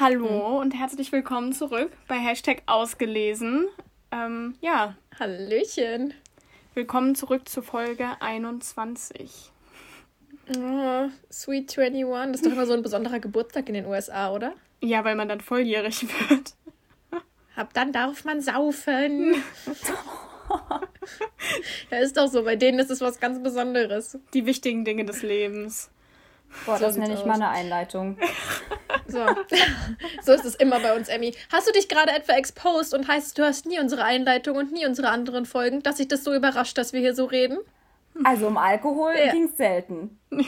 Hallo 0.00 0.58
und 0.58 0.72
herzlich 0.72 1.12
willkommen 1.12 1.52
zurück 1.52 1.92
bei 2.08 2.14
Hashtag 2.14 2.62
ausgelesen. 2.64 3.68
Ähm, 4.10 4.54
ja. 4.62 4.96
Hallöchen. 5.18 6.14
Willkommen 6.72 7.14
zurück 7.14 7.46
zu 7.46 7.60
Folge 7.60 8.08
21. 8.18 9.52
Oh, 10.56 11.08
Sweet 11.30 11.78
21. 11.78 12.32
Das 12.32 12.40
ist 12.40 12.46
doch 12.46 12.52
immer 12.52 12.64
so 12.64 12.72
ein 12.72 12.80
besonderer 12.80 13.20
Geburtstag 13.20 13.68
in 13.68 13.74
den 13.74 13.84
USA, 13.84 14.32
oder? 14.32 14.54
Ja, 14.80 15.04
weil 15.04 15.16
man 15.16 15.28
dann 15.28 15.42
volljährig 15.42 16.06
wird. 16.30 16.54
Ab 17.54 17.74
dann 17.74 17.92
darf 17.92 18.24
man 18.24 18.40
saufen. 18.40 19.34
ja, 21.90 21.98
ist 21.98 22.16
doch 22.16 22.28
so. 22.28 22.44
Bei 22.44 22.56
denen 22.56 22.78
ist 22.78 22.90
es 22.90 23.02
was 23.02 23.20
ganz 23.20 23.42
Besonderes. 23.42 24.16
Die 24.32 24.46
wichtigen 24.46 24.86
Dinge 24.86 25.04
des 25.04 25.20
Lebens. 25.20 25.90
Boah, 26.66 26.78
so 26.78 26.86
das 26.86 26.96
nenne 26.96 27.14
ich 27.14 27.20
aus. 27.20 27.26
mal 27.26 27.34
eine 27.34 27.48
Einleitung. 27.48 28.18
So. 29.06 29.26
so 30.22 30.32
ist 30.32 30.44
es 30.44 30.54
immer 30.54 30.78
bei 30.78 30.94
uns, 30.94 31.08
Emmy. 31.08 31.34
Hast 31.50 31.66
du 31.66 31.72
dich 31.72 31.88
gerade 31.88 32.12
etwa 32.12 32.34
exposed 32.34 32.94
und 32.94 33.08
heißt, 33.08 33.36
du 33.36 33.42
hast 33.42 33.66
nie 33.66 33.80
unsere 33.80 34.04
Einleitung 34.04 34.56
und 34.56 34.72
nie 34.72 34.86
unsere 34.86 35.08
anderen 35.08 35.46
Folgen, 35.46 35.82
dass 35.82 35.96
sich 35.96 36.06
das 36.06 36.22
so 36.22 36.32
überrascht, 36.32 36.78
dass 36.78 36.92
wir 36.92 37.00
hier 37.00 37.14
so 37.14 37.24
reden? 37.24 37.58
Also 38.24 38.48
um 38.48 38.56
Alkohol 38.56 39.14
ja. 39.16 39.32
ging 39.32 39.44
es 39.44 39.56
selten. 39.56 40.18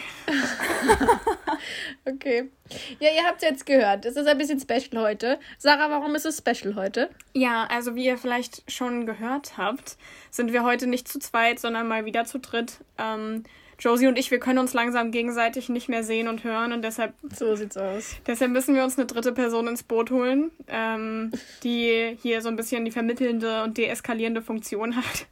okay. 2.05 2.51
Ja, 2.99 3.09
ihr 3.11 3.25
habt 3.25 3.43
es 3.43 3.49
jetzt 3.49 3.67
gehört. 3.67 4.05
Es 4.05 4.17
ist 4.17 4.27
ein 4.27 4.37
bisschen 4.37 4.61
special 4.61 5.03
heute. 5.03 5.39
Sarah, 5.59 5.91
warum 5.91 6.15
ist 6.15 6.27
es 6.27 6.39
special 6.39 6.75
heute? 6.75 7.09
Ja, 7.35 7.67
also 7.71 7.95
wie 7.95 8.05
ihr 8.05 8.19
vielleicht 8.19 8.71
schon 8.71 9.07
gehört 9.07 9.57
habt, 9.57 9.97
sind 10.31 10.53
wir 10.53 10.65
heute 10.65 10.87
nicht 10.87 11.09
zu 11.09 11.19
zweit, 11.19 11.61
sondern 11.61 11.89
mal 11.89 12.05
wieder 12.05 12.25
zu 12.25 12.39
dritt. 12.39 12.79
Ähm, 12.99 13.45
Josie 13.83 14.07
und 14.07 14.17
ich, 14.17 14.31
wir 14.31 14.39
können 14.39 14.61
uns 14.61 14.75
langsam 14.75 15.11
gegenseitig 15.11 15.69
nicht 15.69 15.89
mehr 15.89 16.05
sehen 16.05 16.29
und 16.29 16.45
hören 16.45 16.73
und 16.73 16.83
deshalb. 16.83 17.15
So 17.35 17.57
sieht's 17.57 17.77
aus. 17.77 18.15
Deshalb 18.29 18.53
müssen 18.53 18.77
wir 18.77 18.85
uns 18.85 18.97
eine 18.97 19.07
dritte 19.07 19.33
Person 19.33 19.67
ins 19.67 19.83
Boot 19.83 20.13
holen, 20.13 20.53
ähm, 20.69 21.33
die 21.65 22.17
hier 22.23 22.43
so 22.43 22.49
ein 22.49 22.55
bisschen 22.55 22.85
die 22.85 22.93
vermittelnde 22.93 23.65
und 23.65 23.77
deeskalierende 23.77 24.41
Funktion 24.41 24.95
hat. 24.95 25.27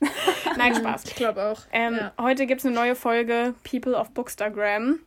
Nein, 0.56 0.76
Spaß. 0.76 1.04
Ich 1.04 1.14
glaube 1.14 1.42
auch. 1.42 1.60
Ähm, 1.72 1.94
ja. 1.94 2.12
Heute 2.18 2.46
gibt 2.46 2.60
es 2.60 2.66
eine 2.66 2.74
neue 2.74 2.94
Folge 2.94 3.54
People 3.70 3.94
of 3.94 4.10
Bookstagram. 4.12 5.00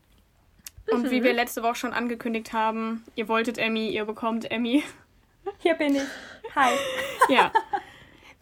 Und 0.92 1.04
mhm. 1.04 1.10
wie 1.10 1.24
wir 1.24 1.34
letzte 1.34 1.64
Woche 1.64 1.76
schon 1.76 1.94
angekündigt 1.94 2.54
haben, 2.54 3.04
ihr 3.16 3.28
wolltet 3.28 3.58
Emmy, 3.58 3.90
ihr 3.90 4.06
bekommt 4.06 4.52
Emmy. 4.52 4.84
Hier 5.58 5.74
bin 5.74 5.96
ich. 5.96 6.04
Hi. 6.56 6.74
Ja. 7.28 7.52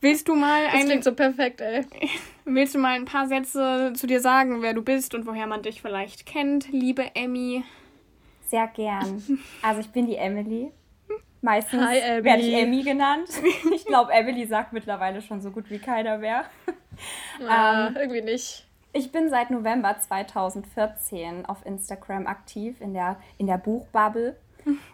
Willst 0.01 0.27
du 0.27 0.35
mal 0.35 0.65
ein. 0.65 0.79
Das 0.79 0.85
klingt 0.85 1.03
so 1.05 1.13
perfekt, 1.13 1.61
ey. 1.61 1.85
Willst 2.45 2.73
du 2.73 2.79
mal 2.79 2.95
ein 2.95 3.05
paar 3.05 3.27
Sätze 3.27 3.93
zu 3.95 4.07
dir 4.07 4.19
sagen, 4.19 4.61
wer 4.61 4.73
du 4.73 4.81
bist 4.81 5.13
und 5.13 5.25
woher 5.25 5.47
man 5.47 5.61
dich 5.61 5.81
vielleicht 5.81 6.25
kennt, 6.25 6.71
liebe 6.71 7.15
Emmy? 7.15 7.63
Sehr 8.47 8.67
gern. 8.67 9.23
Also 9.61 9.81
ich 9.81 9.89
bin 9.89 10.07
die 10.07 10.15
Emily. 10.15 10.71
Meistens 11.41 11.81
Hi, 11.81 12.23
werde 12.23 12.41
ich 12.41 12.53
Emmy 12.53 12.83
genannt. 12.83 13.29
Ich 13.73 13.85
glaube, 13.85 14.11
Emily 14.11 14.45
sagt 14.45 14.73
mittlerweile 14.73 15.21
schon 15.21 15.41
so 15.41 15.51
gut 15.51 15.69
wie 15.69 15.79
keiner 15.79 16.17
mehr. 16.17 16.45
Ja, 17.39 17.87
ähm, 17.87 17.95
irgendwie 17.95 18.21
nicht. 18.21 18.67
Ich 18.93 19.11
bin 19.11 19.29
seit 19.29 19.49
November 19.49 19.97
2014 19.97 21.45
auf 21.45 21.65
Instagram 21.65 22.27
aktiv 22.27 22.79
in 22.81 22.93
der, 22.93 23.15
in 23.39 23.47
der 23.47 23.57
Buchbubble 23.57 24.35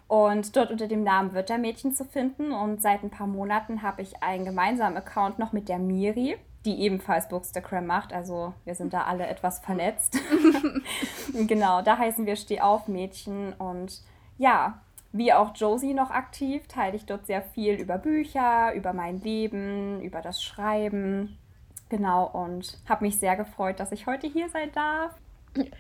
und 0.08 0.56
dort 0.56 0.72
unter 0.72 0.88
dem 0.88 1.04
Namen 1.04 1.34
Wörtermädchen 1.34 1.94
zu 1.94 2.06
finden. 2.06 2.52
Und 2.52 2.82
seit 2.82 3.04
ein 3.04 3.10
paar 3.10 3.28
Monaten 3.28 3.82
habe 3.82 4.04
ich 4.04 4.22
einen 4.24 4.46
gemeinsamen 4.46 4.96
Account 4.96 5.40
noch 5.40 5.52
mit 5.52 5.68
der 5.68 5.80
Miri, 5.80 6.38
die 6.68 6.82
ebenfalls 6.82 7.30
Bookstagram 7.30 7.88
macht. 7.88 8.14
Also 8.14 8.54
wir 8.66 8.76
sind 8.76 8.94
da 8.94 9.04
alle 9.04 9.26
etwas 9.26 9.60
vernetzt. 9.60 10.20
genau, 11.48 11.82
da 11.82 11.98
heißen 11.98 12.26
wir 12.26 12.36
Steh 12.36 12.60
auf 12.60 12.90
Mädchen. 12.90 13.54
Und 13.54 14.02
ja, 14.38 14.82
wie 15.14 15.32
auch 15.32 15.56
Josie 15.56 15.94
noch 15.94 16.12
aktiv, 16.12 16.68
teile 16.68 16.98
ich 16.98 17.06
dort 17.06 17.26
sehr 17.26 17.42
viel 17.42 17.76
über 17.76 17.98
Bücher, 17.98 18.74
über 18.74 18.92
mein 18.92 19.22
Leben, 19.22 20.02
über 20.02 20.22
das 20.22 20.44
Schreiben. 20.44 21.38
Genau, 21.90 22.26
und 22.26 22.78
habe 22.88 23.06
mich 23.06 23.18
sehr 23.18 23.38
gefreut, 23.38 23.80
dass 23.80 23.94
ich 23.94 24.06
heute 24.06 24.28
hier 24.28 24.50
sein 24.50 24.70
darf. 24.74 25.16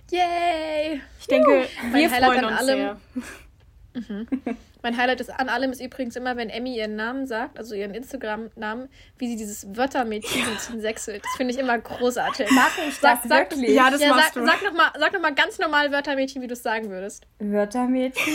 Yay! 0.09 1.01
Ich 1.19 1.27
denke, 1.27 1.67
uh, 1.67 1.93
wir 1.93 2.09
freuen 2.09 2.45
uns 2.45 2.57
allem. 2.57 2.65
sehr. 2.65 2.97
Mhm. 3.93 4.27
Mein 4.87 4.95
Highlight 4.95 5.19
ist 5.19 5.29
an 5.29 5.49
allem 5.49 5.73
ist 5.73 5.81
übrigens 5.81 6.15
immer, 6.15 6.37
wenn 6.37 6.49
Emmy 6.49 6.77
ihren 6.77 6.95
Namen 6.95 7.27
sagt, 7.27 7.57
also 7.57 7.75
ihren 7.75 7.93
Instagram-Namen, 7.93 8.87
wie 9.17 9.27
sie 9.27 9.35
dieses 9.35 9.75
Wörtermädchen 9.75 10.45
sechselt. 10.79 11.25
Das 11.25 11.35
finde 11.35 11.53
ich 11.53 11.59
immer 11.59 11.77
großartig. 11.77 12.49
Mache 12.51 12.83
ich 12.87 12.97
das 13.01 13.19
sag, 13.23 13.51
wirklich? 13.51 13.71
Ja, 13.71 13.91
das 13.91 13.99
ja, 13.99 14.11
machst 14.15 14.33
sag, 14.33 14.41
du. 14.41 14.45
Sag 14.45 14.63
nochmal 14.63 14.91
sag 14.97 15.11
noch 15.11 15.19
mal 15.19 15.35
ganz 15.35 15.59
normal 15.59 15.91
Wörtermädchen, 15.91 16.41
wie 16.41 16.47
du 16.47 16.53
es 16.53 16.63
sagen 16.63 16.89
würdest. 16.89 17.27
Wörtermädchen? 17.39 18.33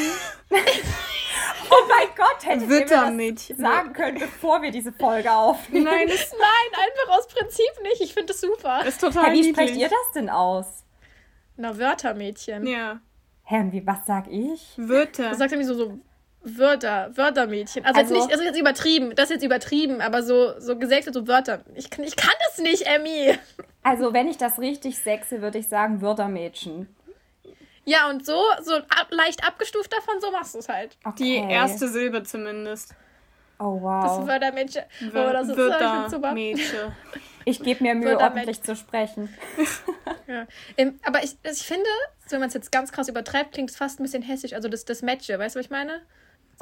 oh 0.51 1.85
mein 1.89 2.09
Gott, 2.15 2.45
hätte 2.45 2.69
Wörtermädchen. 2.69 3.57
wir 3.57 3.65
das 3.65 3.75
sagen 3.75 3.95
können, 3.95 4.19
bevor 4.19 4.61
wir 4.61 4.71
diese 4.71 4.93
Folge 4.93 5.33
aufnehmen. 5.33 5.87
Nein, 5.87 6.07
das, 6.07 6.33
nein, 6.33 6.83
einfach 6.85 7.19
aus 7.19 7.29
Prinzip 7.29 7.83
nicht. 7.83 8.03
Ich 8.03 8.13
finde 8.13 8.27
das 8.27 8.43
super. 8.43 8.81
Das 8.81 8.89
ist 8.89 9.01
total 9.01 9.31
hey, 9.31 9.39
Wie 9.39 9.49
sprecht 9.49 9.75
ihr 9.75 9.89
das 9.89 10.13
denn 10.15 10.29
aus? 10.29 10.85
Na, 11.57 11.79
Wörtermädchen. 11.79 12.67
Ja. 12.67 13.01
Hä, 13.45 13.69
wie, 13.71 13.87
was 13.87 14.05
sag 14.05 14.29
ich? 14.29 14.75
Wörter. 14.77 15.31
Das 15.31 15.39
sagt 15.39 15.51
nämlich 15.53 15.67
so, 15.67 15.75
so 15.75 15.99
Wörter, 16.45 17.11
Wörtermädchen. 17.15 17.85
Also, 17.85 18.01
also, 18.01 18.15
jetzt 18.15 18.23
nicht, 18.23 18.33
also 18.33 18.45
jetzt 18.45 18.59
übertrieben, 18.59 19.15
das 19.15 19.27
ist 19.27 19.35
jetzt 19.35 19.45
übertrieben, 19.45 20.01
aber 20.01 20.23
so, 20.23 20.59
so 20.59 20.77
gesägte 20.77 21.13
so 21.13 21.29
Wörter. 21.29 21.61
Ich 21.75 21.91
kann, 21.91 22.05
ich 22.05 22.17
kann 22.17 22.35
das 22.49 22.59
nicht, 22.59 22.83
Emmy. 22.83 23.39
Also, 23.83 24.13
wenn 24.13 24.29
ich 24.29 24.39
das 24.39 24.59
richtig 24.59 24.99
sexe, 24.99 25.43
würde 25.43 25.59
ich 25.59 25.69
sagen 25.69 26.03
Wörtermädchen. 26.03 26.89
Ja, 27.85 28.09
und 28.11 28.25
so, 28.25 28.41
so 28.63 28.75
ab, 28.75 29.09
leicht 29.11 29.47
abgestuft 29.47 29.93
davon, 29.93 30.21
so 30.21 30.31
machst 30.31 30.55
du 30.55 30.59
es 30.59 30.69
halt. 30.69 30.97
Okay. 31.05 31.45
Die 31.47 31.53
erste 31.53 31.89
Silbe 31.89 32.23
zumindest. 32.23 32.95
Oh, 33.59 33.81
wow. 33.81 34.05
Das 34.05 34.27
Wörtermädchen. 34.27 34.85
Wör 35.13 35.31
oh, 35.31 35.33
das 35.33 35.49
ist 35.49 35.57
Wörtermädchen. 35.57 36.93
Ich 37.45 37.63
gebe 37.63 37.83
mir 37.83 37.95
Mühe, 37.95 38.19
ordentlich 38.19 38.63
zu 38.63 38.77
sprechen. 38.77 39.29
ja. 40.27 40.47
Aber 41.05 41.23
ich, 41.25 41.37
ich 41.43 41.63
finde, 41.63 41.89
wenn 42.29 42.41
man 42.41 42.49
es 42.49 42.55
jetzt 42.55 42.71
ganz 42.71 42.93
krass 42.93 43.09
übertreibt, 43.09 43.53
klingt 43.53 43.71
es 43.71 43.77
fast 43.77 44.01
ein 44.01 44.05
bisschen 44.05 44.23
hessisch. 44.23 44.53
Also 44.53 44.69
das, 44.69 44.85
das 44.85 45.03
Matche, 45.03 45.39
weißt 45.39 45.57
du, 45.57 45.59
was 45.59 45.67
ich 45.67 45.71
meine? 45.71 46.03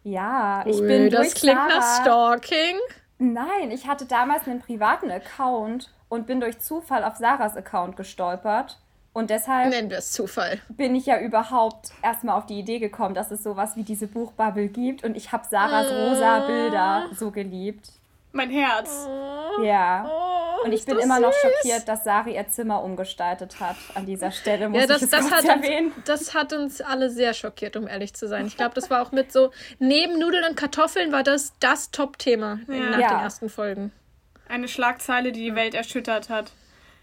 Ja, 0.02 0.64
ich 0.66 0.80
Ui, 0.80 0.86
bin 0.86 1.10
das 1.10 1.34
klingt 1.34 1.56
Sarah, 1.56 1.68
nach 1.68 2.00
Stalking. 2.00 2.76
Nein, 3.18 3.70
ich 3.70 3.86
hatte 3.86 4.06
damals 4.06 4.46
einen 4.46 4.60
privaten 4.60 5.10
Account 5.10 5.92
und 6.08 6.26
bin 6.26 6.40
durch 6.40 6.58
Zufall 6.60 7.04
auf 7.04 7.16
Sarahs 7.16 7.56
Account 7.56 7.96
gestolpert. 7.96 8.78
Und 9.12 9.30
deshalb 9.30 9.70
Nennen 9.70 9.90
wir 9.90 9.98
es 9.98 10.12
Zufall. 10.12 10.60
bin 10.68 10.94
ich 10.94 11.06
ja 11.06 11.20
überhaupt 11.20 11.90
erstmal 12.02 12.36
auf 12.36 12.46
die 12.46 12.58
Idee 12.58 12.78
gekommen, 12.78 13.14
dass 13.14 13.30
es 13.30 13.42
sowas 13.42 13.76
wie 13.76 13.82
diese 13.82 14.06
Buchbubble 14.06 14.68
gibt. 14.68 15.04
Und 15.04 15.16
ich 15.16 15.32
habe 15.32 15.46
Sarahs 15.48 15.88
oh. 15.90 16.08
rosa 16.08 16.46
Bilder 16.46 17.08
so 17.12 17.30
geliebt. 17.30 17.90
Mein 18.32 18.50
Herz. 18.50 19.06
Oh. 19.08 19.62
Ja. 19.62 20.08
Oh, 20.08 20.64
und 20.64 20.72
ich 20.72 20.84
bin 20.84 20.98
immer 20.98 21.16
süß. 21.16 21.22
noch 21.22 21.32
schockiert, 21.32 21.88
dass 21.88 22.04
Sari 22.04 22.36
ihr 22.36 22.48
Zimmer 22.48 22.82
umgestaltet 22.82 23.60
hat. 23.60 23.76
An 23.94 24.06
dieser 24.06 24.30
Stelle 24.30 24.68
muss 24.68 24.80
ja, 24.80 24.86
das, 24.86 25.02
ich 25.02 25.10
das 25.10 25.30
hat 25.30 25.44
erwähnen. 25.44 25.92
Uns, 25.92 26.04
das 26.04 26.34
hat 26.34 26.52
uns 26.52 26.80
alle 26.80 27.10
sehr 27.10 27.34
schockiert, 27.34 27.76
um 27.76 27.88
ehrlich 27.88 28.14
zu 28.14 28.28
sein. 28.28 28.46
Ich 28.46 28.56
glaube, 28.56 28.74
das 28.74 28.90
war 28.90 29.02
auch 29.02 29.12
mit 29.12 29.32
so, 29.32 29.50
neben 29.78 30.18
Nudeln 30.18 30.44
und 30.48 30.56
Kartoffeln 30.56 31.12
war 31.12 31.22
das 31.22 31.54
das 31.60 31.90
Top-Thema 31.90 32.60
ja. 32.68 32.74
nach 32.74 32.98
ja. 32.98 33.08
den 33.08 33.20
ersten 33.20 33.48
Folgen. 33.48 33.92
Eine 34.48 34.68
Schlagzeile, 34.68 35.32
die 35.32 35.42
die 35.42 35.54
Welt 35.54 35.74
erschüttert 35.74 36.28
hat. 36.28 36.52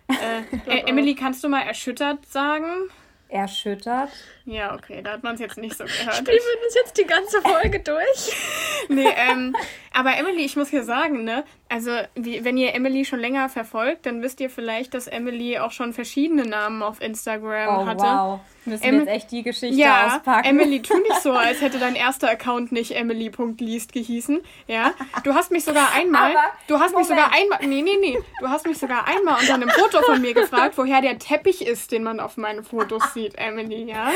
Äh, 0.09 0.77
äh, 0.77 0.89
Emily, 0.89 1.15
kannst 1.15 1.43
du 1.43 1.49
mal 1.49 1.63
erschüttert 1.63 2.25
sagen? 2.27 2.89
Erschüttert? 3.27 4.09
Ja, 4.47 4.73
okay, 4.73 5.01
da 5.03 5.11
hat 5.11 5.23
man 5.23 5.35
es 5.35 5.41
jetzt 5.41 5.57
nicht 5.57 5.77
so 5.77 5.83
gehört. 5.83 6.15
Spielen 6.15 6.37
wir 6.37 6.65
uns 6.65 6.73
jetzt 6.73 6.97
die 6.97 7.03
ganze 7.03 7.41
Folge 7.41 7.81
durch? 7.81 8.33
nee, 8.87 9.09
ähm, 9.29 9.53
aber 9.93 10.15
Emily, 10.15 10.45
ich 10.45 10.55
muss 10.55 10.69
hier 10.69 10.83
sagen, 10.83 11.25
ne, 11.25 11.43
also 11.67 11.91
wie, 12.15 12.45
wenn 12.45 12.55
ihr 12.55 12.73
Emily 12.73 13.03
schon 13.03 13.19
länger 13.19 13.49
verfolgt, 13.49 14.05
dann 14.05 14.21
wisst 14.21 14.39
ihr 14.39 14.49
vielleicht, 14.49 14.93
dass 14.93 15.07
Emily 15.07 15.59
auch 15.59 15.71
schon 15.71 15.91
verschiedene 15.91 16.45
Namen 16.45 16.81
auf 16.81 17.01
Instagram 17.01 17.77
oh, 17.77 17.85
hatte. 17.85 18.03
wow. 18.03 18.39
Müssen 18.63 18.83
em 18.83 18.93
wir 18.93 18.99
jetzt 19.05 19.15
echt 19.15 19.31
die 19.31 19.43
Geschichte 19.43 19.77
ja, 19.79 20.07
auspacken. 20.07 20.47
Emily, 20.47 20.81
tu 20.81 20.97
nicht 20.97 21.21
so, 21.21 21.31
als 21.33 21.61
hätte 21.61 21.79
dein 21.79 21.95
erster 21.95 22.29
Account 22.29 22.71
nicht 22.71 22.91
Emily.least 22.91 23.93
gehießen. 23.93 24.41
Ja, 24.67 24.93
du 25.23 25.33
hast 25.33 25.51
mich 25.51 25.63
sogar 25.63 25.93
einmal, 25.93 26.31
Aber, 26.31 26.43
du 26.67 26.79
hast 26.79 26.91
Moment. 26.91 27.09
mich 27.09 27.17
sogar 27.17 27.33
einmal, 27.33 27.59
nee, 27.61 27.81
nee, 27.81 27.97
nee, 27.99 28.19
du 28.39 28.49
hast 28.49 28.65
mich 28.67 28.77
sogar 28.77 29.07
einmal 29.07 29.39
unter 29.39 29.53
einem 29.53 29.69
Foto 29.69 30.01
von 30.01 30.21
mir 30.21 30.33
gefragt, 30.33 30.77
woher 30.77 31.01
der 31.01 31.17
Teppich 31.17 31.65
ist, 31.65 31.91
den 31.91 32.03
man 32.03 32.19
auf 32.19 32.37
meinen 32.37 32.63
Fotos 32.63 33.01
sieht. 33.13 33.35
Emily, 33.35 33.83
ja? 33.83 34.11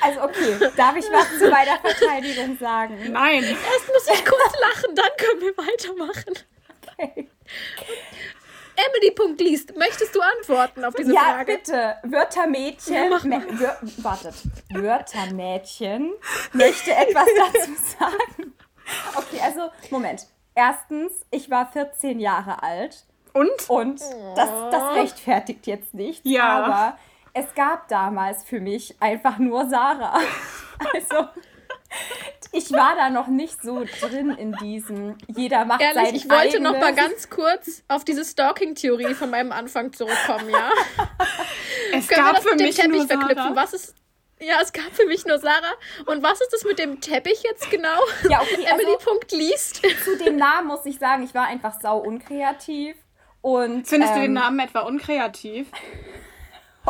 Also 0.00 0.22
okay, 0.22 0.70
darf 0.76 0.96
ich 0.96 1.04
was 1.12 1.38
zu 1.38 1.50
meiner 1.50 1.78
Verteidigung 1.78 2.56
sagen? 2.58 3.12
Nein. 3.12 3.44
Erst 3.44 3.88
muss 3.88 4.18
ich 4.18 4.24
kurz 4.24 4.52
lachen, 4.60 4.94
dann 4.94 5.08
können 5.18 5.40
wir 5.40 5.56
weitermachen. 5.56 6.34
Okay. 6.98 7.28
Emily. 8.76 9.14
liest. 9.38 9.76
Möchtest 9.76 10.14
du 10.14 10.20
antworten 10.20 10.84
auf 10.84 10.94
diese 10.94 11.12
ja, 11.12 11.20
Frage? 11.20 11.52
Ja, 11.52 11.58
bitte. 11.58 11.96
Wörtermädchen. 12.04 12.94
Ja, 12.94 13.08
mach 13.08 13.24
mal. 13.24 13.42
Wör, 13.58 13.78
wartet. 13.98 14.34
Wörtermädchen 14.70 16.12
möchte 16.52 16.92
etwas 16.92 17.26
dazu 17.36 17.70
sagen. 17.98 18.54
Okay, 19.14 19.40
also, 19.42 19.70
Moment. 19.90 20.26
Erstens, 20.54 21.12
ich 21.30 21.50
war 21.50 21.70
14 21.70 22.18
Jahre 22.18 22.62
alt. 22.62 23.04
Und? 23.32 23.68
Und 23.68 24.00
das, 24.34 24.50
das 24.70 24.94
rechtfertigt 24.94 25.66
jetzt 25.66 25.94
nichts. 25.94 26.22
Ja. 26.24 26.64
Aber 26.64 26.98
es 27.32 27.54
gab 27.54 27.88
damals 27.88 28.44
für 28.44 28.60
mich 28.60 28.96
einfach 29.00 29.38
nur 29.38 29.68
Sarah. 29.68 30.18
Also 30.94 31.28
ich 32.52 32.72
war 32.72 32.96
da 32.96 33.10
noch 33.10 33.26
nicht 33.26 33.62
so 33.62 33.84
drin 34.00 34.30
in 34.30 34.52
diesem 34.52 35.18
jeder 35.26 35.64
macht 35.66 35.82
Ehrlich, 35.82 36.04
sein 36.04 36.14
ich 36.14 36.30
wollte 36.30 36.56
eigenes. 36.56 36.72
noch 36.72 36.78
mal 36.80 36.94
ganz 36.94 37.28
kurz 37.28 37.82
auf 37.88 38.04
diese 38.04 38.24
Stalking-Theorie 38.24 39.14
von 39.14 39.28
meinem 39.30 39.52
Anfang 39.52 39.92
zurückkommen, 39.92 40.48
ja? 40.48 40.70
Es 41.92 42.08
Können 42.08 42.08
wir 42.08 42.16
gab 42.16 42.34
das 42.36 42.44
für 42.44 42.50
mit 42.52 42.60
dem 42.60 42.66
mich 42.66 42.76
Teppich 42.76 42.96
nur 42.96 43.06
verknüpfen? 43.06 43.36
Sarah. 43.36 43.56
Was 43.56 43.72
ist... 43.74 43.94
Ja, 44.40 44.54
es 44.62 44.72
gab 44.72 44.90
für 44.92 45.06
mich 45.06 45.26
nur 45.26 45.38
Sarah. 45.38 45.74
Und 46.06 46.22
was 46.22 46.40
ist 46.40 46.52
das 46.52 46.64
mit 46.64 46.78
dem 46.78 47.00
Teppich 47.00 47.42
jetzt 47.42 47.70
genau? 47.70 48.00
Ja, 48.28 48.40
okay, 48.40 48.66
also- 48.70 48.82
Emily 48.82 48.96
Punkt 49.04 49.32
liest. 49.32 49.82
Zu 50.04 50.16
dem 50.16 50.36
Namen 50.36 50.68
muss 50.68 50.86
ich 50.86 50.98
sagen, 50.98 51.24
ich 51.24 51.34
war 51.34 51.46
einfach 51.46 51.78
sau 51.80 51.98
unkreativ. 51.98 52.96
Und, 53.42 53.86
Findest 53.86 54.14
du 54.14 54.20
den 54.20 54.24
ähm, 54.26 54.32
Namen 54.34 54.60
etwa 54.60 54.80
unkreativ? 54.80 55.68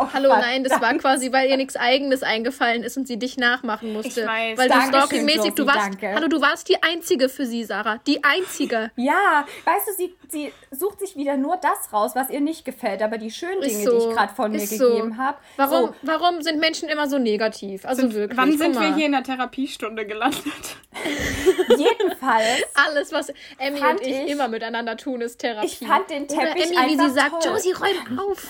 Oh, 0.01 0.09
Hallo, 0.13 0.29
nein, 0.31 0.65
das 0.65 0.81
war 0.81 0.93
quasi, 0.95 1.33
weil 1.33 1.49
ihr 1.51 1.57
nichts 1.57 1.77
Eigenes 1.77 2.23
eingefallen 2.23 2.83
ist 2.83 2.97
und 2.97 3.07
sie 3.07 3.19
dich 3.19 3.37
nachmachen 3.37 3.93
musste. 3.93 4.21
Ich 4.23 4.27
weiß. 4.27 4.59
Weil 4.59 4.69
du 4.69 4.75
Dankeschön, 4.75 4.95
stalking-mäßig, 5.01 5.55
du 5.55 5.67
warst, 5.67 5.79
danke. 5.79 6.15
hallo, 6.15 6.29
du 6.29 6.41
warst 6.41 6.69
die 6.69 6.83
Einzige 6.83 7.29
für 7.29 7.47
sie, 7.47 7.65
Sarah. 7.65 7.99
Die 8.07 8.23
Einzige. 8.25 8.91
Ja, 8.97 9.45
weißt 9.65 9.89
du, 9.89 9.93
sie, 9.97 10.15
sie 10.29 10.53
sucht 10.71 11.01
sich 11.01 11.17
wieder 11.17 11.37
nur 11.37 11.57
das 11.57 11.93
raus, 11.93 12.13
was 12.15 12.31
ihr 12.31 12.41
nicht 12.41 12.65
gefällt, 12.65 13.03
aber 13.03 13.19
die 13.19 13.31
schönen 13.31 13.63
Ist 13.63 13.71
Dinge, 13.71 13.79
die 13.81 13.85
so, 14.01 14.11
ich 14.11 14.17
gerade 14.17 14.35
von 14.35 14.51
mir 14.53 14.61
so. 14.61 14.89
gegeben 14.89 15.19
habe. 15.19 15.39
Warum, 15.57 15.87
So, 15.87 15.95
warum 16.03 16.43
sind 16.43 16.59
Menschen 16.61 16.89
immer 16.89 17.09
so 17.09 17.19
negativ? 17.19 17.85
Also 17.85 18.03
Sind, 18.03 18.15
wirklich. 18.15 18.39
wann 18.39 18.57
sind 18.57 18.79
wir 18.81 18.95
hier 18.95 19.07
in 19.07 19.13
der 19.13 19.23
Therapiestunde 19.23 20.07
gelandet? 20.07 20.43
jedenfalls, 21.77 22.63
Alles, 22.75 23.13
was 23.13 23.33
Emmy 23.59 23.81
und 23.81 24.01
ich, 24.01 24.09
ich- 24.09 24.29
immer 24.31 24.49
miteinander 24.49 24.97
tun, 24.97 25.21
ist 25.21 25.39
Therapie. 25.39 25.67
Ich 25.67 25.79
fand 25.79 26.11
den 26.11 26.25
Oder 26.25 26.55
Teppich 26.55 26.77
Emmy, 26.77 26.93
wie 26.93 26.99
sie 26.99 27.11
sagt. 27.11 27.45
Josie, 27.45 27.73
räum 27.73 28.19
auf. 28.19 28.47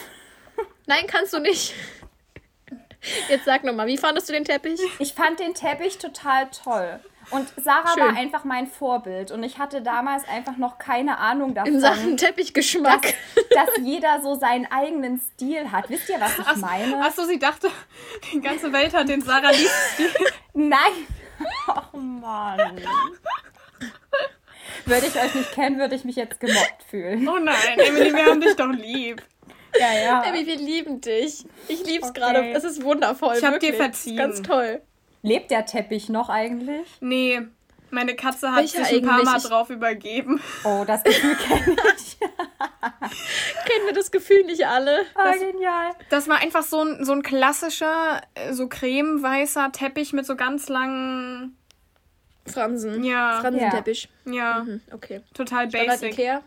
Nein, 0.90 1.06
kannst 1.06 1.32
du 1.32 1.38
nicht. 1.38 1.72
Jetzt 3.28 3.44
sag 3.44 3.62
nochmal, 3.62 3.86
wie 3.86 3.96
fandest 3.96 4.28
du 4.28 4.32
den 4.32 4.44
Teppich? 4.44 4.80
ich 4.98 5.14
fand 5.14 5.38
den 5.38 5.54
Teppich 5.54 5.98
total 5.98 6.50
toll. 6.50 6.98
Und 7.30 7.48
Sarah 7.62 7.94
Schön. 7.94 8.02
war 8.02 8.16
einfach 8.16 8.42
mein 8.42 8.66
Vorbild. 8.66 9.30
Und 9.30 9.44
ich 9.44 9.58
hatte 9.58 9.82
damals 9.82 10.26
einfach 10.26 10.56
noch 10.56 10.78
keine 10.78 11.18
Ahnung 11.18 11.54
davon, 11.54 11.74
In 11.74 11.80
Sachen 11.80 12.16
Teppichgeschmack. 12.16 13.14
dass 13.50 13.68
jeder 13.80 14.20
so 14.20 14.34
seinen 14.34 14.66
eigenen 14.66 15.20
Stil 15.20 15.70
hat. 15.70 15.88
Wisst 15.90 16.08
ihr, 16.08 16.20
was 16.20 16.36
ich 16.36 16.56
meine? 16.56 17.04
Achso, 17.04 17.24
sie 17.24 17.38
dachte, 17.38 17.70
die 18.32 18.40
ganze 18.40 18.72
Welt 18.72 18.92
hat 18.92 19.08
den 19.08 19.22
Sarah 19.22 19.50
lieb 19.50 19.70
Stil. 19.94 20.10
Nein! 20.54 21.06
Oh 21.94 21.96
Mann. 21.98 22.80
Würde 24.86 25.06
ich 25.06 25.14
euch 25.14 25.34
nicht 25.36 25.52
kennen, 25.52 25.78
würde 25.78 25.94
ich 25.94 26.04
mich 26.04 26.16
jetzt 26.16 26.40
gemobbt 26.40 26.82
fühlen. 26.90 27.28
Oh 27.28 27.38
nein, 27.38 27.78
Emily, 27.78 28.12
wir 28.12 28.26
haben 28.26 28.40
dich 28.40 28.56
doch 28.56 28.72
lieb. 28.72 29.22
Ja, 29.78 29.92
ja. 29.94 30.22
Emmy, 30.26 30.46
wir 30.46 30.56
lieben 30.56 31.00
dich. 31.00 31.44
Ich 31.68 31.84
lieb's 31.86 32.08
Okay. 32.10 32.20
gerade. 32.20 32.50
Es 32.52 32.64
ist 32.64 32.82
wundervoll. 32.82 33.36
Ich 33.36 33.44
hab 33.44 33.52
wirklich. 33.54 33.72
dir 33.72 33.76
verziehen. 33.76 34.16
Ganz 34.16 34.42
toll. 34.42 34.80
Lebt 35.22 35.50
der 35.50 35.66
Teppich 35.66 36.08
noch 36.08 36.28
eigentlich? 36.30 36.88
Nee, 37.00 37.42
meine 37.90 38.14
Katze 38.16 38.50
hat 38.52 38.58
Welcher 38.60 38.84
sich 38.84 39.02
ein 39.02 39.06
paar 39.08 39.22
Mal? 39.22 39.36
Ich- 39.36 39.42
drauf 39.44 39.68
übergeben. 39.70 40.40
Oh, 40.64 40.84
das 40.86 41.02
Gefühl 41.02 41.36
kenne 41.48 41.76
ich. 41.96 42.18
Kennen 42.20 43.86
wir 43.86 43.92
das 43.92 44.10
Gefühl 44.10 44.44
nicht 44.44 44.66
alle? 44.66 45.04
Oh, 45.14 45.38
genial. 45.38 45.90
Das 46.08 46.28
war 46.28 46.38
einfach 46.38 46.62
so 46.62 46.82
ein, 46.82 47.04
so 47.04 47.12
ein 47.12 47.22
klassischer, 47.22 48.20
äh, 48.34 48.52
so 48.52 48.68
cremeweißer 48.68 49.72
Teppich 49.72 50.12
mit 50.12 50.24
so 50.24 50.36
ganz 50.36 50.68
langen, 50.68 51.56
Fransen. 52.46 53.04
Ja. 53.04 53.40
Fransenteppich. 53.40 54.08
ja, 54.24 54.60
Mhm, 54.64 54.80
okay. 54.92 55.20
total 55.34 55.68
Standard 55.68 56.00
basic. 56.00 56.12
Ikea. 56.12 56.42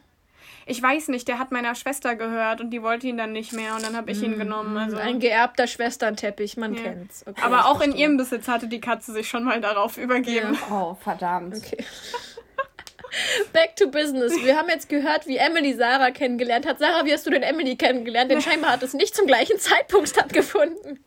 Ich 0.66 0.82
weiß 0.82 1.10
nicht, 1.10 1.28
der 1.28 1.40
hat 1.40 1.52
meiner 1.52 1.76
Schwester 1.76 2.16
gehört 2.16 2.62
und 2.62 2.70
die 2.72 2.82
wollte 2.82 3.08
ihn 3.08 3.18
dann 3.18 3.32
nicht 3.34 3.54
mehr 3.54 3.76
und 3.76 3.84
dann 3.84 3.96
habe 3.98 4.12
ich 4.12 4.22
ihn 4.22 4.38
genommen. 4.38 4.78
Also. 4.78 4.98
Ein 4.98 5.20
geerbter 5.20 5.68
Schwesternteppich, 5.68 6.58
man 6.58 6.74
Ja. 6.76 6.84
kennt's. 6.84 7.24
Okay, 7.28 7.42
Aber 7.42 7.66
auch 7.68 7.76
in 7.76 7.92
verstehe. 7.92 8.02
ihrem 8.02 8.18
Besitz 8.18 8.48
hatte 8.48 8.68
die 8.68 8.80
Katze 8.82 9.12
sich 9.14 9.28
schon 9.28 9.44
mal 9.44 9.60
darauf 9.62 9.98
übergeben. 9.98 10.58
Oh, 10.72 10.96
verdammt. 10.96 11.56
Okay. 11.58 11.84
Back 13.54 13.76
to 13.76 13.88
business. 13.92 14.34
Wir 14.44 14.58
haben 14.58 14.70
jetzt 14.70 14.90
gehört, 14.90 15.28
wie 15.28 15.38
Emily 15.38 15.74
Sarah 15.74 16.10
kennengelernt 16.12 16.66
hat. 16.66 16.80
Sarah, 16.80 17.06
wie 17.06 17.14
hast 17.14 17.26
du 17.26 17.30
denn 17.30 17.44
Emily 17.44 17.76
kennengelernt? 17.76 18.32
Denn 18.32 18.42
scheinbar 18.42 18.72
hat 18.72 18.82
es 18.84 18.94
nicht 18.94 19.16
zum 19.16 19.28
gleichen 19.28 19.60
Zeitpunkt 19.60 20.10
stattgefunden. 20.10 21.04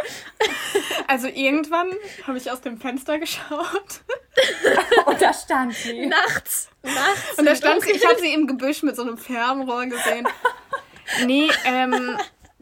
Also 1.06 1.26
irgendwann 1.26 1.90
habe 2.24 2.38
ich 2.38 2.50
aus 2.50 2.60
dem 2.60 2.78
Fenster 2.78 3.18
geschaut 3.18 4.02
Und 5.06 5.20
da 5.20 5.32
stand 5.32 5.74
sie. 5.74 6.06
Nachts. 6.06 6.70
Nachts. 6.82 7.38
und 7.38 7.46
da 7.46 7.54
stand 7.54 7.82
sie, 7.82 7.90
ich 7.90 8.06
habe 8.06 8.18
sie 8.20 8.32
im 8.32 8.46
Gebüsch 8.46 8.82
mit 8.82 8.94
so 8.96 9.02
einem 9.02 9.18
Fernrohr 9.18 9.86
gesehen. 9.86 10.28
Nee, 11.26 11.50
ähm, 11.64 12.16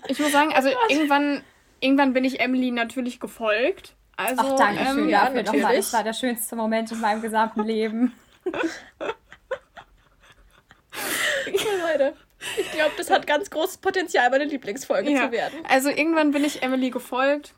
ich 0.07 0.19
muss 0.19 0.33
sagen, 0.33 0.53
also 0.55 0.71
irgendwann, 0.89 1.43
irgendwann 1.81 2.15
bin 2.15 2.25
ich 2.25 2.41
Emily 2.41 2.71
natürlich 2.71 3.21
gefolgt. 3.21 3.95
Also, 4.17 4.43
Ach, 4.55 4.57
danke 4.57 4.85
schön 4.87 4.99
ähm, 4.99 5.09
ja, 5.09 5.21
dafür 5.27 5.35
natürlich. 5.37 5.63
nochmal. 5.63 5.77
Das 5.77 5.93
war 5.93 6.05
der 6.05 6.13
schönste 6.15 6.57
Moment 6.57 6.91
in 6.91 7.01
meinem 7.01 7.23
gesamten 7.23 7.65
Leben. 7.65 8.15
Ja, 11.47 11.93
Leute. 11.93 12.15
Ich 12.57 12.71
glaube, 12.73 12.93
das 12.97 13.11
hat 13.11 13.27
ganz 13.27 13.51
großes 13.51 13.79
Potenzial, 13.79 14.31
meine 14.31 14.45
Lieblingsfolge 14.45 15.11
Ja. 15.11 15.27
zu 15.27 15.33
werden. 15.33 15.59
Also 15.69 15.89
irgendwann 15.89 16.31
bin 16.31 16.45
ich 16.45 16.63
Emily 16.63 16.91
gefolgt. 16.91 17.55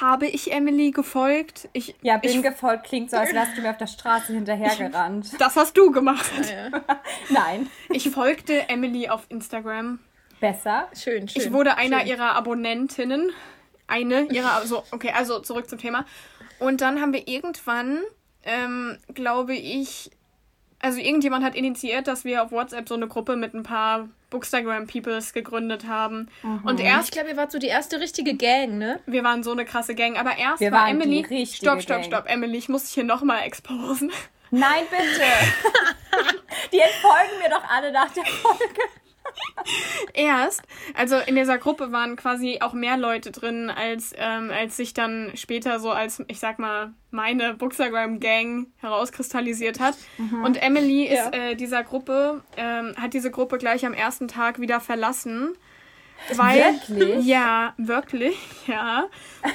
Habe 0.00 0.26
ich 0.26 0.50
Emily 0.52 0.90
gefolgt? 0.90 1.68
Ich, 1.72 1.94
Ja, 2.02 2.16
bin 2.16 2.30
ich, 2.30 2.42
gefolgt 2.42 2.86
klingt 2.86 3.10
so, 3.10 3.16
als 3.18 3.32
wärst 3.32 3.56
du 3.56 3.60
mir 3.62 3.70
auf 3.70 3.76
der 3.76 3.86
Straße 3.86 4.32
hinterhergerannt. 4.32 5.28
das 5.40 5.54
hast 5.54 5.76
du 5.76 5.92
gemacht. 5.92 6.28
Ja, 6.50 6.70
Nein. 7.28 7.70
Ich 7.90 8.10
folgte 8.10 8.68
Emily 8.68 9.08
auf 9.08 9.26
Instagram. 9.28 10.00
Besser. 10.40 10.88
schön, 10.92 11.28
schön. 11.28 11.40
Ich 11.42 11.52
wurde 11.52 11.76
einer 11.76 12.00
schön. 12.00 12.08
ihrer 12.08 12.34
Abonnentinnen. 12.34 13.30
Eine 13.86 14.22
ihrer, 14.32 14.54
also, 14.56 14.82
okay, 14.90 15.12
also 15.14 15.38
zurück 15.38 15.68
zum 15.70 15.78
Thema. 15.78 16.04
Und 16.58 16.80
dann 16.80 17.00
haben 17.00 17.12
wir 17.12 17.28
irgendwann, 17.28 18.00
ähm, 18.42 18.98
glaube 19.14 19.54
ich, 19.54 20.10
also 20.80 20.98
irgendjemand 20.98 21.44
hat 21.44 21.54
initiiert, 21.54 22.06
dass 22.06 22.24
wir 22.24 22.42
auf 22.42 22.50
WhatsApp 22.52 22.88
so 22.88 22.94
eine 22.94 23.08
Gruppe 23.08 23.36
mit 23.36 23.54
ein 23.54 23.62
paar 23.62 24.08
Bookstagram-Peoples 24.30 25.32
gegründet 25.32 25.86
haben. 25.86 26.28
Und 26.64 26.80
Ich 26.80 26.86
erst, 26.86 27.12
glaube, 27.12 27.30
ihr 27.30 27.36
wart 27.36 27.52
so 27.52 27.58
die 27.58 27.66
erste 27.68 28.00
richtige 28.00 28.34
Gang, 28.34 28.78
ne? 28.78 29.00
wir 29.06 29.24
waren 29.24 29.42
so 29.42 29.52
eine 29.52 29.64
krasse 29.64 29.94
Gang, 29.94 30.16
aber 30.16 30.36
erst 30.36 30.60
Wir 30.60 30.72
war 30.72 30.80
waren 30.86 30.98
die 31.00 31.04
Emily. 31.04 31.20
richtige 31.42 31.46
Stopp, 31.56 31.82
stopp, 31.82 31.96
Gang. 31.98 32.04
stopp, 32.04 32.24
Emily, 32.28 32.58
ich 32.58 32.68
muss 32.68 32.84
dich 32.84 32.92
hier 32.94 33.04
nochmal 33.04 33.42
exposen. 33.44 34.10
Nein, 34.50 34.84
bitte. 34.90 35.22
Die 36.72 36.78
entfolgen 36.80 37.38
mir 37.42 37.50
doch 37.50 37.62
alle 37.68 37.92
nach 37.92 38.10
der 38.12 38.24
Folge. 38.24 38.64
Erst, 40.14 40.62
also 40.94 41.16
in 41.16 41.34
dieser 41.36 41.58
Gruppe 41.58 41.92
waren 41.92 42.16
quasi 42.16 42.58
auch 42.60 42.72
mehr 42.72 42.96
Leute 42.96 43.32
drin, 43.32 43.70
als, 43.70 44.12
ähm, 44.16 44.50
als 44.50 44.76
sich 44.76 44.94
dann 44.94 45.32
später 45.34 45.80
so 45.80 45.90
als, 45.90 46.22
ich 46.28 46.38
sag 46.38 46.58
mal, 46.58 46.92
meine 47.10 47.54
Bookstagram-Gang 47.54 48.66
herauskristallisiert 48.78 49.80
hat. 49.80 49.94
Und 50.44 50.62
Emily 50.62 51.12
Ja. 51.12 51.26
ist 51.28 51.34
äh, 51.34 51.54
dieser 51.54 51.82
Gruppe, 51.82 52.42
ähm, 52.56 52.94
hat 53.00 53.14
diese 53.14 53.30
Gruppe 53.30 53.58
gleich 53.58 53.84
am 53.86 53.94
ersten 53.94 54.28
Tag 54.28 54.60
wieder 54.60 54.80
verlassen. 54.80 55.56
Weil, 56.34 56.74
Wirklich? 56.88 57.26
Ja, 57.26 57.74
wirklich, 57.76 58.36
ja. 58.66 59.06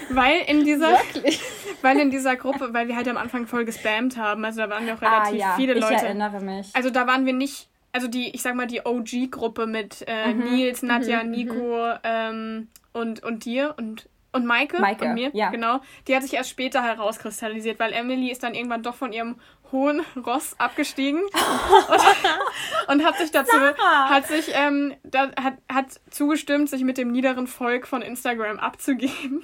Weil 0.09 0.41
in 0.47 0.63
dieser, 0.63 0.95
weil 1.81 1.99
in 1.99 2.11
dieser 2.11 2.35
Gruppe, 2.35 2.69
weil 2.73 2.87
wir 2.87 2.95
halt 2.95 3.07
am 3.07 3.17
Anfang 3.17 3.47
voll 3.47 3.65
gespammt 3.65 4.15
haben, 4.15 4.45
also 4.45 4.61
da 4.61 4.69
waren 4.69 4.87
ja 4.87 4.93
auch 4.95 5.01
Ah 5.01 5.23
relativ 5.23 5.39
ja, 5.39 5.53
viele 5.55 5.73
ich 5.73 5.81
Leute. 5.81 6.05
erinnere 6.05 6.39
mich. 6.39 6.69
Also 6.73 6.91
da 6.91 7.07
waren 7.07 7.25
wir 7.25 7.33
nicht, 7.33 7.67
also 7.93 8.07
die, 8.07 8.29
ich 8.33 8.41
sag 8.41 8.55
mal, 8.55 8.67
die 8.67 8.81
OG-Gruppe 8.85 9.67
mit 9.67 10.03
äh, 10.07 10.33
Mhm. 10.33 10.43
Nils, 10.43 10.83
Nadja, 10.83 11.23
Nico 11.23 11.93
ähm, 12.03 12.69
und, 12.93 13.23
und 13.23 13.45
dir 13.45 13.75
und, 13.77 14.07
und 14.31 14.45
Maike, 14.45 14.79
Maike, 14.79 15.05
und 15.05 15.13
mir, 15.13 15.31
ja. 15.33 15.49
genau. 15.49 15.81
Die 16.07 16.15
hat 16.15 16.23
sich 16.23 16.33
erst 16.33 16.49
später 16.49 16.83
herauskristallisiert, 16.83 17.79
weil 17.79 17.93
Emily 17.93 18.31
ist 18.31 18.43
dann 18.43 18.55
irgendwann 18.55 18.83
doch 18.83 18.95
von 18.95 19.11
ihrem 19.13 19.35
hohen 19.71 20.01
Ross 20.25 20.55
abgestiegen 20.57 21.21
und, 21.27 22.93
und 22.93 23.05
hat 23.05 23.17
sich 23.17 23.31
dazu, 23.31 23.55
hat 23.77 24.27
sich, 24.27 24.51
ähm, 24.53 24.93
da, 25.03 25.31
hat, 25.41 25.55
hat 25.71 26.01
zugestimmt, 26.09 26.69
sich 26.69 26.83
mit 26.83 26.97
dem 26.97 27.11
niederen 27.11 27.47
Volk 27.47 27.87
von 27.87 28.01
Instagram 28.01 28.59
abzugeben. 28.59 29.43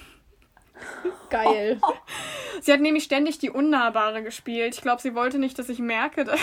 Geil. 1.29 1.79
Sie 2.61 2.71
hat 2.71 2.81
nämlich 2.81 3.03
ständig 3.03 3.39
die 3.39 3.49
Unnahbare 3.49 4.23
gespielt. 4.23 4.75
Ich 4.75 4.81
glaube, 4.81 5.01
sie 5.01 5.15
wollte 5.15 5.37
nicht, 5.39 5.57
dass 5.59 5.69
ich 5.69 5.79
merke, 5.79 6.23
dass, 6.23 6.39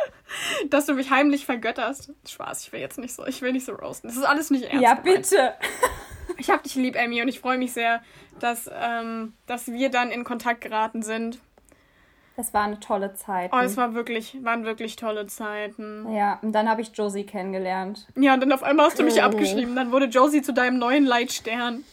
dass 0.70 0.86
du 0.86 0.94
mich 0.94 1.10
heimlich 1.10 1.46
vergötterst. 1.46 2.12
Spaß, 2.28 2.62
ich 2.66 2.72
will 2.72 2.80
jetzt 2.80 2.98
nicht 2.98 3.14
so, 3.14 3.26
ich 3.26 3.42
will 3.42 3.52
nicht 3.52 3.64
so 3.66 3.72
roasten. 3.72 4.08
Das 4.08 4.16
ist 4.16 4.24
alles 4.24 4.50
nicht 4.50 4.64
ernst. 4.64 4.82
ja, 4.82 4.94
gemeint. 4.94 5.22
bitte. 5.22 5.54
Ich 6.38 6.50
hab 6.50 6.62
dich 6.64 6.74
lieb, 6.74 6.96
Emmy, 6.96 7.22
und 7.22 7.28
ich 7.28 7.40
freue 7.40 7.56
mich 7.56 7.72
sehr, 7.72 8.02
dass, 8.40 8.68
ähm, 8.70 9.32
dass 9.46 9.68
wir 9.68 9.90
dann 9.90 10.10
in 10.10 10.22
Kontakt 10.24 10.60
geraten 10.60 11.00
sind. 11.02 11.38
Das 12.36 12.52
war 12.52 12.64
eine 12.64 12.78
tolle 12.78 13.14
Zeit. 13.14 13.52
Oh, 13.54 13.60
es 13.60 13.78
war 13.78 13.94
wirklich, 13.94 14.36
waren 14.44 14.64
wirklich 14.66 14.96
tolle 14.96 15.26
Zeiten. 15.28 16.12
Ja, 16.14 16.38
und 16.42 16.52
dann 16.52 16.68
habe 16.68 16.82
ich 16.82 16.90
Josie 16.94 17.24
kennengelernt. 17.24 18.06
Ja, 18.16 18.34
und 18.34 18.40
dann 18.40 18.52
auf 18.52 18.62
einmal 18.64 18.86
hast 18.86 18.98
du 18.98 19.04
mich 19.04 19.16
Oh. 19.18 19.22
abgeschrieben. 19.22 19.74
Dann 19.76 19.92
wurde 19.92 20.06
Josie 20.06 20.42
zu 20.42 20.52
deinem 20.52 20.78
neuen 20.78 21.06
Leitstern. 21.06 21.84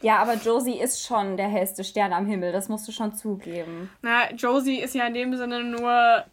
Ja, 0.00 0.16
aber 0.16 0.34
Josie 0.34 0.80
ist 0.80 1.06
schon 1.06 1.36
der 1.36 1.48
hellste 1.48 1.84
Stern 1.84 2.12
am 2.12 2.26
Himmel, 2.26 2.50
das 2.50 2.68
musst 2.68 2.88
du 2.88 2.92
schon 2.92 3.14
zugeben. 3.14 3.90
Na, 4.02 4.32
Josie 4.32 4.80
ist 4.80 4.94
ja 4.96 5.06
in 5.06 5.14
dem 5.14 5.36
Sinne 5.36 5.62
nur 5.62 6.24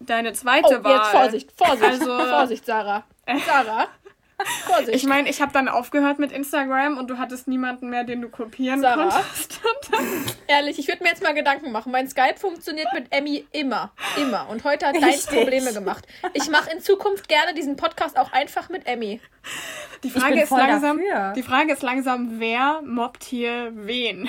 deine 0.00 0.32
zweite 0.32 0.80
Oh, 0.80 0.84
Wahl. 0.84 0.96
jetzt 0.96 1.08
Vorsicht, 1.10 1.52
Vorsicht, 1.56 1.84
Also- 1.84 2.18
Vorsicht, 2.18 2.66
Sarah. 2.66 3.04
Sarah, 3.46 3.86
Vorsicht. 4.66 4.96
Ich 4.96 5.04
meine, 5.06 5.28
ich 5.28 5.40
habe 5.42 5.52
dann 5.52 5.68
aufgehört 5.68 6.18
mit 6.18 6.32
Instagram 6.32 6.96
und 6.98 7.08
du 7.08 7.18
hattest 7.18 7.46
niemanden 7.46 7.90
mehr, 7.90 8.04
den 8.04 8.22
du 8.22 8.28
kopieren 8.30 8.80
Sarah. 8.80 9.10
konntest. 9.10 9.60
Ehrlich, 10.48 10.78
ich 10.78 10.88
würde 10.88 11.02
mir 11.04 11.10
jetzt 11.10 11.22
mal 11.22 11.34
Gedanken 11.34 11.70
machen. 11.72 11.92
Mein 11.92 12.08
Skype 12.08 12.36
funktioniert 12.38 12.88
mit 12.94 13.06
Emmy 13.10 13.46
immer. 13.52 13.92
Immer. 14.16 14.48
Und 14.48 14.64
heute 14.64 14.86
hat 14.86 14.94
Richtig. 14.96 15.26
Probleme 15.38 15.72
gemacht. 15.74 16.06
Ich 16.32 16.48
mache 16.50 16.70
in 16.72 16.80
Zukunft 16.80 17.28
gerne 17.28 17.54
diesen 17.54 17.76
Podcast 17.76 18.18
auch 18.18 18.32
einfach 18.32 18.68
mit 18.70 18.86
Emmy. 18.86 19.20
die 20.02 20.10
Frage 20.10 20.32
bin 20.32 20.42
ist 20.42 20.48
voll 20.48 20.58
langsam, 20.58 20.96
dafür. 20.98 21.32
die 21.34 21.42
Frage 21.42 21.72
ist 21.72 21.82
langsam, 21.82 22.40
wer 22.40 22.80
mobbt 22.82 23.22
hier 23.22 23.70
wen? 23.74 24.28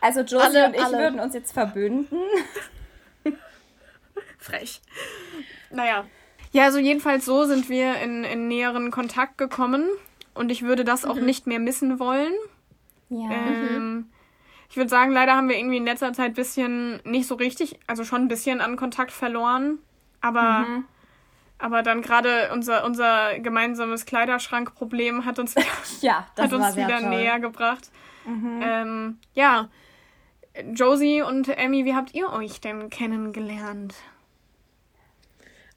Also 0.00 0.20
Josie 0.20 0.36
Alle- 0.46 0.66
und 0.66 0.74
ich 0.76 0.82
alle. 0.84 0.98
würden 0.98 1.20
uns 1.20 1.34
jetzt 1.34 1.52
verbünden. 1.52 2.06
Frech. 4.40 4.80
Naja. 5.70 6.04
Ja, 6.52 6.64
also 6.64 6.78
jedenfalls 6.78 7.24
so 7.24 7.44
sind 7.44 7.68
wir 7.68 7.96
in, 7.98 8.24
in 8.24 8.48
näheren 8.48 8.90
Kontakt 8.90 9.38
gekommen 9.38 9.88
und 10.34 10.50
ich 10.50 10.62
würde 10.62 10.84
das 10.84 11.04
auch 11.04 11.16
nicht 11.16 11.46
mehr 11.46 11.60
missen 11.60 12.00
wollen. 12.00 12.32
Ja. 13.08 13.30
Ähm, 13.30 14.06
ich 14.68 14.76
würde 14.76 14.88
sagen, 14.90 15.12
leider 15.12 15.36
haben 15.36 15.48
wir 15.48 15.56
irgendwie 15.58 15.76
in 15.76 15.84
letzter 15.84 16.12
Zeit 16.12 16.30
ein 16.30 16.34
bisschen 16.34 17.00
nicht 17.04 17.26
so 17.26 17.34
richtig, 17.36 17.78
also 17.86 18.04
schon 18.04 18.22
ein 18.22 18.28
bisschen 18.28 18.60
an 18.60 18.76
Kontakt 18.76 19.12
verloren. 19.12 19.78
Aber, 20.20 20.66
aber 21.58 21.82
dann 21.82 22.02
gerade 22.02 22.50
unser, 22.52 22.84
unser 22.84 23.38
gemeinsames 23.38 24.04
Kleiderschrankproblem 24.06 25.24
hat 25.24 25.38
uns, 25.38 25.54
Ja, 26.00 26.26
das 26.34 26.46
hat 26.46 26.52
war 26.52 26.66
uns 26.66 26.74
sehr 26.74 26.86
wieder 26.88 27.00
toll. 27.00 27.10
näher 27.10 27.40
gebracht. 27.40 27.90
Ähm, 28.26 29.18
ja, 29.34 29.68
Josie 30.74 31.22
und 31.22 31.48
Emmy, 31.48 31.84
wie 31.84 31.94
habt 31.94 32.14
ihr 32.14 32.30
euch 32.32 32.60
denn 32.60 32.90
kennengelernt? 32.90 33.94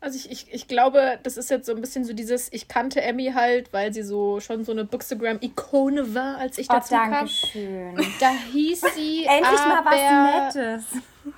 Also 0.03 0.17
ich, 0.17 0.29
ich, 0.29 0.53
ich 0.53 0.67
glaube, 0.67 1.17
das 1.23 1.37
ist 1.37 1.49
jetzt 1.49 1.65
so 1.65 1.73
ein 1.73 1.79
bisschen 1.79 2.03
so 2.03 2.11
dieses, 2.11 2.51
ich 2.51 2.67
kannte 2.67 3.01
Emmy 3.01 3.31
halt, 3.33 3.71
weil 3.71 3.93
sie 3.93 4.03
so 4.03 4.41
schon 4.41 4.65
so 4.65 4.73
eine 4.73 4.83
Bookstagram-Ikone 4.83 6.13
war, 6.13 6.37
als 6.39 6.57
ich 6.57 6.69
Oh, 6.69 6.73
dazu 6.73 6.93
kam. 6.93 7.11
danke 7.11 7.29
schön. 7.31 7.95
Da 8.19 8.31
hieß 8.51 8.81
sie. 8.95 9.23
Endlich 9.29 9.59
mal 9.59 9.77
aber 9.77 9.91
was 9.91 10.55
Nettes. 10.55 10.85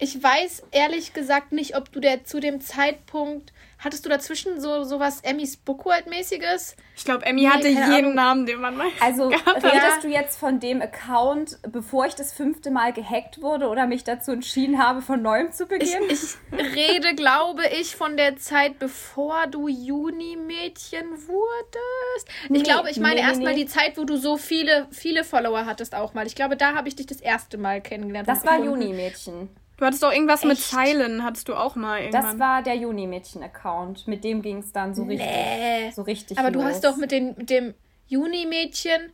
Ich 0.00 0.22
weiß 0.22 0.62
ehrlich 0.70 1.12
gesagt 1.12 1.50
nicht, 1.50 1.76
ob 1.76 1.90
du 1.90 1.98
der 1.98 2.22
zu 2.24 2.38
dem 2.38 2.60
Zeitpunkt. 2.60 3.52
Hattest 3.80 4.04
du 4.04 4.08
dazwischen 4.08 4.60
so 4.60 4.82
sowas 4.82 5.20
Emmys 5.22 5.56
Bookworld-mäßiges? 5.56 6.74
Ich 6.96 7.04
glaube, 7.04 7.24
Emmy 7.26 7.42
Nee, 7.42 7.48
hatte 7.48 7.68
jeden 7.68 7.82
Ahnung. 7.92 8.14
Namen, 8.14 8.46
den 8.46 8.60
man 8.60 8.76
mal 8.76 8.88
Also 9.00 9.28
gehabt 9.28 9.62
redest 9.62 9.74
Ja. 9.74 10.00
du 10.02 10.08
jetzt 10.08 10.36
von 10.38 10.58
dem 10.58 10.82
Account, 10.82 11.58
bevor 11.70 12.06
ich 12.06 12.14
das 12.16 12.32
fünfte 12.32 12.70
Mal 12.72 12.92
gehackt 12.92 13.40
wurde 13.40 13.68
oder 13.68 13.86
mich 13.86 14.02
dazu 14.02 14.32
entschieden 14.32 14.82
habe, 14.82 15.00
von 15.00 15.22
neuem 15.22 15.52
zu 15.52 15.62
Ich, 15.64 15.68
beginnen? 15.68 16.08
ich 16.10 16.36
rede, 16.74 17.14
glaube 17.14 17.62
ich, 17.80 17.94
von 17.94 18.16
der 18.16 18.36
Zeit, 18.36 18.78
bevor 18.80 19.46
du 19.46 19.68
Juni-Mädchen 19.68 21.06
wurdest. 21.28 22.28
Ich 22.44 22.50
Nee, 22.50 22.62
glaube, 22.62 22.90
ich 22.90 22.98
meine 22.98 23.16
nee, 23.20 23.26
erstmal 23.26 23.54
nee. 23.54 23.60
die 23.64 23.66
Zeit, 23.66 23.96
wo 23.96 24.04
du 24.04 24.16
so 24.16 24.36
viele, 24.36 24.86
viele 24.90 25.24
Follower 25.24 25.66
hattest 25.66 25.94
auch 25.94 26.14
mal. 26.14 26.26
Ich 26.26 26.34
glaube, 26.34 26.56
da 26.56 26.74
habe 26.74 26.88
ich 26.88 26.96
dich 26.96 27.06
das 27.06 27.20
erste 27.20 27.58
Mal 27.58 27.80
kennengelernt. 27.80 28.28
das 28.28 28.44
war. 28.44 28.58
Juni-Mädchen. 28.58 29.48
Du 29.78 29.84
hattest 29.86 30.02
doch 30.02 30.12
irgendwas 30.12 30.42
mit 30.44 30.58
Echt? 30.58 30.70
Zeilen, 30.70 31.22
hattest 31.24 31.48
du 31.48 31.54
auch 31.54 31.76
mal 31.76 32.00
irgendwann. 32.00 32.22
Das 32.22 32.38
war 32.40 32.62
der 32.62 32.74
Juni-Mädchen-Account. 32.74 34.08
Mit 34.08 34.24
dem 34.24 34.42
ging 34.42 34.58
es 34.58 34.72
dann 34.72 34.92
so 34.94 35.04
richtig, 35.04 35.26
Nee. 35.28 35.90
so 35.94 36.02
richtig 36.02 36.36
Aber 36.36 36.50
du 36.50 36.58
los. 36.60 36.68
hast 36.68 36.84
doch 36.84 36.96
mit, 36.96 37.12
den, 37.12 37.34
mit 37.36 37.48
dem 37.48 37.74
Juni-Mädchen. 38.08 39.12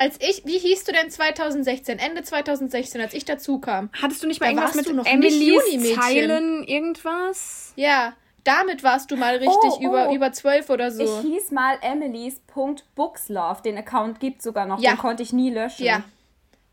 Als 0.00 0.16
ich, 0.20 0.46
wie 0.46 0.58
hieß 0.58 0.84
du 0.84 0.92
denn 0.92 1.10
2016? 1.10 1.98
Ende 1.98 2.22
2016, 2.22 3.00
als 3.00 3.12
ich 3.12 3.24
dazu 3.24 3.58
kam. 3.58 3.90
Hattest 4.00 4.22
du 4.22 4.28
nicht 4.28 4.40
mal 4.40 4.46
Da 4.46 4.52
irgendwas 4.52 4.76
mit 4.76 4.86
du 4.86 4.94
noch 4.94 5.04
Emilys. 5.04 5.96
Zeilen, 5.96 6.62
irgendwas? 6.62 7.72
Ja, 7.74 8.12
damit 8.44 8.84
warst 8.84 9.10
du 9.10 9.16
mal 9.16 9.34
richtig 9.34 9.72
Oh, 9.72 9.80
über, 9.82 10.10
oh. 10.10 10.14
über 10.14 10.32
12 10.32 10.70
oder 10.70 10.92
so. 10.92 11.02
Ich 11.02 11.10
hieß 11.28 11.50
mal 11.50 11.76
Emilys.bookslove. 11.82 13.62
Den 13.62 13.78
Account 13.78 14.20
gibt 14.20 14.42
sogar 14.42 14.66
noch. 14.66 14.78
Ja. 14.80 14.92
Den 14.92 14.98
konnte 14.98 15.24
ich 15.24 15.32
nie 15.32 15.50
löschen. 15.50 15.84
Ja. 15.84 16.04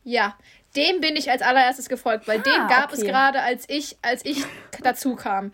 Ja. 0.04 0.36
Dem 0.76 1.02
bin 1.02 1.16
ich 1.16 1.32
als 1.32 1.42
allererstes 1.42 1.90
gefolgt, 1.90 2.28
weil 2.28 2.40
den 2.40 2.68
gab 2.68 2.92
es 2.92 3.00
okay. 3.00 3.10
gerade, 3.10 3.42
als 3.42 3.66
ich, 3.68 3.98
als 4.02 4.26
ich 4.26 4.44
dazu 4.82 5.16
kam. 5.16 5.52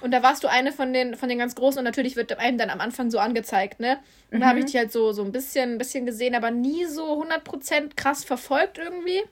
Und 0.00 0.10
da 0.10 0.22
warst 0.22 0.44
du 0.44 0.48
eine 0.48 0.72
von 0.72 0.92
den, 0.92 1.16
von 1.16 1.28
den 1.28 1.38
ganz 1.38 1.54
großen 1.54 1.78
und 1.78 1.84
natürlich 1.84 2.16
wird 2.16 2.38
einem 2.38 2.58
dann 2.58 2.70
am 2.70 2.80
Anfang 2.80 3.10
so 3.10 3.18
angezeigt, 3.18 3.80
ne? 3.80 3.98
Und 4.30 4.40
da 4.40 4.48
habe 4.48 4.58
ich 4.58 4.66
dich 4.66 4.76
halt 4.76 4.92
so, 4.92 5.12
so 5.12 5.22
ein 5.22 5.32
bisschen, 5.32 5.72
ein 5.72 5.78
bisschen 5.78 6.06
gesehen, 6.06 6.34
aber 6.34 6.50
nie 6.50 6.84
so 6.86 7.22
100% 7.22 7.94
krass 7.96 8.24
verfolgt 8.24 8.78
irgendwie. 8.78 9.22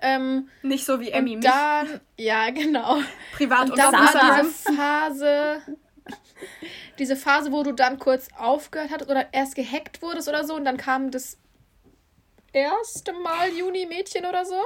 Ähm, 0.00 0.48
Nicht 0.62 0.86
so 0.86 1.00
wie 1.00 1.10
Emmy, 1.10 1.36
mich 1.36 1.44
dann, 1.44 2.00
ja, 2.18 2.50
genau. 2.50 2.98
privat 3.36 3.64
Und 3.64 3.72
und 3.72 3.78
dann 3.78 3.92
war 3.92 4.42
diese 4.42 4.50
Phase, 4.74 5.62
diese 6.98 7.16
Phase, 7.16 7.52
wo 7.52 7.62
du 7.62 7.72
dann 7.72 7.98
kurz 7.98 8.28
aufgehört 8.38 8.90
hattest 8.90 9.10
oder 9.10 9.26
erst 9.32 9.54
gehackt 9.54 10.02
wurdest 10.02 10.28
oder 10.28 10.44
so 10.44 10.54
und 10.54 10.64
dann 10.64 10.76
kam 10.76 11.10
das 11.10 11.38
erste 12.52 13.12
Mal 13.12 13.50
Juni-Mädchen 13.50 14.24
oder 14.26 14.44
so. 14.44 14.60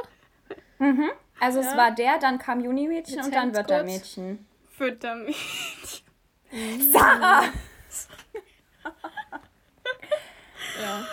Also 1.41 1.61
Ja. 1.61 1.71
es 1.71 1.77
war 1.77 1.91
der, 1.93 2.19
dann 2.19 2.39
kam 2.39 2.61
Juni-Mädchen 2.61 3.21
und 3.23 3.35
dann 3.35 3.55
wird 3.55 3.71
er 3.71 3.81
kurz. 3.85 3.93
Mädchen. 3.93 4.47
Fütter 4.77 5.15
mich. 5.15 6.05
Sarah! 6.93 7.45
Ja. 10.81 11.05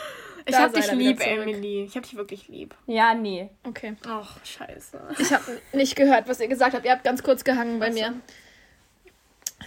Ich 0.46 0.52
Da 0.54 0.64
hab 0.64 0.74
dich 0.74 0.92
lieb. 0.92 1.26
Emily. 1.26 1.86
Ich 1.86 1.96
hab 1.96 2.04
dich 2.04 2.16
wirklich 2.16 2.50
lieb. 2.50 2.76
Ja, 2.86 3.14
nee. 3.14 3.50
Okay. 3.64 3.96
Ach, 4.06 4.44
scheiße. 4.44 5.00
Ich 5.18 5.32
habe 5.32 5.62
nicht 5.72 5.96
gehört, 5.96 6.28
was 6.28 6.42
ihr 6.42 6.50
gesagt 6.50 6.76
habt. 6.76 6.84
Ihr 6.86 6.92
habt 6.92 7.06
ganz 7.06 7.24
kurz 7.24 7.46
gehangen 7.46 7.80
bei 7.80 7.90
mir. 7.92 8.14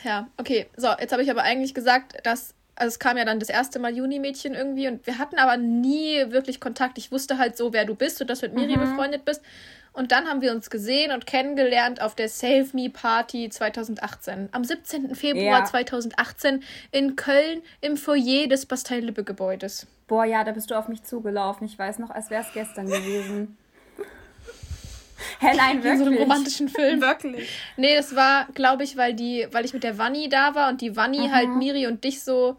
Ja, 0.05 0.29
okay. 0.37 0.67
So, 0.77 0.89
jetzt 1.01 1.13
habe 1.13 1.23
ich 1.23 1.31
aber 1.31 1.43
eigentlich 1.43 1.73
gesagt, 1.73 2.15
dass. 2.25 2.53
Also 2.77 2.89
es 2.89 2.99
kam 2.99 3.17
ja 3.17 3.25
dann 3.25 3.41
das 3.41 3.49
erste 3.49 3.79
Mal 3.79 3.97
Juni-Mädchen 3.97 4.55
irgendwie 4.55 4.87
und 4.89 5.07
wir 5.07 5.19
hatten 5.19 5.39
aber 5.39 5.57
nie 5.57 6.31
wirklich 6.31 6.61
Kontakt. 6.61 6.99
Ich 6.99 7.11
wusste 7.11 7.39
halt 7.39 7.57
so, 7.57 7.73
wer 7.73 7.85
du 7.87 7.95
bist 7.95 8.21
und 8.21 8.29
dass 8.29 8.41
du 8.41 8.47
mit 8.49 8.55
Miri 8.55 8.77
befreundet 8.77 9.25
bist. 9.25 9.41
Und 9.95 10.13
dann 10.13 10.27
haben 10.29 10.43
wir 10.43 10.53
uns 10.53 10.69
gesehen 10.69 11.11
und 11.11 11.27
kennengelernt 11.27 12.03
auf 12.03 12.15
der 12.15 12.29
Save 12.29 12.67
Me 12.75 12.91
Party 12.91 13.49
2018. 13.49 14.51
Am 14.53 14.63
17. 14.63 15.15
Februar 15.15 15.61
Ja. 15.61 15.65
2018 15.65 16.63
in 16.93 17.17
Köln 17.17 17.63
im 17.81 17.97
Foyer 17.97 18.47
des 18.47 18.67
Bastei-Lippe-Gebäudes. 18.67 19.87
Boah, 20.07 20.27
ja, 20.27 20.45
da 20.45 20.53
bist 20.53 20.71
du 20.71 20.75
auf 20.75 20.89
mich 20.89 21.03
zugelaufen. 21.03 21.67
Ich 21.67 21.79
weiß 21.79 21.99
noch, 21.99 22.11
als 22.11 22.29
wäre 22.29 22.43
es 22.43 22.53
gestern 22.53 22.87
gewesen. 22.89 23.57
Hä, 25.41 25.57
nein, 25.57 25.77
In 25.77 25.83
so 25.83 25.89
einem 25.89 26.01
wirklich. 26.05 26.21
romantischen 26.21 26.69
Film. 26.69 27.01
Wirklich. 27.01 27.49
Nee, 27.79 27.97
das 27.97 28.15
war, 28.15 28.49
glaube 28.55 28.85
ich, 28.85 28.99
weil 28.99 29.15
die, 29.15 29.47
weil 29.51 29.65
ich 29.65 29.73
mit 29.73 29.83
der 29.83 29.97
Vanni 29.97 30.29
da 30.29 30.55
war 30.55 30.69
und 30.69 30.83
die 30.83 30.95
Vanni 30.95 31.31
halt 31.31 31.49
Miri 31.57 31.87
und 31.87 32.05
dich 32.05 32.23
so 32.23 32.59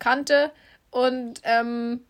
kannte. 0.00 0.50
Und 0.90 1.40
ähm, 1.44 2.00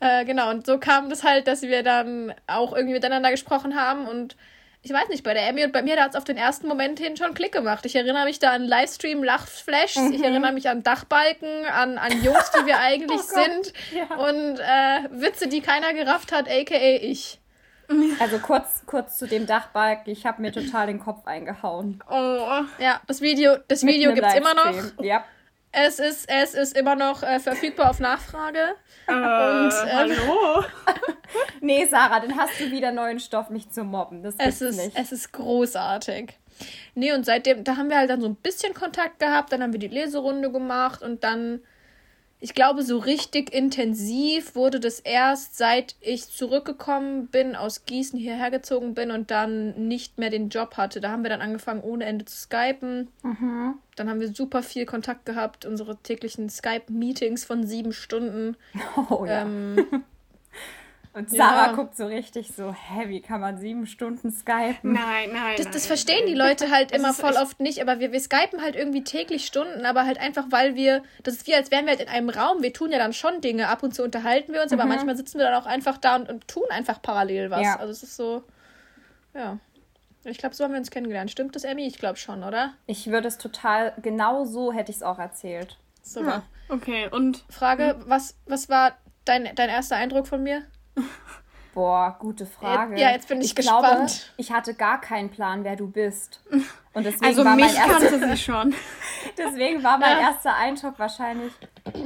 äh, 0.00 0.24
genau, 0.24 0.50
und 0.50 0.66
so 0.66 0.78
kam 0.78 1.10
das 1.10 1.24
halt, 1.24 1.46
dass 1.46 1.62
wir 1.62 1.82
dann 1.82 2.34
auch 2.46 2.72
irgendwie 2.72 2.94
miteinander 2.94 3.30
gesprochen 3.30 3.76
haben 3.76 4.06
und 4.06 4.36
ich 4.82 4.92
weiß 4.92 5.08
nicht, 5.08 5.24
bei 5.24 5.34
der 5.34 5.48
Emmy 5.48 5.64
und 5.64 5.72
bei 5.72 5.82
mir, 5.82 5.96
da 5.96 6.04
hat 6.04 6.10
es 6.10 6.16
auf 6.16 6.22
den 6.22 6.36
ersten 6.36 6.68
Moment 6.68 7.00
hin 7.00 7.16
schon 7.16 7.34
Klick 7.34 7.50
gemacht. 7.50 7.84
Ich 7.86 7.96
erinnere 7.96 8.24
mich 8.24 8.38
da 8.38 8.52
an 8.52 8.62
Livestream, 8.62 9.24
Lachflashs, 9.24 9.96
ich 10.12 10.22
erinnere 10.22 10.52
mich 10.52 10.68
an 10.68 10.84
Dachbalken, 10.84 11.66
an, 11.66 11.98
an 11.98 12.22
Jungs, 12.22 12.52
die 12.52 12.66
wir 12.66 12.78
eigentlich 12.80 13.18
Oh 13.18 13.34
sind 13.34 13.72
ja. 13.92 14.14
und 14.14 14.60
äh, 14.60 15.20
Witze, 15.20 15.48
die 15.48 15.60
keiner 15.60 15.92
gerafft 15.92 16.30
hat, 16.30 16.48
aka 16.48 16.76
ich. 16.76 17.40
Also 18.20 18.38
kurz, 18.38 18.82
kurz 18.86 19.16
zu 19.16 19.26
dem 19.26 19.46
Dachbalken. 19.46 20.12
Ich 20.12 20.26
habe 20.26 20.42
mir 20.42 20.52
total 20.52 20.88
den 20.88 20.98
Kopf 20.98 21.26
eingehauen. 21.26 22.02
Oh. 22.10 22.62
Ja, 22.78 23.00
das 23.06 23.20
Video, 23.20 23.56
das 23.68 23.84
Video 23.84 24.10
im 24.10 24.16
gibt's 24.16 24.34
immer 24.34 24.54
noch. 24.54 25.04
Ja. 25.04 25.24
Es 25.78 25.98
ist, 25.98 26.26
es 26.30 26.54
ist 26.54 26.74
immer 26.74 26.94
noch 26.96 27.22
äh, 27.22 27.38
verfügbar 27.38 27.90
auf 27.90 28.00
Nachfrage. 28.00 28.76
Äh, 29.06 29.12
ähm, 29.12 29.70
hallo? 29.92 30.64
Nee, 31.60 31.84
Sarah, 31.86 32.20
dann 32.20 32.36
hast 32.36 32.58
du 32.60 32.70
wieder 32.70 32.92
neuen 32.92 33.18
Stoff, 33.18 33.50
mich 33.50 33.68
zu 33.70 33.82
mobben. 33.84 34.22
Das 34.22 34.36
Es 34.38 34.62
ist, 34.62 34.76
nicht. 34.82 34.96
es 34.96 35.12
ist 35.12 35.32
großartig. 35.32 36.38
Nee, 36.94 37.12
und 37.12 37.26
seitdem, 37.26 37.62
da 37.64 37.76
haben 37.76 37.90
wir 37.90 37.98
halt 37.98 38.08
dann 38.08 38.20
so 38.20 38.28
ein 38.28 38.36
bisschen 38.36 38.72
Kontakt 38.72 39.18
gehabt, 39.18 39.52
dann 39.52 39.62
haben 39.62 39.72
wir 39.72 39.80
die 39.80 39.88
Leserunde 39.88 40.50
gemacht 40.50 41.02
und 41.02 41.24
dann, 41.24 41.60
ich 42.38 42.54
glaube, 42.54 42.82
so 42.82 42.98
richtig 42.98 43.52
intensiv 43.52 44.54
wurde 44.54 44.78
das 44.78 45.00
erst, 45.00 45.56
seit 45.56 45.96
ich 46.00 46.28
zurückgekommen 46.28 47.28
bin, 47.28 47.56
aus 47.56 47.86
Gießen 47.86 48.18
hierher 48.18 48.50
gezogen 48.50 48.94
bin 48.94 49.10
und 49.10 49.30
dann 49.30 49.88
nicht 49.88 50.18
mehr 50.18 50.28
den 50.28 50.50
Job 50.50 50.76
hatte. 50.76 51.00
Da 51.00 51.10
haben 51.10 51.22
wir 51.22 51.30
dann 51.30 51.40
angefangen, 51.40 51.80
ohne 51.82 52.04
Ende 52.04 52.26
zu 52.26 52.36
skypen. 52.36 53.08
Mhm. 53.22 53.74
Dann 53.96 54.10
haben 54.10 54.20
wir 54.20 54.34
super 54.34 54.62
viel 54.62 54.84
Kontakt 54.84 55.24
gehabt, 55.24 55.64
unsere 55.64 55.96
täglichen 55.96 56.50
Skype-Meetings 56.50 57.44
von 57.44 57.66
sieben 57.66 57.92
Stunden. 57.92 58.56
Oh 59.10 59.24
ja. 59.24 59.42
Ähm, 59.42 59.86
Und 61.16 61.30
Sarah 61.30 61.68
ja. 61.68 61.72
guckt 61.72 61.96
so 61.96 62.04
richtig 62.04 62.48
so, 62.54 62.74
hä, 62.74 63.08
wie 63.08 63.22
kann 63.22 63.40
man 63.40 63.56
sieben 63.56 63.86
Stunden 63.86 64.30
skypen? 64.30 64.92
Nein, 64.92 65.30
nein. 65.32 65.54
das, 65.56 65.64
nein, 65.64 65.72
das 65.72 65.86
verstehen 65.86 66.26
die 66.26 66.34
Leute 66.34 66.70
halt 66.70 66.92
immer 66.94 67.14
voll 67.14 67.32
oft 67.40 67.58
nicht, 67.58 67.80
aber 67.80 68.00
wir, 68.00 68.12
wir 68.12 68.20
skypen 68.20 68.60
halt 68.60 68.76
irgendwie 68.76 69.02
täglich 69.02 69.46
Stunden, 69.46 69.86
aber 69.86 70.04
halt 70.04 70.20
einfach, 70.20 70.44
weil 70.50 70.74
wir, 70.74 71.02
das 71.22 71.36
ist 71.36 71.46
wie, 71.46 71.54
als 71.54 71.70
wären 71.70 71.86
wir 71.86 71.92
halt 71.92 72.02
in 72.02 72.08
einem 72.08 72.28
Raum. 72.28 72.62
Wir 72.62 72.74
tun 72.74 72.92
ja 72.92 72.98
dann 72.98 73.14
schon 73.14 73.40
Dinge, 73.40 73.68
ab 73.68 73.82
und 73.82 73.94
zu 73.94 74.02
unterhalten 74.02 74.52
wir 74.52 74.62
uns, 74.62 74.74
aber 74.74 74.84
manchmal 74.84 75.16
sitzen 75.16 75.38
wir 75.38 75.46
dann 75.46 75.54
auch 75.54 75.64
einfach 75.64 75.96
da 75.96 76.16
und, 76.16 76.28
und 76.28 76.46
tun 76.48 76.64
einfach 76.68 77.00
parallel 77.00 77.50
was. 77.50 77.62
Ja. 77.62 77.76
Also 77.76 77.92
es 77.92 78.02
ist 78.02 78.14
so, 78.14 78.44
ja. 79.34 79.58
Ich 80.24 80.36
glaube, 80.36 80.54
so 80.54 80.64
haben 80.64 80.72
wir 80.72 80.80
uns 80.80 80.90
kennengelernt. 80.90 81.30
Stimmt 81.30 81.56
das, 81.56 81.64
Emmy? 81.64 81.86
Ich 81.86 81.98
glaube 81.98 82.18
schon, 82.18 82.44
oder? 82.44 82.74
Ich 82.86 83.06
würde 83.06 83.28
es 83.28 83.38
total, 83.38 83.94
genau 84.02 84.44
so 84.44 84.70
hätte 84.70 84.90
ich 84.90 84.98
es 84.98 85.02
auch 85.02 85.18
erzählt. 85.18 85.78
Super. 86.02 86.42
Ja. 86.68 86.74
Okay, 86.74 87.08
und 87.10 87.42
Frage, 87.48 87.96
was, 88.04 88.36
was 88.44 88.68
war 88.68 88.98
dein, 89.24 89.54
dein 89.54 89.70
erster 89.70 89.96
Eindruck 89.96 90.26
von 90.26 90.42
mir? 90.42 90.66
Boah, 91.74 92.16
gute 92.18 92.46
Frage. 92.46 92.98
Ja, 92.98 93.10
jetzt 93.10 93.28
bin 93.28 93.42
ich 93.42 93.54
glaube, 93.54 93.86
gespannt. 93.86 94.32
ich 94.38 94.50
hatte 94.50 94.72
gar 94.72 94.98
keinen 94.98 95.28
Plan, 95.28 95.62
wer 95.62 95.76
du 95.76 95.86
bist. 95.88 96.40
Und 96.94 97.04
deswegen 97.04 97.26
also 97.26 97.44
war 97.44 97.54
mein 97.54 97.66
mich 97.66 97.76
erster, 97.76 98.08
kannte 98.08 98.28
sie 98.30 98.36
schon. 98.42 98.74
deswegen 99.36 99.82
war 99.82 99.98
mein 99.98 100.16
Ja. 100.16 100.30
erster 100.30 100.54
Eindruck 100.56 100.98
wahrscheinlich, 100.98 101.52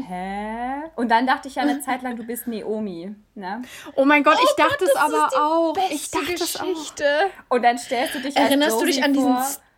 hä? 0.09 0.83
Und 0.97 1.09
dann 1.09 1.25
dachte 1.25 1.47
ich 1.47 1.55
ja 1.55 1.63
eine 1.63 1.81
Zeit 1.81 2.03
lang, 2.03 2.17
du 2.17 2.25
bist 2.25 2.49
Naomi, 2.49 3.15
ne? 3.37 3.63
Oh 3.95 4.05
mein 4.05 4.25
Gott, 4.25 4.39
ich 4.43 4.57
dachte 4.57 4.79
Gott, 4.79 4.89
es 4.89 4.93
das 4.95 5.03
aber 5.15 5.29
auch. 5.41 5.77
Ich 5.91 6.11
dachte 6.11 6.35
es 6.35 6.57
auch. 6.61 6.67
Geschichte. 6.67 7.05
Und 7.49 7.63
dann 7.63 7.79
stellst 7.79 8.17
du 8.17 8.21
dich 8.23 8.37
Erinnerst 8.37 8.81
du 8.81 8.87
dich 8.87 9.05
an 9.05 9.13
diesen 9.13 9.37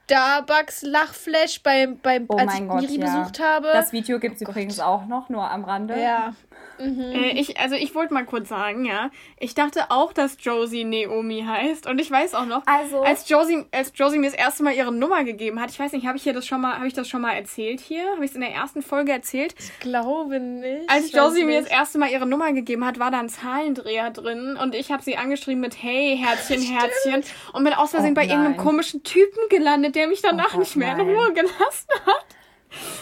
vor. 0.09 0.17
Starbucks-Lachflash, 0.17 1.63
beim, 1.63 1.99
beim, 1.99 2.27
Oh 2.29 2.37
als 2.37 2.55
ich 2.59 2.69
Gott, 2.69 2.81
Miri 2.83 3.01
ja. 3.01 3.05
besucht 3.21 3.41
habe? 3.41 3.69
Das 3.73 3.93
Video 3.93 4.19
gibt 4.19 4.37
es 4.37 4.43
übrigens 4.43 4.81
auch 4.81 5.07
noch, 5.07 5.29
nur 5.29 5.49
am 5.51 5.65
Rande. 5.65 6.01
ja. 6.01 6.35
Äh, 6.79 7.39
ich, 7.39 7.61
also 7.61 7.77
ich 7.77 7.95
wollte 7.95 8.13
mal 8.13 8.25
kurz 8.25 8.49
sagen, 8.49 8.85
ja. 8.85 9.11
Ich 9.39 9.55
dachte 9.55 9.91
auch, 9.91 10.13
dass 10.13 10.37
Josie 10.41 10.83
Naomi 10.85 11.45
heißt. 11.47 11.87
Und 11.87 12.01
ich 12.01 12.11
weiß 12.11 12.35
auch 12.35 12.47
noch, 12.47 12.63
Also- 12.67 13.03
als 13.03 13.29
Josie, 13.29 13.67
als 13.71 13.93
Josie 13.95 14.19
mir 14.19 14.31
das 14.31 14.39
erste 14.39 14.65
Mal 14.65 14.73
ihre 14.75 14.91
Nummer 14.91 15.23
gegeben 15.23 15.61
hat, 15.61 15.71
ich 15.71 15.79
weiß 15.79 15.93
nicht, 15.93 16.07
habe 16.07 16.17
ich 16.17 16.25
hier 16.25 16.33
das 16.33 16.45
schon 16.47 16.61
mal, 16.61 16.75
habe 16.77 16.89
ich 16.89 16.95
das 16.95 17.09
schon 17.09 17.21
mal 17.21 17.35
erzählt 17.35 17.81
hier? 17.81 18.03
Habe 18.15 18.25
ich 18.25 18.31
es 18.31 18.35
in 18.35 18.41
der 18.41 18.53
ersten 18.53 18.83
Folge 18.83 19.13
erzählt? 19.13 19.55
Ich 19.59 19.79
glaube 19.81 20.41
nicht. 20.41 20.91
Als 20.91 21.13
Josie 21.13 21.45
mir 21.45 21.57
das 21.61 21.65
nicht. 21.69 21.75
erste 21.79 21.99
Mal 21.99 22.11
ihre 22.11 22.27
Nummer 22.27 22.53
gegeben 22.53 22.85
hat, 22.85 22.99
war 22.99 23.13
da 23.13 23.21
ein 23.21 23.29
Zahlendreher 23.29 24.11
drin 24.11 24.57
und 24.61 24.75
ich 24.75 24.91
habe 24.91 25.03
sie 25.05 25.17
angeschrieben 25.17 25.61
mit 25.61 25.81
Hey, 25.81 26.19
Herzchen, 26.21 26.63
Herzchen 26.79 27.23
und 27.53 27.63
bin 27.63 27.75
aus 27.75 27.91
Versehen 27.91 28.13
Oh 28.13 28.15
bei 28.15 28.25
irgendeinem 28.25 28.57
komischen 28.57 29.05
Typen 29.05 29.49
gelandet, 29.51 29.92
der 29.93 30.09
mich 30.09 30.23
danach 30.23 30.51
Gott, 30.51 30.61
nicht 30.61 30.77
mehr 30.77 30.93
in 30.93 30.99
nein. 30.99 31.07
Ruhe 31.17 31.33
gelassen 31.33 31.89
hat. 32.07 32.27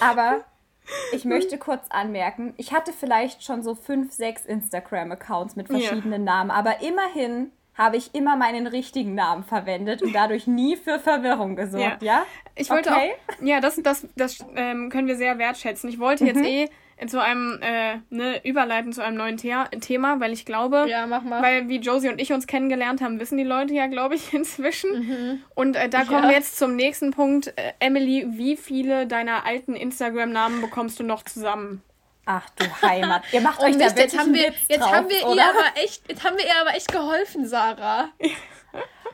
Aber 0.01 0.45
ich 1.13 1.25
möchte 1.25 1.59
kurz 1.59 1.87
anmerken, 1.91 2.55
ich 2.57 2.73
hatte 2.73 2.93
vielleicht 2.93 3.45
schon 3.45 3.63
so 3.63 3.75
fünf, 3.75 4.13
sechs 4.13 4.45
Instagram-Accounts 4.47 5.57
mit 5.57 5.69
Ja. 5.71 5.79
verschiedenen 5.79 6.25
Namen, 6.25 6.51
aber 6.51 6.81
immerhin 6.83 7.53
habe 7.75 7.97
ich 7.97 8.15
immer 8.15 8.37
meinen 8.37 8.67
richtigen 8.67 9.15
Namen 9.15 9.43
verwendet 9.43 10.03
und 10.03 10.13
dadurch 10.15 10.47
nie 10.47 10.77
für 10.77 10.99
Verwirrung 10.99 11.57
gesorgt, 11.57 12.03
ja? 12.03 12.25
Ich 12.55 12.69
wollte 12.69 12.91
Okay. 12.91 13.13
auch, 13.39 13.43
ja, 13.43 13.61
das, 13.61 13.81
das, 13.83 14.07
das 14.17 14.45
ähm, 14.55 14.91
können 14.91 15.09
wir 15.09 15.17
sehr 15.17 15.39
wertschätzen. 15.39 15.89
Ich 15.89 15.99
wollte 15.99 16.27
jetzt 16.27 16.39
Mhm. 16.41 16.45
eh 16.45 16.69
zu 17.07 17.21
einem, 17.23 17.59
äh, 17.63 17.99
ne, 18.11 18.41
überleiten 18.45 18.93
zu 18.93 19.03
einem 19.03 19.17
neuen 19.17 19.37
Thea 19.37 19.65
Thema, 19.81 20.21
weil 20.21 20.33
ich 20.33 20.45
glaube, 20.45 20.87
Ja, 20.89 21.07
mach 21.07 21.23
mal. 21.23 21.43
weil 21.43 21.69
wie 21.69 21.79
Josie 21.79 22.09
und 22.09 22.21
ich 22.21 22.33
uns 22.33 22.47
kennengelernt 22.47 23.01
haben, 23.01 23.19
wissen 23.21 23.39
die 23.39 23.45
Leute 23.45 23.75
ja, 23.75 23.87
glaube 23.87 24.15
ich, 24.17 24.33
inzwischen. 24.35 25.43
Und 25.55 25.77
äh, 25.77 25.89
da 25.89 26.05
kommen 26.05 26.25
Ja. 26.25 26.29
wir 26.31 26.37
jetzt 26.37 26.59
zum 26.59 26.77
nächsten 26.77 27.11
Punkt. 27.13 27.49
Äh, 27.57 27.73
Emily, 27.81 28.27
wie 28.31 28.57
viele 28.57 29.07
deiner 29.07 29.47
alten 29.47 29.75
Instagram-Namen 29.75 30.61
bekommst 30.61 30.99
du 31.01 31.05
noch 31.05 31.23
zusammen? 31.25 31.83
Ach 32.27 32.49
du 32.51 32.65
Heimat. 32.83 33.23
Ihr 33.33 33.41
macht 33.41 33.59
Oh 33.63 33.65
euch 33.65 33.73
da 33.79 33.85
Mist, 33.85 33.97
wirklich 33.97 34.13
jetzt 34.13 34.19
haben 34.21 34.35
wir, 34.35 34.49
Witz 34.49 34.57
jetzt 34.69 34.81
drauf, 34.81 34.93
haben 34.93 35.09
wir 35.09 35.17
ihr 35.19 35.25
aber 35.45 35.83
echt, 35.83 36.03
jetzt 36.09 36.23
haben 36.25 36.37
wir 36.37 36.45
ihr 36.47 36.61
aber 36.61 36.75
echt 36.77 36.93
geholfen, 36.93 37.47
Sarah. 37.47 38.11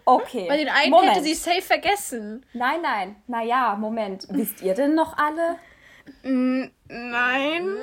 Okay. 0.09 0.47
Weil 0.49 0.59
den 0.59 0.69
einen 0.69 0.91
Moment. 0.93 1.15
hätte 1.15 1.25
sie 1.25 1.34
safe 1.34 1.63
vergessen. 1.63 2.47
Nein, 2.52 2.80
nein. 2.80 3.17
Naja, 3.26 3.75
Moment. 3.75 4.26
Wisst 4.30 4.63
ihr 4.63 4.75
denn 4.75 4.95
noch 4.95 5.17
alle? 5.19 5.56
Nein. 6.88 7.76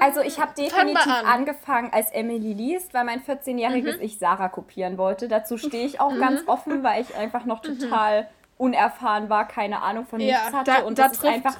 Also 0.00 0.20
ich 0.20 0.40
habe 0.40 0.52
definitiv 0.56 1.06
an. 1.06 1.24
angefangen 1.26 1.92
als 1.92 2.10
Emily 2.10 2.52
liest, 2.52 2.92
weil 2.94 3.04
mein 3.04 3.20
14-jähriges 3.22 3.98
Ich 4.00 4.18
Sarah 4.18 4.48
kopieren 4.48 4.98
wollte. 4.98 5.28
Dazu 5.28 5.56
stehe 5.58 5.86
ich 5.86 6.00
auch 6.00 6.12
Mhm. 6.12 6.20
ganz 6.20 6.42
offen, 6.46 6.82
weil 6.82 7.02
ich 7.02 7.14
einfach 7.16 7.44
noch 7.44 7.60
total 7.60 8.28
unerfahren 8.58 9.28
war, 9.28 9.46
keine 9.46 9.82
Ahnung 9.82 10.06
von 10.06 10.18
Ja, 10.20 10.38
nichts 10.40 10.52
hatte. 10.54 10.70
da- 10.72 10.82
und 10.86 10.98
da 10.98 11.04
das 11.04 11.12
ist 11.12 11.20
trifft- 11.20 11.34
einfach 11.34 11.56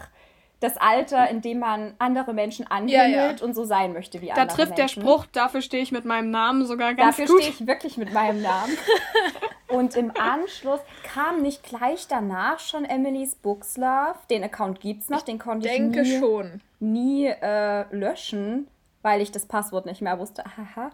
das 0.60 0.76
Alter, 0.78 1.28
in 1.28 1.42
dem 1.42 1.58
man 1.58 1.94
andere 1.98 2.32
Menschen 2.32 2.62
Ja, 2.64 2.76
anhimmelt 2.76 3.40
ja. 3.40 3.46
und 3.46 3.54
so 3.54 3.64
sein 3.64 3.92
möchte 3.92 4.20
wie 4.22 4.28
Da 4.28 4.34
andere 4.34 4.56
trifft 4.56 4.78
der 4.78 4.84
Menschen. 4.84 5.02
Spruch, 5.02 5.26
dafür 5.26 5.60
stehe 5.60 5.82
ich 5.82 5.92
mit 5.92 6.04
meinem 6.06 6.30
Namen 6.30 6.64
sogar 6.64 6.94
ganz 6.94 7.16
Dafür 7.16 7.26
gut. 7.34 7.42
stehe 7.42 7.54
ich 7.54 7.66
wirklich 7.66 7.96
mit 7.98 8.12
meinem 8.12 8.40
Namen. 8.42 8.76
Und 9.68 9.96
im 9.96 10.12
Anschluss 10.16 10.80
kam 11.02 11.42
nicht 11.42 11.62
gleich 11.64 12.06
danach 12.08 12.60
schon 12.60 12.84
Emily's 12.84 13.34
Books 13.34 13.76
Love. 13.76 14.14
Den 14.30 14.44
Account 14.44 14.80
gibt's 14.80 15.08
noch, 15.10 15.22
den 15.22 15.38
konnte 15.40 15.66
ich 15.68 15.74
Denke 15.74 16.02
nie 16.02 16.18
schon. 16.20 16.60
nie 16.78 17.26
äh, 17.26 17.84
löschen, 17.94 18.68
weil 19.02 19.20
ich 19.20 19.32
das 19.32 19.44
Passwort 19.46 19.84
nicht 19.84 20.00
mehr 20.00 20.18
wusste. 20.20 20.44
Haha. 20.56 20.90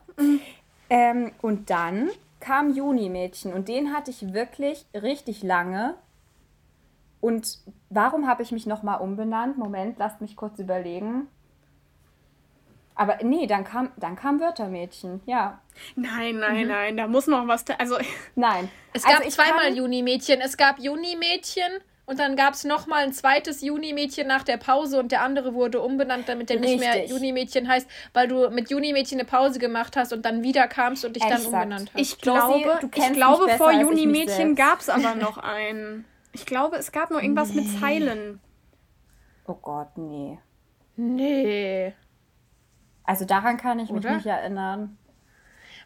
Ähm, 0.90 1.33
und 1.42 1.68
dann 1.70 2.11
kam 2.40 2.75
Juni-Mädchen 2.75 3.53
und 3.53 3.68
den 3.68 3.92
hatte 3.94 4.11
ich 4.11 4.33
wirklich 4.33 4.87
richtig 4.94 5.42
lange. 5.42 5.94
Und 7.22 7.58
warum 7.88 8.26
habe 8.26 8.42
ich 8.42 8.52
mich 8.52 8.66
nochmal 8.66 9.00
umbenannt? 9.00 9.56
Moment, 9.56 9.96
lasst 9.98 10.20
mich 10.20 10.37
kurz 10.37 10.58
überlegen. 10.58 11.28
Aber 12.94 13.18
nee, 13.22 13.46
dann 13.46 13.64
kam, 13.64 13.90
dann 13.96 14.16
kam 14.16 14.38
Wörtermädchen, 14.40 15.22
ja. 15.24 15.61
Nein, 15.96 16.35
Mhm. 16.35 16.40
nein, 16.40 16.66
nein, 16.68 16.96
da 16.98 17.06
muss 17.06 17.26
noch 17.28 17.46
was. 17.48 17.64
Also, 17.78 17.96
Nein. 18.35 18.68
Es 18.92 19.04
gab 19.04 19.20
Also 19.20 19.30
zweimal 19.30 19.68
kann- 19.68 19.76
Juni-Mädchen. 19.76 20.40
Es 20.42 20.56
gab 20.58 20.78
Juni-Mädchen 20.78 21.70
und 22.06 22.18
dann 22.18 22.35
gab 22.37 22.52
es 22.54 22.64
nochmal 22.64 23.04
ein 23.04 23.12
zweites 23.14 23.62
Juni-Mädchen 23.62 24.26
nach 24.26 24.42
der 24.42 24.58
Pause 24.58 24.98
und 24.98 25.11
der 25.12 25.22
andere 25.22 25.54
wurde 25.54 25.80
umbenannt, 25.80 26.28
damit 26.28 26.50
der 26.50 26.58
nicht 26.61 26.80
mehr 26.80 26.92
Richtig. 26.94 27.11
Juni-Mädchen 27.12 27.66
heißt, 27.68 27.88
weil 28.12 28.28
du 28.28 28.50
mit 28.50 28.68
Juni-Mädchen 28.68 29.18
eine 29.20 29.26
Pause 29.28 29.58
gemacht 29.58 29.96
hast 29.96 30.12
und 30.12 30.26
dann 30.26 30.42
wieder 30.42 30.66
kamst 30.68 31.04
und 31.04 31.14
dich 31.16 31.22
dann 31.22 31.32
Exakt. 31.38 31.54
umbenannt 31.54 31.90
hast. 31.94 32.00
ich 32.00 32.11
Josie, 32.22 32.62
glaube, 32.64 32.78
du 32.82 32.88
ich 32.92 33.12
glaube 33.14 33.48
vor 33.50 33.70
Juni-Mädchen 33.72 34.54
gab 34.56 34.80
es 34.80 34.90
aber 34.90 35.14
noch 35.14 35.38
einen. 35.38 36.04
Ich 36.33 36.47
glaube, 36.47 36.77
es 36.77 36.92
gab 36.92 37.11
noch 37.11 37.21
irgendwas 37.21 37.53
mit 37.55 37.66
Zeilen. 37.81 38.40
Oh 39.47 39.55
Gott, 39.55 39.97
nee. 39.97 40.38
nee. 40.97 41.92
Also 43.05 43.25
daran 43.25 43.57
kann 43.57 43.79
ich 43.81 43.90
mich 43.90 44.05
Oder? 44.05 44.16
nicht 44.16 44.27
erinnern. 44.27 44.97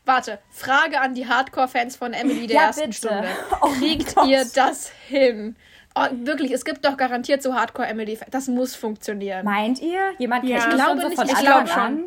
Warte, 0.04 0.38
Frage 0.50 1.00
an 1.00 1.14
die 1.14 1.26
Hardcore-Fans 1.26 1.96
von 1.96 2.12
Emily 2.12 2.46
der 2.46 2.56
Ja, 2.56 2.62
ersten 2.66 2.82
bitte. 2.90 2.96
Stunde. 2.96 3.28
Oh 3.60 3.68
Kriegt 3.70 4.14
ihr 4.26 4.44
das 4.54 4.88
hin? 5.08 5.56
Oh, 5.96 6.04
wirklich, 6.12 6.52
es 6.52 6.64
gibt 6.64 6.84
doch 6.84 6.96
garantiert 6.96 7.42
so 7.42 7.54
Hardcore-Emily. 7.54 8.18
Das 8.30 8.46
muss 8.48 8.76
funktionieren. 8.76 9.44
Meint 9.44 9.80
ihr? 9.80 10.12
Jemand 10.18 10.44
Ja. 10.44 10.58
kennt 10.58 10.68
Ich 10.68 10.74
mich 10.74 10.84
glaube 10.84 11.00
schon 11.00 11.10
nicht, 11.10 11.32
ich 11.32 11.38
glaube 11.38 11.72
an? 11.72 12.04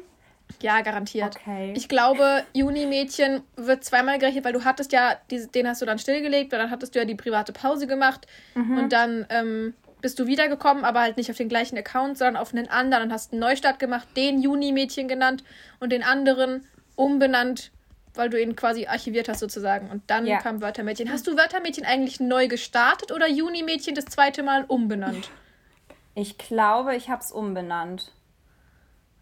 Ja, 0.62 0.82
garantiert. 0.82 1.36
Okay. 1.38 1.74
Ich 1.76 1.88
glaube, 1.88 2.44
Juni-Mädchen 2.54 3.42
wird 3.56 3.84
zweimal 3.84 4.20
gerechnet, 4.20 4.44
weil 4.44 4.54
du 4.54 4.66
hattest 4.66 4.92
ja, 4.92 5.16
den 5.32 5.68
hast 5.68 5.82
du 5.82 5.86
dann 5.86 6.00
stillgelegt, 6.00 6.52
weil 6.52 6.60
dann 6.60 6.70
hattest 6.72 6.96
du 6.96 7.00
ja 7.00 7.06
die 7.06 7.16
private 7.16 7.54
Pause 7.54 7.88
gemacht 7.88 8.28
Mhm. 8.56 8.78
und 8.78 8.94
dann 8.94 9.26
ähm, 9.30 9.74
bist 10.02 10.18
du 10.20 10.28
wiedergekommen, 10.28 10.84
aber 10.86 11.02
halt 11.02 11.18
nicht 11.18 11.30
auf 11.30 11.38
den 11.38 11.50
gleichen 11.50 11.78
Account, 11.78 12.18
sondern 12.18 12.38
auf 12.38 12.54
einen 12.54 12.70
anderen 12.70 13.04
und 13.06 13.14
hast 13.14 13.32
einen 13.32 13.40
Neustart 13.42 13.80
gemacht, 13.80 14.08
den 14.18 14.42
Juni-Mädchen 14.42 15.08
genannt 15.08 15.44
und 15.80 15.92
den 15.92 16.04
anderen 16.04 16.66
umbenannt, 16.96 17.72
weil 18.16 18.30
du 18.30 18.42
ihn 18.42 18.56
quasi 18.56 18.88
archiviert 18.88 19.30
hast 19.30 19.40
sozusagen. 19.40 19.90
Und 19.90 20.04
dann 20.08 20.26
Ja. 20.26 20.40
kam 20.40 20.62
Wörtermädchen. 20.62 21.12
Hast 21.12 21.28
du 21.28 21.38
Wörtermädchen 21.38 21.86
eigentlich 21.86 22.20
neu 22.20 22.48
gestartet 22.48 23.12
oder 23.14 23.30
Juni-Mädchen 23.30 23.96
das 23.96 24.06
zweite 24.06 24.44
Mal 24.44 24.66
umbenannt? 24.68 25.30
Ich 26.16 26.38
glaube, 26.38 26.96
ich 26.96 27.10
habe 27.10 27.22
es 27.22 27.32
umbenannt. 27.32 28.12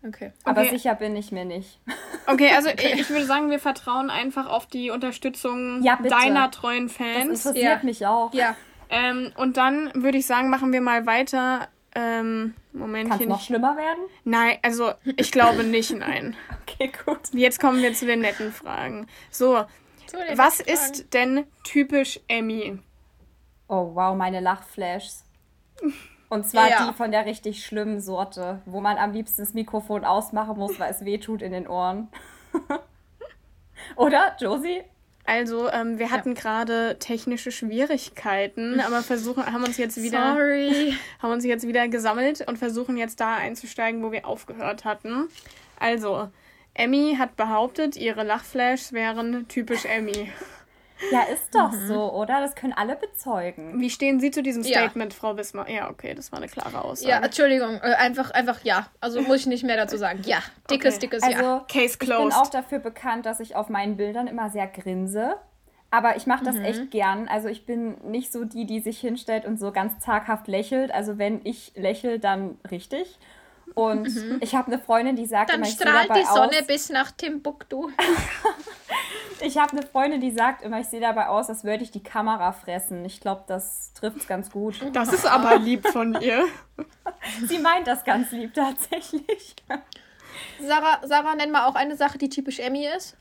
Okay. 0.07 0.31
Aber 0.43 0.61
Okay. 0.61 0.69
sicher 0.71 0.95
bin 0.95 1.15
ich 1.15 1.31
mir 1.31 1.45
nicht. 1.45 1.79
Okay, 2.29 2.51
also 2.53 2.67
Ich, 2.69 2.83
ich 2.83 3.09
würde 3.09 3.25
sagen, 3.25 3.49
wir 3.49 3.59
vertrauen 3.59 4.09
einfach 4.09 4.47
auf 4.49 4.65
die 4.65 4.89
Unterstützung 4.91 5.81
Ja, 5.81 5.97
deiner 6.01 6.51
treuen 6.51 6.87
Das 6.87 6.97
Fans. 6.97 7.45
interessiert 7.45 7.79
Ja. 7.79 7.85
mich 7.85 8.05
auch. 8.05 8.33
Ja, 8.33 8.55
Ähm, 8.89 9.31
und 9.37 9.55
dann 9.55 9.91
würde 9.93 10.17
ich 10.17 10.25
sagen, 10.25 10.49
machen 10.49 10.73
wir 10.73 10.81
mal 10.81 11.05
weiter. 11.05 11.69
Ähm, 11.95 12.53
Kann 12.77 13.11
es 13.11 13.25
noch 13.27 13.39
schlimmer 13.41 13.77
werden? 13.77 14.03
Nein, 14.25 14.57
also 14.61 14.91
ich 15.15 15.31
glaube 15.31 15.63
nicht, 15.63 15.91
nein. 15.95 16.35
Okay, 16.63 16.91
gut. 17.05 17.19
Jetzt 17.31 17.59
kommen 17.61 17.81
wir 17.81 17.93
zu 17.93 18.05
den 18.05 18.19
netten 18.19 18.51
Fragen. 18.51 19.07
So, 19.31 19.63
was 20.35 20.57
Fragen. 20.57 20.69
ist 20.73 21.13
denn 21.13 21.45
typisch 21.63 22.19
Emmy? 22.27 22.77
Oh, 23.69 23.91
wow, 23.95 24.15
meine 24.17 24.41
Lachflashs. 24.41 25.23
Und 26.29 26.45
zwar 26.45 26.69
Ja. 26.69 26.87
die 26.87 26.93
von 26.93 27.11
der 27.11 27.25
richtig 27.25 27.65
schlimmen 27.65 28.01
Sorte, 28.01 28.61
wo 28.65 28.81
man 28.81 28.97
am 28.97 29.13
liebsten 29.13 29.41
das 29.41 29.53
Mikrofon 29.53 30.03
ausmachen 30.03 30.57
muss, 30.57 30.79
weil 30.79 30.91
es 30.91 31.05
weh 31.05 31.17
tut 31.19 31.41
in 31.41 31.53
den 31.53 31.67
Ohren. 31.67 32.09
Oder, 33.95 34.35
Josie? 34.39 34.83
Also, 35.25 35.69
ähm, 35.69 35.99
wir 35.99 36.09
hatten 36.11 36.35
gerade 36.35 36.97
technische 36.99 37.51
Schwierigkeiten, 37.51 38.79
aber 38.79 39.01
versuchen, 39.03 39.45
haben 39.45 39.63
uns 39.65 39.77
jetzt 39.77 40.01
wieder, 40.01 40.33
Sorry. 40.33 40.95
haben 41.21 41.31
uns 41.33 41.43
jetzt 41.43 41.67
wieder 41.67 41.87
gesammelt 41.89 42.47
und 42.47 42.57
versuchen 42.57 42.95
jetzt 42.97 43.19
da 43.19 43.35
einzusteigen, 43.35 44.03
wo 44.03 44.11
wir 44.11 44.25
aufgehört 44.25 44.85
hatten. 44.85 45.27
Also, 45.79 46.29
Emmy 46.73 47.15
hat 47.19 47.35
behauptet, 47.35 47.97
ihre 47.97 48.23
Lachflashs 48.23 48.93
wären 48.93 49.47
typisch 49.49 49.85
Emmy. 49.85 50.31
Ja, 51.12 51.21
ist 51.31 51.53
doch 51.53 51.71
Mhm. 51.71 51.88
so, 51.88 52.13
oder? 52.13 52.39
Das 52.41 52.55
können 52.55 52.73
alle 52.73 52.95
bezeugen. 52.95 53.79
Wie 53.79 53.89
stehen 53.89 54.19
Sie 54.19 54.31
zu 54.31 54.41
diesem 54.41 54.63
Ja. 54.63 54.79
Statement, 54.79 55.13
Frau 55.13 55.38
Wismar? 55.38 55.69
Ja, 55.69 55.89
okay, 55.89 56.13
das 56.15 56.31
war 56.31 56.39
eine 56.39 56.47
klare 56.47 56.83
Aussage. 56.83 57.10
Ja, 57.10 57.19
Entschuldigung. 57.23 57.75
Äh, 57.83 57.93
einfach, 57.95 58.31
einfach 58.31 58.63
ja. 58.63 58.88
Also 58.99 59.21
muss 59.21 59.38
ich 59.41 59.45
nicht 59.47 59.63
mehr 59.63 59.77
dazu 59.77 59.97
sagen. 59.97 60.21
Ja. 60.25 60.39
Dickes, 60.69 60.95
Okay. 60.95 61.01
dickes 61.07 61.23
Also, 61.23 61.41
Ja. 61.41 61.65
Case 61.71 61.86
ich 61.93 61.99
bin 61.99 62.10
closed. 62.10 62.36
auch 62.38 62.47
dafür 62.49 62.79
bekannt, 62.79 63.25
dass 63.25 63.39
ich 63.39 63.55
auf 63.55 63.69
meinen 63.69 63.95
Bildern 63.97 64.27
immer 64.27 64.49
sehr 64.49 64.67
grinse. 64.67 65.36
Aber 65.89 66.17
ich 66.17 66.27
mache 66.27 66.43
das 66.43 66.55
Mhm. 66.55 66.65
echt 66.65 66.91
gern. 66.91 67.27
Also 67.29 67.47
ich 67.47 67.65
bin 67.65 67.95
nicht 68.12 68.31
so 68.33 68.43
die, 68.43 68.65
die 68.65 68.81
sich 68.81 68.99
hinstellt 68.99 69.45
und 69.45 69.57
so 69.57 69.71
ganz 69.71 69.99
zaghaft 69.99 70.47
lächelt. 70.49 70.91
Also 70.91 71.17
wenn 71.17 71.39
ich 71.45 71.71
lächle, 71.75 72.19
dann 72.19 72.57
richtig. 72.69 73.17
Und 73.77 74.09
ich 74.41 74.55
habe 74.55 74.71
eine 74.71 74.79
Freundin, 74.79 75.15
die 75.15 75.27
sagt 75.27 75.49
Mhm. 75.49 75.51
Dann 75.51 75.59
immer, 75.61 75.67
ich 75.67 75.77
sehe 75.77 75.87
strahlt 75.87 76.09
dabei 76.09 76.19
die 76.19 76.25
Sonne 76.25 76.59
aus. 76.61 76.67
bis 76.67 76.89
nach 76.89 77.11
Timbuktu. 77.11 77.89
Ich 79.39 79.59
habe 79.59 79.73
eine 79.73 79.83
Freundin, 79.83 80.19
die 80.19 80.31
sagt 80.31 80.63
immer, 80.63 80.79
ich 80.79 80.87
sehe 80.87 80.99
dabei 80.99 81.27
aus, 81.27 81.47
als 81.47 81.63
würde 81.63 81.83
ich 81.83 81.91
die 81.91 82.01
Kamera 82.01 82.53
fressen. 82.53 83.05
Ich 83.05 83.19
glaube, 83.19 83.43
das 83.45 83.93
trifft 83.93 84.17
es 84.21 84.27
ganz 84.27 84.49
gut. 84.49 84.81
Das 84.93 85.13
ist 85.13 85.27
aber 85.27 85.57
lieb 85.59 85.87
von 85.87 86.19
ihr. 86.19 86.47
Sie 87.45 87.59
meint 87.59 87.85
das 87.85 88.03
ganz 88.03 88.31
lieb 88.31 88.55
tatsächlich. 88.55 89.55
Sarah, 90.59 91.05
Sarah, 91.05 91.35
nenn 91.35 91.51
mal 91.51 91.67
auch 91.67 91.75
eine 91.75 91.95
Sache, 91.95 92.17
die 92.17 92.29
typisch 92.29 92.57
Emmy 92.57 92.87
ist. 92.87 93.15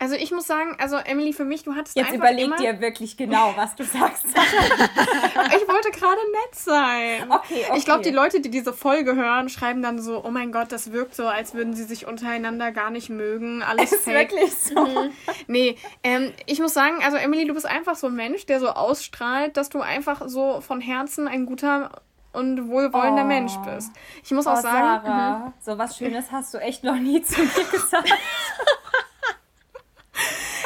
Also 0.00 0.16
ich 0.16 0.32
muss 0.32 0.46
sagen, 0.46 0.76
also 0.80 0.96
Emily, 0.96 1.32
für 1.32 1.44
mich, 1.44 1.62
du 1.62 1.74
hattest 1.74 1.96
Jetzt 1.96 2.06
einfach 2.06 2.18
überleg 2.26 2.46
immer, 2.46 2.56
dir 2.56 2.80
wirklich 2.80 3.16
genau, 3.16 3.52
was 3.56 3.74
du 3.76 3.84
sagst. 3.84 4.24
ich 4.26 5.68
wollte 5.68 5.90
gerade 5.92 6.20
nett 6.32 6.54
sein. 6.54 7.30
Okay, 7.30 7.64
okay. 7.68 7.78
Ich 7.78 7.84
glaube, 7.84 8.02
die 8.02 8.10
Leute, 8.10 8.40
die 8.40 8.50
diese 8.50 8.72
Folge 8.72 9.14
hören, 9.14 9.48
schreiben 9.48 9.82
dann 9.82 10.00
so, 10.00 10.22
oh 10.24 10.30
mein 10.30 10.52
Gott, 10.52 10.72
das 10.72 10.92
wirkt 10.92 11.14
so, 11.14 11.26
als 11.26 11.54
würden 11.54 11.74
sie 11.74 11.84
sich 11.84 12.06
untereinander 12.06 12.72
gar 12.72 12.90
nicht 12.90 13.08
mögen. 13.08 13.62
Alles 13.62 13.92
ist 13.92 14.04
fake. 14.04 14.32
wirklich 14.32 14.54
so. 14.54 15.10
Nee, 15.46 15.78
ähm, 16.02 16.32
ich 16.46 16.58
muss 16.60 16.74
sagen, 16.74 16.96
also 17.04 17.16
Emily, 17.16 17.46
du 17.46 17.54
bist 17.54 17.66
einfach 17.66 17.94
so 17.94 18.08
ein 18.08 18.14
Mensch, 18.16 18.46
der 18.46 18.60
so 18.60 18.68
ausstrahlt, 18.70 19.56
dass 19.56 19.68
du 19.68 19.80
einfach 19.80 20.22
so 20.26 20.60
von 20.60 20.80
Herzen 20.80 21.28
ein 21.28 21.46
guter 21.46 22.02
und 22.32 22.68
wohlwollender 22.68 23.22
Oh. 23.22 23.26
Mensch 23.26 23.54
bist. 23.64 23.92
Ich 24.24 24.32
muss 24.32 24.46
Oh, 24.46 24.50
auch 24.50 24.56
sagen, 24.56 25.06
Sarah, 25.06 25.52
so 25.60 25.78
was 25.78 25.96
Schönes 25.96 26.32
hast 26.32 26.52
du 26.52 26.58
echt 26.58 26.82
noch 26.82 26.96
nie 26.96 27.22
zu 27.22 27.40
mir 27.40 27.64
gesagt. 27.70 28.12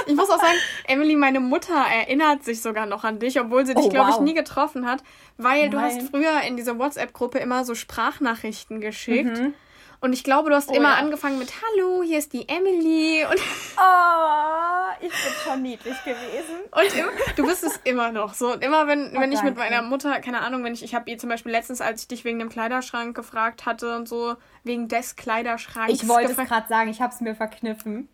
ich 0.09 0.17
muss 0.17 0.31
auch 0.31 0.41
sagen, 0.41 0.59
Emily, 0.87 1.15
meine 1.17 1.41
Mutter 1.41 1.75
erinnert 1.75 2.45
sich 2.45 2.61
sogar 2.63 2.87
noch 2.87 3.05
an 3.05 3.19
dich, 3.19 3.39
obwohl 3.41 3.65
sie 3.67 3.75
dich, 3.75 3.85
Oh, 3.85 3.89
glaube 3.91 4.11
ich, 4.11 4.17
wow. 4.17 4.23
nie 4.23 4.35
getroffen 4.35 4.87
hat, 4.87 5.03
weil 5.37 5.71
du 5.71 5.81
hast 5.81 5.97
Nein. 5.99 6.09
früher 6.11 6.41
in 6.47 6.57
dieser 6.57 6.79
WhatsApp-Gruppe 6.79 7.39
immer 7.39 7.65
so 7.65 7.75
Sprachnachrichten 7.75 8.81
geschickt. 8.81 9.39
Mhm. 9.39 9.55
Und 10.01 10.13
ich 10.13 10.23
glaube, 10.23 10.49
du 10.51 10.55
hast 10.55 10.71
Oh, 10.71 10.75
immer 10.75 10.91
ja. 10.91 10.95
angefangen 10.99 11.41
mit 11.41 11.51
Hallo, 11.61 12.05
hier 12.05 12.19
ist 12.19 12.33
die 12.33 12.49
Emily. 12.49 13.25
Und, 13.29 13.41
Oh, 13.77 14.93
ich 15.01 15.09
bin 15.11 15.33
schon 15.45 15.63
niedlich 15.63 15.97
gewesen. 16.05 16.55
und 16.71 16.97
immer, 16.99 17.11
du 17.37 17.45
bist 17.47 17.65
es 17.65 17.81
immer 17.85 18.13
noch 18.13 18.35
so. 18.35 18.53
Und 18.53 18.63
immer, 18.65 18.87
wenn, 18.87 19.13
Oh, 19.17 19.21
wenn 19.21 19.33
ich 19.33 19.43
mit 19.43 19.57
meiner 19.57 19.83
Mutter, 19.83 20.21
keine 20.21 20.41
Ahnung, 20.43 20.63
wenn 20.63 20.73
ich, 20.73 20.85
ich 20.85 20.95
habe 20.95 21.11
ihr 21.11 21.19
zum 21.19 21.29
Beispiel 21.29 21.51
letztens, 21.51 21.81
als 21.81 22.03
ich 22.03 22.09
dich 22.09 22.25
wegen 22.25 22.39
dem 22.39 22.49
Kleiderschrank 22.49 23.17
gefragt 23.17 23.67
hatte 23.67 23.97
und 23.97 24.09
so, 24.09 24.37
wegen 24.63 24.87
des 24.87 25.17
Kleiderschranks 25.17 25.93
Ich 25.93 26.07
wollte 26.09 26.31
es 26.31 26.37
gerade 26.49 26.69
sagen, 26.69 26.91
ich 26.91 27.01
habe 27.01 27.13
es 27.13 27.21
mir 27.21 27.35
verkniffen. 27.35 28.09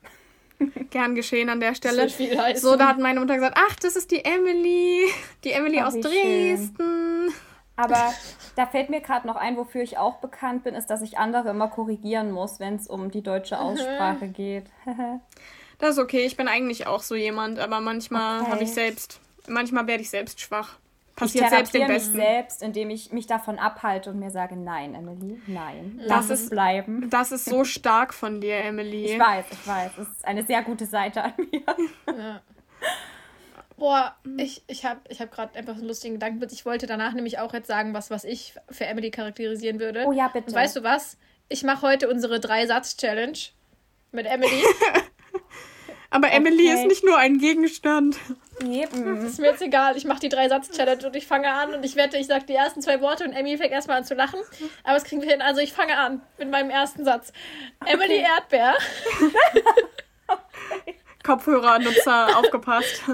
gern 0.90 1.14
geschehen 1.14 1.49
an 1.49 1.61
der 1.61 1.75
Stelle. 1.75 2.09
So, 2.57 2.77
da 2.77 2.88
hat 2.88 2.99
meine 2.99 3.21
Mutter 3.21 3.35
gesagt, 3.35 3.57
ach, 3.59 3.77
das 3.77 3.97
ist 3.97 4.11
die 4.11 4.25
Emily, 4.25 5.05
die 5.45 5.53
Emily 5.53 5.79
Oh, 5.81 5.87
aus 5.87 5.95
wie 5.95 6.03
schön. 6.03 6.11
Dresden. 6.12 7.35
Aber 7.77 8.14
da 8.55 8.67
fällt 8.67 8.88
mir 8.90 9.01
gerade 9.01 9.27
noch 9.27 9.37
ein, 9.37 9.57
wofür 9.57 9.83
ich 9.83 9.99
auch 9.99 10.19
bekannt 10.21 10.62
bin, 10.64 10.75
ist, 10.75 10.87
dass 10.87 11.03
ich 11.03 11.19
andere 11.19 11.51
immer 11.51 11.69
korrigieren 11.69 12.31
muss, 12.31 12.61
wenn 12.61 12.77
es 12.77 12.87
um 12.87 13.11
die 13.11 13.23
deutsche 13.23 13.59
Aussprache 13.59 14.29
geht. 14.29 14.67
Das 15.79 15.90
ist 15.97 15.99
okay, 15.99 16.25
ich 16.25 16.37
bin 16.37 16.47
eigentlich 16.47 16.87
auch 16.87 17.03
so 17.03 17.17
jemand, 17.17 17.59
aber 17.59 17.81
manchmal 17.81 18.43
Okay. 18.43 18.51
habe 18.53 18.62
ich 18.62 18.71
selbst, 18.73 19.21
manchmal 19.49 19.88
werde 19.88 20.03
ich 20.03 20.09
selbst 20.09 20.40
schwach. 20.40 20.77
Ich 21.14 21.20
Passiert 21.20 21.48
selbst 21.50 21.72
dem 21.72 21.83
therapiere 21.83 21.98
mich 22.00 22.03
Besten. 22.12 22.16
selbst, 22.16 22.62
indem 22.62 22.90
ich 22.90 23.12
mich 23.12 23.27
davon 23.29 23.59
abhalte 23.61 24.11
und 24.11 24.18
mir 24.18 24.33
sage, 24.33 24.57
nein, 24.57 24.94
Emily, 24.96 25.40
nein, 25.46 25.94
Das 25.98 26.09
lass 26.09 26.31
es 26.31 26.40
ist- 26.42 26.50
bleiben. 26.50 27.09
Das 27.09 27.31
ist 27.31 27.44
so 27.44 27.64
stark 27.64 28.12
von 28.12 28.40
dir, 28.40 28.57
Emily. 28.57 29.05
Ich 29.05 29.18
weiß, 29.18 29.44
ich 29.53 29.64
weiß, 29.66 29.92
es 29.98 30.09
ist 30.09 30.24
eine 30.24 30.44
sehr 30.44 30.62
gute 30.62 30.87
Seite 30.87 31.22
an 31.22 31.33
mir. 31.53 31.62
Ja. 32.09 32.40
Boah, 33.77 34.14
ich, 34.38 34.62
ich 34.66 34.85
habe 34.85 35.00
ich 35.09 35.20
hab 35.20 35.31
gerade 35.33 35.57
einfach 35.57 35.74
so 35.74 35.81
einen 35.81 35.88
lustigen 35.88 36.14
Gedanken. 36.14 36.44
Ich 36.53 36.64
wollte 36.66 36.87
danach 36.87 37.12
nämlich 37.12 37.38
auch 37.38 37.53
jetzt 37.53 37.66
sagen, 37.68 37.92
was, 37.94 38.11
was 38.11 38.24
ich 38.24 38.55
für 38.70 38.87
Emily 38.87 39.11
charakterisieren 39.11 39.79
würde. 39.81 40.05
Oh 40.07 40.12
ja, 40.12 40.29
bitte. 40.29 40.46
Und 40.48 40.55
weißt 40.55 40.77
du 40.77 40.83
was? 40.83 41.16
Ich 41.48 41.62
mache 41.62 41.83
heute 41.83 42.09
unsere 42.09 42.40
Drei-Satz-Challenge 42.40 43.38
mit 44.12 44.27
Emily. 44.27 44.62
Aber 46.11 46.31
Emily 46.31 46.70
Okay. 46.70 46.74
ist 46.83 46.87
nicht 46.87 47.05
nur 47.05 47.18
ein 47.18 47.38
Gegenstand. 47.38 48.16
Eben. 48.61 49.27
ist 49.27 49.38
mir 49.38 49.49
jetzt 49.49 49.62
egal. 49.62 49.97
Ich 49.97 50.05
mache 50.05 50.21
die 50.21 50.29
Drei-Satz-Challenge 50.29 51.07
und 51.07 51.17
ich 51.17 51.27
fange 51.27 51.53
an 51.53 51.75
und 51.75 51.85
ich 51.85 51.97
wette, 51.97 52.17
ich 52.17 52.27
sage 52.27 52.45
die 52.47 52.55
ersten 52.55 52.83
zwei 52.83 53.01
Worte 53.01 53.25
und 53.25 53.33
Emily 53.33 53.57
fängt 53.57 53.73
erstmal 53.73 53.99
an 53.99 54.05
zu 54.05 54.14
lachen. 54.14 54.40
Aber 54.85 54.95
das 54.95 55.05
kriegen 55.05 55.23
wir 55.23 55.31
hin. 55.31 55.43
Also 55.43 55.61
ich 55.61 55.73
fange 55.73 55.99
an 55.99 56.23
mit 56.38 56.51
meinem 56.51 56.71
ersten 56.71 57.05
Satz. 57.05 57.33
Emily 57.85 58.19
Erdbeer. 58.19 58.75
Kopfhörernutzer 61.25 62.38
aufgepasst. 62.38 63.03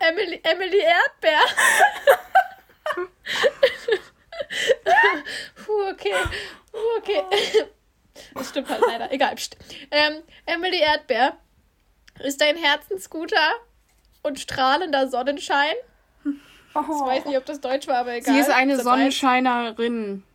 Emily, 0.00 0.40
Emily 0.42 0.80
Erdbeer. 0.80 1.40
Puh, 5.64 5.90
okay. 5.92 6.14
Puh, 6.72 6.78
okay. 6.98 7.22
Das 8.34 8.48
stimmt 8.48 8.68
halt 8.68 8.82
leider. 8.86 9.12
Egal. 9.12 9.36
Ähm, 9.92 10.22
Emily 10.46 10.80
Erdbeer 10.80 11.36
ist 12.18 12.40
dein 12.40 12.56
Herzensguter 12.56 13.54
und 14.22 14.38
strahlender 14.40 15.08
Sonnenschein. 15.08 15.74
Ich 16.24 16.32
Oh. 16.76 17.06
weiß 17.06 17.24
nicht, 17.24 17.36
ob 17.36 17.44
das 17.46 17.60
Deutsch 17.60 17.88
war, 17.88 17.96
aber 17.98 18.12
egal. 18.14 18.32
Sie 18.32 18.38
ist 18.40 18.50
eine. 18.50 18.80
Sonnenscheinerin. 18.80 20.22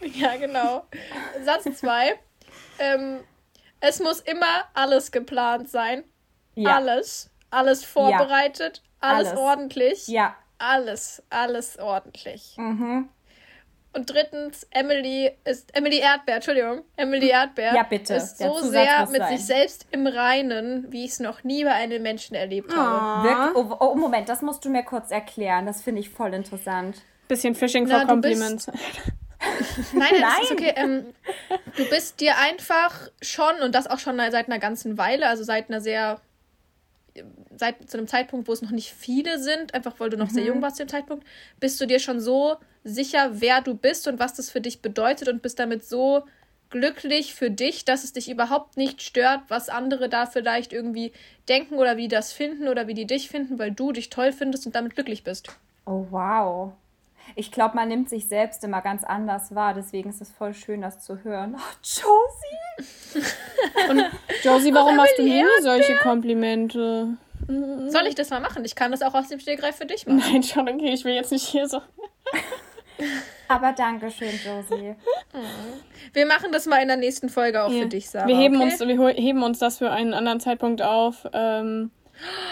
Ja, 0.00 0.36
genau. 0.36 0.86
Satz 1.44 1.64
2. 1.80 2.16
Ähm, 2.78 3.18
es 3.80 3.98
muss 3.98 4.20
immer 4.20 4.64
alles 4.72 5.10
geplant 5.10 5.68
sein. 5.68 6.04
Ja. 6.54 6.76
Alles. 6.76 7.30
Alles 7.50 7.84
vorbereitet. 7.84 8.82
Alles, 9.00 9.28
Alles. 9.30 9.40
ordentlich. 9.40 10.06
Ja. 10.06 10.36
Alles, 10.58 11.22
alles 11.30 11.80
ordentlich. 11.80 12.54
Mhm. 12.58 13.08
Und 13.98 14.08
drittens, 14.08 14.64
Emily 14.70 15.32
ist, 15.44 15.76
Emily 15.76 15.98
Erdbeer, 15.98 16.36
Entschuldigung, 16.36 16.82
Emily 16.94 17.30
Erdbeer 17.30 17.74
Ja, 17.74 17.82
bitte. 17.82 18.14
ist 18.14 18.38
so 18.38 18.60
sehr 18.60 19.08
mit 19.10 19.20
sein. 19.20 19.36
sich 19.36 19.44
selbst 19.44 19.86
im 19.90 20.06
Reinen, 20.06 20.86
wie 20.92 21.04
ich 21.04 21.10
es 21.10 21.18
noch 21.18 21.42
nie 21.42 21.64
bei 21.64 21.72
einem 21.72 22.00
Menschen 22.00 22.36
erlebt 22.36 22.72
habe. 22.76 23.50
Oh, 23.56 23.76
oh, 23.80 23.94
Moment, 23.96 24.28
das 24.28 24.40
musst 24.40 24.64
du 24.64 24.70
mir 24.70 24.84
kurz 24.84 25.10
erklären. 25.10 25.66
Das 25.66 25.82
finde 25.82 26.00
ich 26.00 26.10
voll 26.10 26.32
interessant. 26.32 27.02
Bisschen 27.26 27.56
Fishing 27.56 27.88
for 27.88 28.04
Compliments. 28.06 28.68
Nein, 29.92 30.08
nein, 30.10 30.10
das 30.12 30.20
Nein. 30.20 30.42
ist 30.42 30.52
okay. 30.52 30.72
Ähm, 30.76 31.06
du 31.76 31.84
bist 31.90 32.20
dir 32.20 32.38
einfach 32.38 33.08
schon, 33.20 33.60
und 33.64 33.74
das 33.74 33.88
auch 33.88 33.98
schon 33.98 34.16
seit 34.16 34.46
einer 34.46 34.60
ganzen 34.60 34.96
Weile, 34.96 35.26
also 35.28 35.42
seit 35.42 35.70
einer 35.70 35.80
sehr, 35.80 36.20
seit 37.56 37.90
zu 37.90 37.98
einem 37.98 38.06
Zeitpunkt, 38.06 38.48
wo 38.48 38.52
es 38.52 38.62
noch 38.62 38.70
nicht 38.70 38.92
viele 38.92 39.38
sind, 39.38 39.74
einfach 39.74 39.98
weil 39.98 40.10
du 40.10 40.16
noch 40.16 40.30
sehr 40.30 40.44
jung 40.44 40.62
warst 40.62 40.76
zu 40.76 40.84
dem 40.84 40.88
Zeitpunkt, 40.88 41.26
bist 41.60 41.80
du 41.80 41.86
dir 41.86 41.98
schon 41.98 42.20
so 42.20 42.56
sicher, 42.84 43.40
wer 43.40 43.60
du 43.60 43.74
bist 43.74 44.08
und 44.08 44.18
was 44.18 44.34
das 44.34 44.50
für 44.50 44.60
dich 44.60 44.82
bedeutet 44.82 45.28
und 45.28 45.42
bist 45.42 45.58
damit 45.58 45.84
so 45.84 46.24
glücklich 46.70 47.34
für 47.34 47.50
dich, 47.50 47.84
dass 47.84 48.04
es 48.04 48.12
dich 48.12 48.30
überhaupt 48.30 48.76
nicht 48.76 49.02
stört, 49.02 49.42
was 49.48 49.68
andere 49.68 50.08
da 50.08 50.26
vielleicht 50.26 50.72
irgendwie 50.72 51.12
denken 51.48 51.74
oder 51.76 51.96
wie 51.96 52.02
die 52.02 52.08
das 52.08 52.32
finden 52.32 52.68
oder 52.68 52.86
wie 52.86 52.94
die 52.94 53.06
dich 53.06 53.28
finden, 53.28 53.58
weil 53.58 53.72
du 53.72 53.92
dich 53.92 54.10
toll 54.10 54.32
findest 54.32 54.66
und 54.66 54.74
damit 54.74 54.94
glücklich 54.94 55.24
bist. 55.24 55.48
Oh, 55.86 56.06
wow. 56.10 56.72
Ich 57.34 57.52
glaube, 57.52 57.76
man 57.76 57.88
nimmt 57.88 58.08
sich 58.08 58.26
selbst 58.26 58.64
immer 58.64 58.80
ganz 58.80 59.04
anders 59.04 59.54
wahr. 59.54 59.74
Deswegen 59.74 60.10
ist 60.10 60.20
es 60.20 60.30
voll 60.30 60.54
schön, 60.54 60.80
das 60.80 61.00
zu 61.00 61.22
hören. 61.24 61.56
Oh, 61.58 61.74
Josie! 61.82 63.26
Josie, 64.42 64.72
warum 64.74 64.96
machst 64.96 65.18
du 65.18 65.22
mir 65.22 65.44
nie 65.44 65.62
solche 65.62 65.94
Komplimente? 65.96 67.16
Soll 67.46 68.06
ich 68.06 68.14
das 68.14 68.30
mal 68.30 68.40
machen? 68.40 68.64
Ich 68.64 68.74
kann 68.74 68.90
das 68.90 69.02
auch 69.02 69.14
aus 69.14 69.28
dem 69.28 69.40
Stegreif 69.40 69.76
für 69.76 69.86
dich 69.86 70.06
machen. 70.06 70.18
Nein, 70.18 70.42
schon 70.42 70.68
okay, 70.68 70.92
ich 70.92 71.04
will 71.04 71.14
jetzt 71.14 71.32
nicht 71.32 71.46
hier 71.46 71.66
so. 71.68 71.80
Aber 73.48 73.72
danke 73.72 74.10
schön, 74.10 74.28
Josie. 74.44 74.94
Wir 76.12 76.26
machen 76.26 76.52
das 76.52 76.66
mal 76.66 76.82
in 76.82 76.88
der 76.88 76.96
nächsten 76.98 77.28
Folge 77.30 77.62
auch 77.62 77.70
Ja. 77.72 77.82
für 77.82 77.88
dich, 77.88 78.10
Sarah. 78.10 78.26
Wir 78.26 78.36
heben, 78.36 78.56
okay? 78.56 78.64
uns, 78.64 78.80
wir 78.80 79.08
heben 79.10 79.42
uns 79.42 79.58
das 79.58 79.78
für 79.78 79.90
einen 79.90 80.12
anderen 80.12 80.40
Zeitpunkt 80.40 80.82
auf. 80.82 81.26
Ähm, 81.32 81.90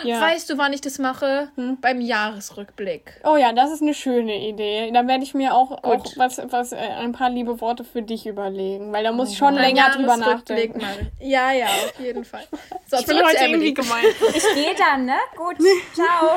Ja. 0.04 0.20
Weißt 0.20 0.48
du, 0.48 0.58
wann 0.58 0.72
ich 0.72 0.80
das 0.80 0.98
mache? 0.98 1.48
Hm? 1.56 1.78
Beim 1.80 2.00
Jahresrückblick. 2.00 3.20
Oh 3.24 3.36
ja, 3.36 3.52
das 3.52 3.72
ist 3.72 3.82
eine 3.82 3.94
schöne 3.94 4.48
Idee. 4.48 4.90
Da 4.92 5.06
werde 5.06 5.24
ich 5.24 5.34
mir 5.34 5.54
auch, 5.54 5.82
auch 5.82 6.04
was, 6.16 6.40
was, 6.50 6.72
äh, 6.72 6.76
ein 6.76 7.12
paar 7.12 7.30
liebe 7.30 7.60
Worte 7.60 7.84
für 7.84 8.02
dich 8.02 8.26
überlegen, 8.26 8.92
weil 8.92 9.04
da 9.04 9.12
muss 9.12 9.32
ich 9.32 9.38
schon 9.38 9.54
länger 9.54 9.90
drüber 9.90 10.16
nachdenken. 10.16 10.80
Mal. 10.80 11.10
Ja, 11.20 11.52
ja, 11.52 11.66
auf 11.66 12.00
jeden 12.00 12.24
Fall. 12.24 12.44
So, 12.88 12.98
ich 12.98 13.06
bin 13.06 13.16
heute 13.16 13.44
irgendwie 13.44 13.74
gemeint. 13.74 14.06
Ich 14.34 14.54
gehe 14.54 14.74
dann, 14.76 15.06
ne? 15.06 15.16
Gut, 15.36 15.56
ciao. 15.94 16.36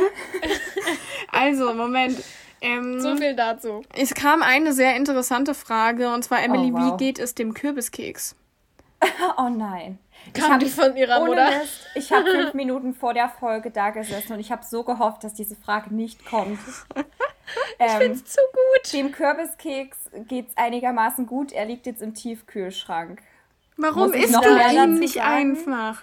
Also, 1.32 1.74
Moment. 1.74 2.24
Ähm, 2.62 3.00
so 3.00 3.16
viel 3.16 3.36
dazu. 3.36 3.84
Es 3.96 4.16
kam 4.16 4.42
eine 4.42 4.74
sehr 4.74 4.96
interessante 4.96 5.54
Frage 5.54 6.12
und 6.12 6.24
zwar, 6.24 6.42
Emily, 6.44 6.72
oh, 6.72 6.78
wow. 6.78 6.94
wie 6.94 7.06
geht 7.06 7.20
es 7.20 7.36
dem 7.36 7.54
Kürbiskeks? 7.54 8.36
oh 9.38 9.50
nein. 9.50 10.00
Kam 10.34 10.60
die 10.60 10.68
von 10.68 10.96
ihrer 10.96 11.26
Mutter? 11.26 11.50
Mist, 11.50 11.88
ich 11.96 12.12
habe 12.12 12.30
fünf 12.32 12.54
Minuten 12.54 12.94
vor 12.94 13.14
der 13.14 13.30
Folge 13.30 13.72
da 13.72 13.90
gesessen 13.90 14.34
und 14.34 14.40
ich 14.40 14.52
habe 14.52 14.64
so 14.64 14.84
gehofft, 14.84 15.24
dass 15.24 15.34
diese 15.34 15.56
Frage 15.56 15.94
nicht 15.94 16.26
kommt. 16.26 16.60
ich 16.96 17.06
ähm, 17.80 17.98
finde 17.98 18.14
es 18.14 18.26
zu 18.26 18.42
gut. 18.52 18.94
Dem 18.94 19.12
Kürbiskeks 19.12 19.98
geht 20.28 20.50
es 20.50 20.58
einigermaßen 20.58 21.26
gut. 21.26 21.52
Er 21.52 21.66
liegt 21.66 21.86
jetzt 21.86 22.02
im 22.02 22.14
Tiefkühlschrank. 22.14 23.22
Warum 23.78 24.14
isst 24.14 24.36
du 24.36 24.50
ihn 24.50 25.00
nicht 25.00 25.22
einfach? 25.22 26.02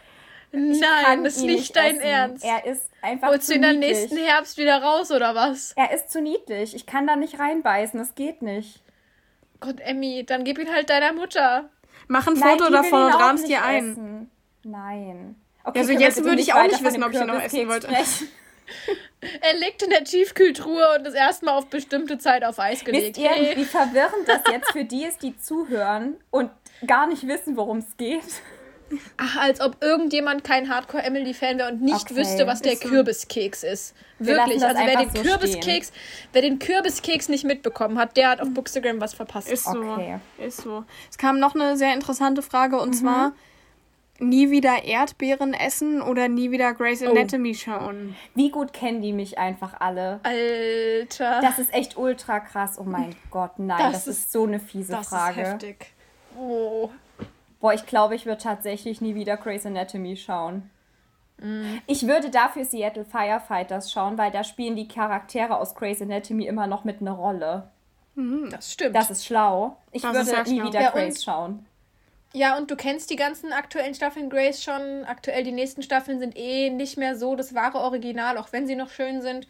Nein, 0.52 1.24
das 1.24 1.36
ist 1.36 1.44
nicht 1.44 1.76
dein 1.76 1.96
essen. 1.96 2.06
Ernst. 2.06 2.44
Er 2.44 2.64
ist 2.64 2.90
einfach 3.02 3.28
Holst 3.28 3.46
zu 3.46 3.52
du 3.52 3.56
ihn 3.56 3.62
dann 3.62 3.78
nächsten 3.78 4.16
Herbst 4.16 4.56
wieder 4.56 4.82
raus 4.82 5.10
oder 5.10 5.34
was? 5.34 5.72
Er 5.72 5.92
ist 5.92 6.10
zu 6.10 6.22
niedlich. 6.22 6.74
Ich 6.74 6.86
kann 6.86 7.06
da 7.06 7.16
nicht 7.16 7.38
reinbeißen. 7.38 7.98
Das 7.98 8.14
geht 8.14 8.42
nicht. 8.42 8.80
Gott, 9.60 9.80
Emmy, 9.80 10.24
dann 10.24 10.44
gib 10.44 10.58
ihn 10.58 10.72
halt 10.72 10.90
deiner 10.90 11.12
Mutter. 11.12 11.68
Mach 12.08 12.26
ein 12.26 12.36
Foto 12.36 12.70
davon 12.70 13.04
und 13.04 13.14
rahmst 13.14 13.48
dir 13.48 13.62
ein. 13.62 13.92
Essen. 13.92 14.30
Nein. 14.64 15.36
Okay, 15.64 15.80
also 15.80 15.92
jetzt 15.92 16.22
würde 16.24 16.40
ich 16.40 16.52
auch 16.54 16.62
nicht 16.62 16.82
wissen, 16.82 17.02
ob 17.02 17.12
ich 17.12 17.20
ihn 17.20 17.26
noch 17.26 17.40
essen 17.40 17.68
wollte. 17.68 17.88
er 19.40 19.54
liegt 19.58 19.82
in 19.82 19.90
der 19.90 20.04
Tiefkühltruhe 20.04 20.84
und 20.96 21.06
ist 21.06 21.14
erstmal 21.14 21.54
auf 21.54 21.66
bestimmte 21.66 22.18
Zeit 22.18 22.44
auf 22.44 22.58
Eis 22.58 22.84
gelegt. 22.84 23.16
Wisst 23.16 23.18
ihr, 23.18 23.30
hey. 23.30 23.56
wie 23.56 23.64
verwirrend 23.64 24.26
das 24.26 24.40
jetzt 24.50 24.70
für 24.72 24.84
die 24.84 25.04
ist, 25.04 25.22
die 25.22 25.36
zuhören 25.36 26.16
und 26.30 26.50
gar 26.86 27.06
nicht 27.06 27.26
wissen, 27.26 27.56
worum 27.56 27.78
es 27.78 27.96
geht? 27.96 28.42
Ach, 29.16 29.36
als 29.38 29.60
ob 29.60 29.82
irgendjemand 29.82 30.44
kein 30.44 30.68
Hardcore-Emily-Fan 30.68 31.58
wäre 31.58 31.72
und 31.72 31.82
nicht 31.82 32.10
okay. 32.10 32.16
wüsste, 32.16 32.46
was 32.46 32.62
der 32.62 32.76
Kürbiskeks 32.76 33.62
ist. 33.64 33.94
Wirklich. 34.18 34.64
Also 34.64 34.80
wer 34.84 34.96
den 34.96 35.10
so 35.10 35.22
Kürbiskeks, 35.22 35.92
wer 36.32 36.42
den 36.42 36.58
Kürbiskeks 36.58 37.28
nicht 37.28 37.44
mitbekommen 37.44 37.98
hat, 37.98 38.16
der 38.16 38.30
hat 38.30 38.40
auf 38.40 38.50
Bookstagram 38.50 39.00
was 39.00 39.14
verpasst. 39.14 39.50
Ist 39.50 39.64
so. 39.64 39.78
Okay. 39.78 40.18
Ist 40.38 40.58
so. 40.58 40.84
Es 41.10 41.18
kam 41.18 41.38
noch 41.38 41.54
eine 41.54 41.76
sehr 41.76 41.94
interessante 41.94 42.42
Frage 42.42 42.78
und 42.78 42.90
mhm. 42.90 42.94
zwar 42.94 43.32
nie 44.18 44.50
wieder 44.50 44.84
Erdbeeren 44.84 45.52
essen 45.52 46.00
oder 46.00 46.28
nie 46.28 46.50
wieder 46.50 46.72
Grey's 46.74 47.02
oh. 47.02 47.10
Anatomy 47.10 47.50
oh. 47.50 47.54
schauen. 47.54 48.16
Wie 48.34 48.50
gut 48.50 48.72
kennen 48.72 49.02
die 49.02 49.12
mich 49.12 49.38
einfach 49.38 49.80
alle? 49.80 50.20
Alter. 50.22 51.40
Das 51.40 51.58
ist 51.58 51.74
echt 51.74 51.96
ultra 51.96 52.40
krass. 52.40 52.78
Oh 52.78 52.84
mein 52.84 53.14
Gott, 53.30 53.58
nein, 53.58 53.78
das, 53.78 54.04
das 54.04 54.06
ist, 54.06 54.18
ist, 54.18 54.32
so 54.32 54.44
eine 54.44 54.60
fiese 54.60 54.92
das 54.92 55.08
Frage. 55.08 55.40
Das 55.40 55.48
ist 55.48 55.54
heftig. 55.54 55.86
Oh. 56.38 56.90
Boah, 57.60 57.72
ich 57.72 57.86
glaube, 57.86 58.14
ich 58.14 58.26
würde 58.26 58.42
tatsächlich 58.42 59.00
nie 59.00 59.14
wieder 59.14 59.36
Grey's 59.36 59.66
Anatomy 59.66 60.16
schauen. 60.16 60.70
Mm. 61.38 61.78
Ich 61.86 62.06
würde 62.06 62.30
dafür 62.30 62.64
Seattle 62.64 63.04
Firefighters 63.04 63.92
schauen, 63.92 64.18
weil 64.18 64.30
da 64.30 64.44
spielen 64.44 64.76
die 64.76 64.88
Charaktere 64.88 65.58
aus 65.58 65.74
Grey's 65.74 66.02
Anatomy 66.02 66.46
immer 66.46 66.66
noch 66.66 66.84
mit 66.84 67.00
einer 67.00 67.12
Rolle. 67.12 67.70
Mm, 68.14 68.48
das 68.50 68.72
stimmt. 68.72 68.96
Das 68.96 69.10
ist 69.10 69.24
schlau. 69.24 69.76
Ich 69.92 70.02
das 70.02 70.14
würde 70.14 70.50
nie 70.50 70.58
schlau. 70.58 70.68
wieder 70.68 70.80
ja, 70.80 70.90
Grace 70.90 71.24
schauen. 71.24 71.66
Ja, 72.32 72.58
und 72.58 72.70
du 72.70 72.76
kennst 72.76 73.10
die 73.10 73.16
ganzen 73.16 73.52
aktuellen 73.52 73.94
Staffeln 73.94 74.28
Grace 74.28 74.62
schon. 74.62 75.04
Aktuell 75.06 75.44
die 75.44 75.52
nächsten 75.52 75.82
Staffeln 75.82 76.18
sind 76.18 76.36
eh 76.36 76.70
nicht 76.70 76.98
mehr 76.98 77.16
so 77.16 77.36
das 77.36 77.54
wahre 77.54 77.78
Original, 77.78 78.36
auch 78.36 78.52
wenn 78.52 78.66
sie 78.66 78.76
noch 78.76 78.90
schön 78.90 79.22
sind. 79.22 79.46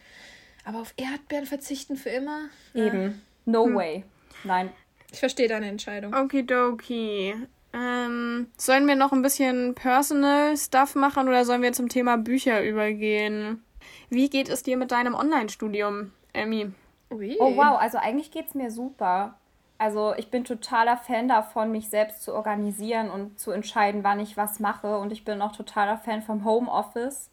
Aber 0.63 0.79
auf 0.79 0.93
Erdbeeren 0.97 1.45
verzichten 1.45 1.95
für 1.97 2.09
immer? 2.09 2.49
Eben. 2.73 3.21
No 3.45 3.65
hm. 3.65 3.75
way. 3.75 4.03
Nein. 4.43 4.69
Ich 5.11 5.19
verstehe 5.19 5.47
deine 5.47 5.67
Entscheidung. 5.69 6.13
Okidoki. 6.13 7.33
Ähm, 7.77 8.47
sollen 8.57 8.87
wir 8.87 8.95
noch 8.95 9.11
ein 9.11 9.21
bisschen 9.21 9.75
Personal 9.75 10.57
Stuff 10.57 10.95
machen 10.95 11.27
oder 11.27 11.45
sollen 11.45 11.61
wir 11.61 11.73
zum 11.73 11.89
Thema 11.89 12.17
Bücher 12.17 12.63
übergehen? 12.63 13.63
Wie 14.09 14.29
geht 14.29 14.49
es 14.49 14.63
dir 14.63 14.77
mit 14.77 14.91
deinem 14.91 15.13
Online-Studium, 15.13 16.11
Emmy? 16.33 16.71
Oh 17.09 17.55
wow, 17.55 17.79
also 17.79 17.97
eigentlich 17.97 18.31
geht 18.31 18.47
es 18.47 18.55
mir 18.55 18.71
super. 18.71 19.35
Also 19.77 20.15
ich 20.17 20.31
bin 20.31 20.43
totaler 20.43 20.97
Fan 20.97 21.27
davon, 21.27 21.71
mich 21.71 21.89
selbst 21.89 22.23
zu 22.23 22.33
organisieren 22.33 23.11
und 23.11 23.39
zu 23.39 23.51
entscheiden, 23.51 24.03
wann 24.03 24.19
ich 24.19 24.37
was 24.37 24.59
mache. 24.59 24.97
Und 24.97 25.11
ich 25.11 25.23
bin 25.23 25.41
auch 25.41 25.51
totaler 25.51 25.97
Fan 25.97 26.23
vom 26.23 26.45
Homeoffice. 26.45 27.29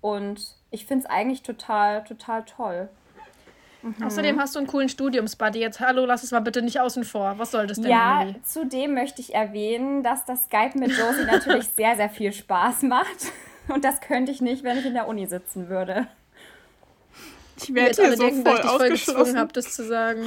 Und 0.00 0.56
ich 0.70 0.86
finde 0.86 1.04
es 1.04 1.10
eigentlich 1.10 1.42
total, 1.42 2.04
total 2.04 2.44
toll. 2.44 2.88
Mhm. 3.82 4.02
Außerdem 4.02 4.38
hast 4.38 4.54
du 4.54 4.58
einen 4.58 4.68
coolen 4.68 4.88
Studiumsbuddy. 4.88 5.58
Jetzt, 5.58 5.80
hallo, 5.80 6.04
lass 6.04 6.22
es 6.22 6.32
mal 6.32 6.40
bitte 6.40 6.62
nicht 6.62 6.80
außen 6.80 7.04
vor. 7.04 7.34
Was 7.38 7.50
soll 7.50 7.66
das 7.66 7.80
denn? 7.80 7.90
Ja, 7.90 8.22
Emily? 8.22 8.42
zudem 8.42 8.94
möchte 8.94 9.20
ich 9.20 9.34
erwähnen, 9.34 10.02
dass 10.02 10.24
das 10.24 10.44
Skype 10.44 10.78
mit 10.78 10.90
Josie 10.90 11.24
natürlich 11.24 11.68
sehr, 11.76 11.96
sehr 11.96 12.10
viel 12.10 12.32
Spaß 12.32 12.82
macht. 12.82 13.32
Und 13.68 13.84
das 13.84 14.00
könnte 14.00 14.32
ich 14.32 14.40
nicht, 14.40 14.64
wenn 14.64 14.78
ich 14.78 14.86
in 14.86 14.94
der 14.94 15.08
Uni 15.08 15.26
sitzen 15.26 15.68
würde. 15.68 16.06
Ich 17.56 17.74
werde 17.74 18.02
hier 18.02 18.16
so 18.16 18.22
denken, 18.22 18.44
voll 18.44 18.56
dass 18.56 18.64
ich 18.64 18.70
dich 18.70 19.04
voll 19.04 19.16
gezwungen 19.16 19.38
habe, 19.38 19.52
das 19.52 19.74
zu 19.74 19.84
sagen. 19.84 20.24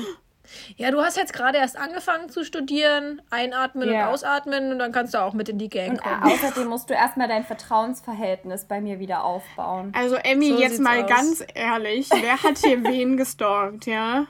Ja, 0.78 0.92
du 0.92 1.02
hast 1.02 1.18
jetzt 1.18 1.34
gerade 1.34 1.58
erst 1.58 1.78
angefangen 1.78 2.30
zu 2.30 2.44
studieren, 2.44 3.22
einatmen 3.30 3.92
ja. 3.92 4.08
und 4.08 4.13
ausatmen 4.13 4.72
und 4.72 4.80
dann 4.80 4.92
kannst 4.92 5.13
du 5.13 5.22
auch 5.22 5.34
mit 5.34 5.50
in 5.50 5.58
die 5.58 5.70
Gang 5.70 6.02
kommen. 6.02 6.24
Und 6.24 6.32
außerdem 6.32 6.68
musst 6.68 6.89
du 6.89 6.94
erstmal 6.94 7.28
dein 7.28 7.44
Vertrauensverhältnis 7.44 8.66
bei 8.66 8.82
mir 8.82 9.00
wieder 9.00 9.24
aufbauen. 9.24 9.92
Also 9.96 10.16
Emmy, 10.16 10.50
so 10.50 10.60
jetzt 10.60 10.80
mal 10.80 11.04
aus. 11.04 11.10
ganz 11.10 11.46
ehrlich, 11.54 12.10
wer 12.10 12.42
hat 12.42 12.58
hier 12.58 12.84
wen 12.84 13.18
gestalkt, 13.18 13.86
ja? 13.86 14.26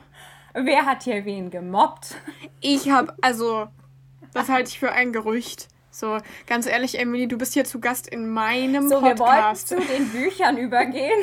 Wer 0.53 0.85
hat 0.85 1.03
hier 1.03 1.25
wen 1.25 1.49
gemobbt? 1.49 2.15
Ich 2.61 2.89
habe, 2.89 3.13
also, 3.21 3.67
das 4.33 4.49
halte 4.49 4.69
ich 4.69 4.79
für 4.79 4.91
ein 4.91 5.11
Gerücht. 5.11 5.67
So, 5.89 6.17
ganz 6.47 6.65
ehrlich, 6.65 6.99
Emily, 6.99 7.27
du 7.27 7.37
bist 7.37 7.53
hier 7.53 7.65
zu 7.65 7.79
Gast 7.79 8.07
in 8.07 8.29
meinem 8.29 8.89
so, 8.89 8.99
Podcast. 8.99 9.69
So, 9.69 9.75
wir 9.75 9.81
wollten 9.81 9.91
zu 9.91 9.93
den 9.93 10.09
Büchern 10.09 10.57
übergehen. 10.57 11.19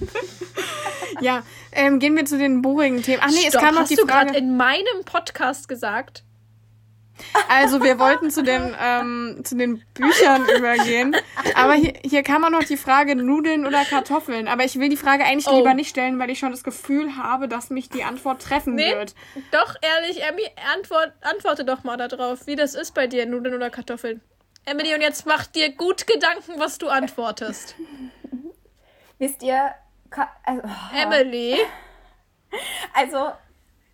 ja, 1.20 1.42
ähm, 1.72 1.98
gehen 1.98 2.16
wir 2.16 2.24
zu 2.24 2.38
den 2.38 2.62
bohrigen 2.62 3.02
Themen. 3.02 3.22
Ach 3.22 3.30
nee, 3.30 3.48
Stopp, 3.48 3.54
es 3.54 3.60
kam 3.60 3.74
noch 3.74 3.88
die 3.88 3.96
Frage. 3.96 4.12
Hast 4.12 4.28
du 4.28 4.32
gerade 4.32 4.38
in 4.38 4.56
meinem 4.56 5.04
Podcast 5.04 5.68
gesagt? 5.68 6.24
Also 7.48 7.82
wir 7.82 7.98
wollten 7.98 8.30
zu 8.30 8.42
den, 8.42 8.74
ähm, 8.80 9.40
zu 9.44 9.56
den 9.56 9.82
Büchern 9.94 10.46
übergehen. 10.56 11.16
Aber 11.54 11.74
hier, 11.74 11.94
hier 12.04 12.22
kam 12.22 12.44
auch 12.44 12.50
noch 12.50 12.64
die 12.64 12.76
Frage 12.76 13.16
Nudeln 13.16 13.66
oder 13.66 13.84
Kartoffeln. 13.84 14.48
Aber 14.48 14.64
ich 14.64 14.78
will 14.78 14.88
die 14.88 14.96
Frage 14.96 15.24
eigentlich 15.24 15.48
oh. 15.48 15.56
lieber 15.56 15.74
nicht 15.74 15.88
stellen, 15.88 16.18
weil 16.18 16.30
ich 16.30 16.38
schon 16.38 16.50
das 16.50 16.64
Gefühl 16.64 17.16
habe, 17.16 17.48
dass 17.48 17.70
mich 17.70 17.88
die 17.88 18.04
Antwort 18.04 18.42
treffen 18.42 18.74
nee, 18.74 18.94
wird. 18.94 19.14
Doch, 19.50 19.74
ehrlich, 19.82 20.22
Emmy, 20.22 20.48
antwort, 20.76 21.12
antworte 21.22 21.64
doch 21.64 21.84
mal 21.84 21.96
darauf, 21.96 22.46
wie 22.46 22.56
das 22.56 22.74
ist 22.74 22.94
bei 22.94 23.06
dir, 23.06 23.26
Nudeln 23.26 23.54
oder 23.54 23.70
Kartoffeln. 23.70 24.20
Emily, 24.64 24.94
und 24.94 25.00
jetzt 25.00 25.26
mach 25.26 25.46
dir 25.46 25.72
gut 25.72 26.06
Gedanken, 26.06 26.54
was 26.58 26.78
du 26.78 26.88
antwortest. 26.88 27.74
Wisst 29.18 29.42
ihr, 29.42 29.70
also, 30.44 30.62
oh. 30.64 30.96
Emily. 30.96 31.58
Also, 32.94 33.32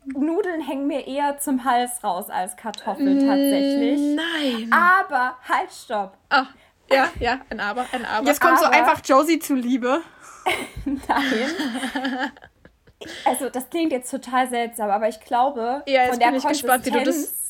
Nudeln 0.04 0.60
hängen 0.60 0.86
mir 0.86 1.06
eher 1.06 1.38
zum 1.38 1.64
Hals 1.64 2.04
raus 2.04 2.30
als 2.30 2.56
Kartoffeln 2.56 3.26
tatsächlich. 3.26 4.16
Nein. 4.16 4.72
Aber, 4.72 5.36
halt, 5.48 5.72
stopp. 5.72 6.16
Ah, 6.28 6.46
ja, 6.90 7.08
ja, 7.18 7.40
ein 7.50 7.60
Aber, 7.60 7.86
ein 7.92 8.04
Aber. 8.04 8.26
Jetzt 8.26 8.40
kommt 8.40 8.58
aber, 8.58 8.66
so 8.66 8.70
einfach 8.70 9.00
Josie 9.04 9.38
zuliebe. 9.38 10.02
Nein. 10.84 12.32
Also, 13.24 13.50
das 13.50 13.68
klingt 13.70 13.92
jetzt 13.92 14.10
total 14.10 14.48
seltsam, 14.48 14.90
aber 14.90 15.08
ich 15.08 15.20
glaube, 15.20 15.82
ja, 15.86 16.06
von 16.08 16.18
der 16.18 16.30
Konsistenz 16.30 16.60
gespannt, 16.60 16.86
wie 16.86 16.90
du 16.90 17.02
das 17.02 17.43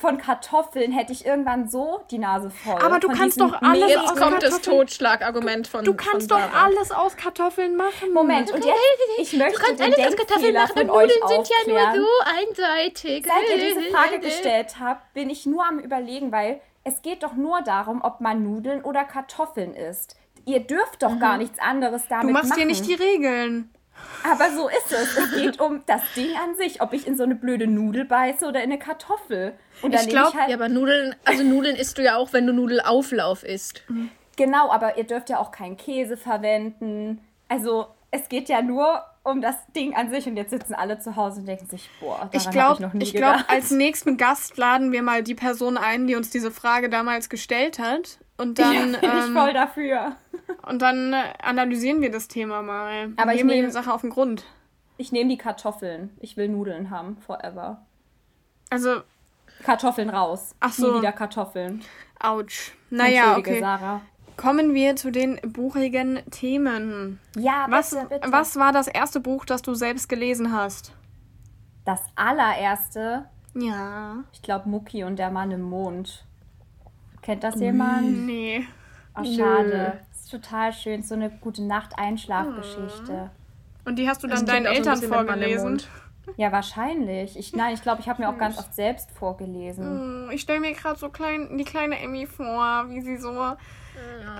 von 0.00 0.18
Kartoffeln 0.18 0.92
hätte 0.92 1.12
ich 1.12 1.26
irgendwann 1.26 1.68
so 1.68 2.00
die 2.10 2.18
Nase 2.18 2.50
voll. 2.50 2.80
Aber 2.82 2.98
du 2.98 3.08
kannst 3.08 3.40
doch 3.40 3.60
alles 3.60 3.90
Jetzt 3.90 3.98
aus 3.98 4.16
kommt 4.16 4.42
das 4.42 4.60
Totschlagargument 4.62 5.68
von 5.68 5.84
Du 5.84 5.94
kannst 5.94 6.30
von 6.30 6.40
doch 6.40 6.54
alles 6.54 6.90
aus 6.90 7.16
Kartoffeln 7.16 7.76
machen. 7.76 8.12
Moment, 8.12 8.50
und 8.52 8.64
jetzt, 8.64 8.76
ich 9.18 9.32
möchte 9.34 9.60
du 9.60 9.66
kannst 9.66 9.82
alles 9.82 9.98
aus 9.98 10.16
Kartoffeln 10.16 10.54
machen 10.54 10.90
und 10.90 11.02
Nudeln 11.02 11.28
sind 11.28 11.48
ja 11.48 11.94
nur 11.94 12.02
so 12.02 12.08
einseitig. 12.24 13.26
Seit 13.26 13.58
ihr 13.58 13.68
diese 13.68 13.90
Frage 13.90 14.20
gestellt 14.20 14.76
habt, 14.80 15.12
bin 15.12 15.28
ich 15.28 15.46
nur 15.46 15.64
am 15.64 15.78
überlegen, 15.78 16.32
weil 16.32 16.60
es 16.82 17.02
geht 17.02 17.22
doch 17.22 17.34
nur 17.34 17.60
darum, 17.62 18.00
ob 18.02 18.20
man 18.20 18.42
Nudeln 18.42 18.82
oder 18.82 19.04
Kartoffeln 19.04 19.74
isst. 19.74 20.16
Ihr 20.46 20.60
dürft 20.60 21.02
doch 21.02 21.12
mhm. 21.12 21.20
gar 21.20 21.36
nichts 21.36 21.58
anderes 21.58 22.08
damit 22.08 22.24
machen. 22.24 22.26
Du 22.28 22.32
machst 22.32 22.48
machen. 22.50 22.58
hier 22.58 22.66
nicht 22.66 22.86
die 22.86 22.94
Regeln. 22.94 23.70
Aber 24.22 24.50
so 24.50 24.68
ist 24.68 24.92
es. 24.92 25.16
Es 25.16 25.34
geht 25.34 25.60
um 25.60 25.82
das 25.86 26.02
Ding 26.14 26.30
an 26.36 26.56
sich, 26.56 26.82
ob 26.82 26.92
ich 26.92 27.06
in 27.06 27.16
so 27.16 27.22
eine 27.22 27.34
blöde 27.34 27.66
Nudel 27.66 28.04
beiße 28.04 28.46
oder 28.46 28.62
in 28.62 28.70
eine 28.70 28.78
Kartoffel. 28.78 29.54
Und 29.82 29.94
ich 29.94 30.08
glaube, 30.08 30.38
halt 30.38 30.50
ja, 30.50 30.56
aber 30.56 30.68
Nudeln, 30.68 31.14
also 31.24 31.42
Nudeln 31.42 31.76
isst 31.76 31.98
du 31.98 32.02
ja 32.02 32.16
auch, 32.16 32.32
wenn 32.32 32.46
du 32.46 32.52
Nudelauflauf 32.52 33.44
isst. 33.44 33.82
Genau, 34.36 34.70
aber 34.70 34.98
ihr 34.98 35.04
dürft 35.04 35.30
ja 35.30 35.38
auch 35.38 35.50
keinen 35.50 35.76
Käse 35.76 36.16
verwenden. 36.16 37.20
Also 37.48 37.86
es 38.10 38.28
geht 38.28 38.48
ja 38.48 38.62
nur 38.62 39.04
um 39.22 39.40
das 39.40 39.56
Ding 39.76 39.94
an 39.94 40.10
sich 40.10 40.26
und 40.26 40.36
jetzt 40.36 40.50
sitzen 40.50 40.74
alle 40.74 40.98
zu 40.98 41.16
Hause 41.16 41.40
und 41.40 41.46
denken 41.46 41.66
sich, 41.66 41.90
boah, 42.00 42.16
daran 42.16 42.30
ich 42.32 42.50
glaube, 42.50 42.74
ich 42.74 42.80
noch 42.80 42.92
nie 42.94 43.02
Ich 43.04 43.12
glaube, 43.12 43.44
als 43.48 43.70
nächsten 43.70 44.16
Gast 44.16 44.56
laden 44.56 44.92
wir 44.92 45.02
mal 45.02 45.22
die 45.22 45.34
Person 45.34 45.76
ein, 45.76 46.06
die 46.06 46.16
uns 46.16 46.30
diese 46.30 46.50
Frage 46.50 46.88
damals 46.88 47.28
gestellt 47.28 47.78
hat 47.78 48.18
Und 48.40 48.58
dann, 48.58 48.94
ja, 48.94 48.98
bin 49.00 49.10
ich 49.18 49.26
ähm, 49.26 49.34
voll 49.36 49.52
dafür. 49.52 50.16
und 50.66 50.80
dann 50.82 51.12
äh, 51.12 51.16
analysieren 51.42 52.00
wir 52.00 52.10
das 52.10 52.28
Thema 52.28 52.62
mal. 52.62 53.12
Aber 53.16 53.32
ich 53.32 53.38
Gehen 53.38 53.48
wir 53.48 53.56
nehm- 53.56 53.66
die 53.66 53.70
Sache 53.72 53.92
auf 53.92 54.00
den 54.00 54.10
Grund. 54.10 54.44
Ich 54.96 55.12
nehme 55.12 55.30
die 55.30 55.38
Kartoffeln. 55.38 56.10
Ich 56.20 56.36
will 56.36 56.48
Nudeln 56.48 56.90
haben, 56.90 57.16
forever. 57.18 57.86
Also, 58.70 59.00
Kartoffeln 59.64 60.10
raus. 60.10 60.54
Ach 60.60 60.72
so. 60.72 60.92
Nie 60.92 60.98
wieder 61.00 61.12
Kartoffeln. 61.12 61.82
ouch. 62.22 62.72
Naja, 62.90 63.36
okay. 63.36 63.60
Sarah. 63.60 64.00
Kommen 64.36 64.72
wir 64.74 64.96
zu 64.96 65.10
den 65.10 65.38
buchigen 65.42 66.20
Themen. 66.30 67.20
Ja, 67.36 67.66
Was, 67.68 67.90
bitte, 67.90 68.06
bitte. 68.08 68.32
was 68.32 68.56
war 68.56 68.72
das 68.72 68.86
erste 68.88 69.20
Buch, 69.20 69.44
das 69.44 69.60
du 69.62 69.74
selbst 69.74 70.08
gelesen 70.08 70.52
hast? 70.52 70.92
Das 71.84 72.00
allererste, 72.16 73.26
Ja. 73.54 74.24
ich 74.32 74.42
glaube, 74.42 74.68
Mucki 74.68 75.04
und 75.04 75.18
der 75.18 75.30
Mann 75.30 75.50
im 75.50 75.62
Mond. 75.62 76.24
Kennt 77.22 77.44
das 77.44 77.56
jemand? 77.60 78.26
Nee. 78.26 78.66
Oh, 79.16 79.24
schade. 79.24 79.98
Das 80.10 80.20
ist 80.22 80.30
total 80.30 80.72
schön. 80.72 81.02
So 81.02 81.14
eine 81.14 81.30
gute 81.30 81.62
Nacht-Einschlafgeschichte. 81.64 83.30
Und 83.84 83.96
die 83.98 84.08
hast 84.08 84.22
du 84.22 84.26
Das 84.28 84.40
dann 84.40 84.46
deinen 84.46 84.64
klingt 84.72 84.86
auch 84.88 84.92
Eltern 84.92 85.00
so 85.00 85.08
vorgelesen? 85.14 85.82
Ja, 86.36 86.52
wahrscheinlich. 86.52 87.36
Ich, 87.38 87.54
nein, 87.54 87.74
ich 87.74 87.82
glaube, 87.82 88.00
ich 88.00 88.08
habe 88.08 88.22
mir 88.22 88.28
auch 88.28 88.38
ganz 88.38 88.58
oft 88.58 88.74
selbst 88.74 89.10
vorgelesen. 89.10 89.84
Hm, 90.26 90.30
Ich 90.32 90.42
stelle 90.42 90.60
mir 90.60 90.72
gerade 90.74 90.98
so 90.98 91.08
klein, 91.08 91.56
die 91.56 91.64
kleine 91.64 91.98
Emmy 91.98 92.26
vor, 92.26 92.86
wie 92.88 93.00
sie 93.00 93.16
so 93.16 93.32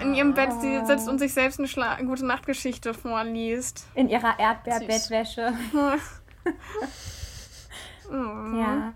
in 0.00 0.14
ihrem 0.14 0.32
Bett 0.34 0.52
sie- 0.60 0.84
sitzt 0.86 1.08
und 1.08 1.18
sich 1.18 1.34
selbst 1.34 1.58
eine 1.58 1.68
Schla 1.68 1.96
gute 2.02 2.24
Nachtgeschichte 2.24 2.94
vorliest. 2.94 3.86
In 3.94 4.08
ihrer 4.08 4.38
Erdbeerbettwäsche. 4.38 5.52
Ja. 8.10 8.92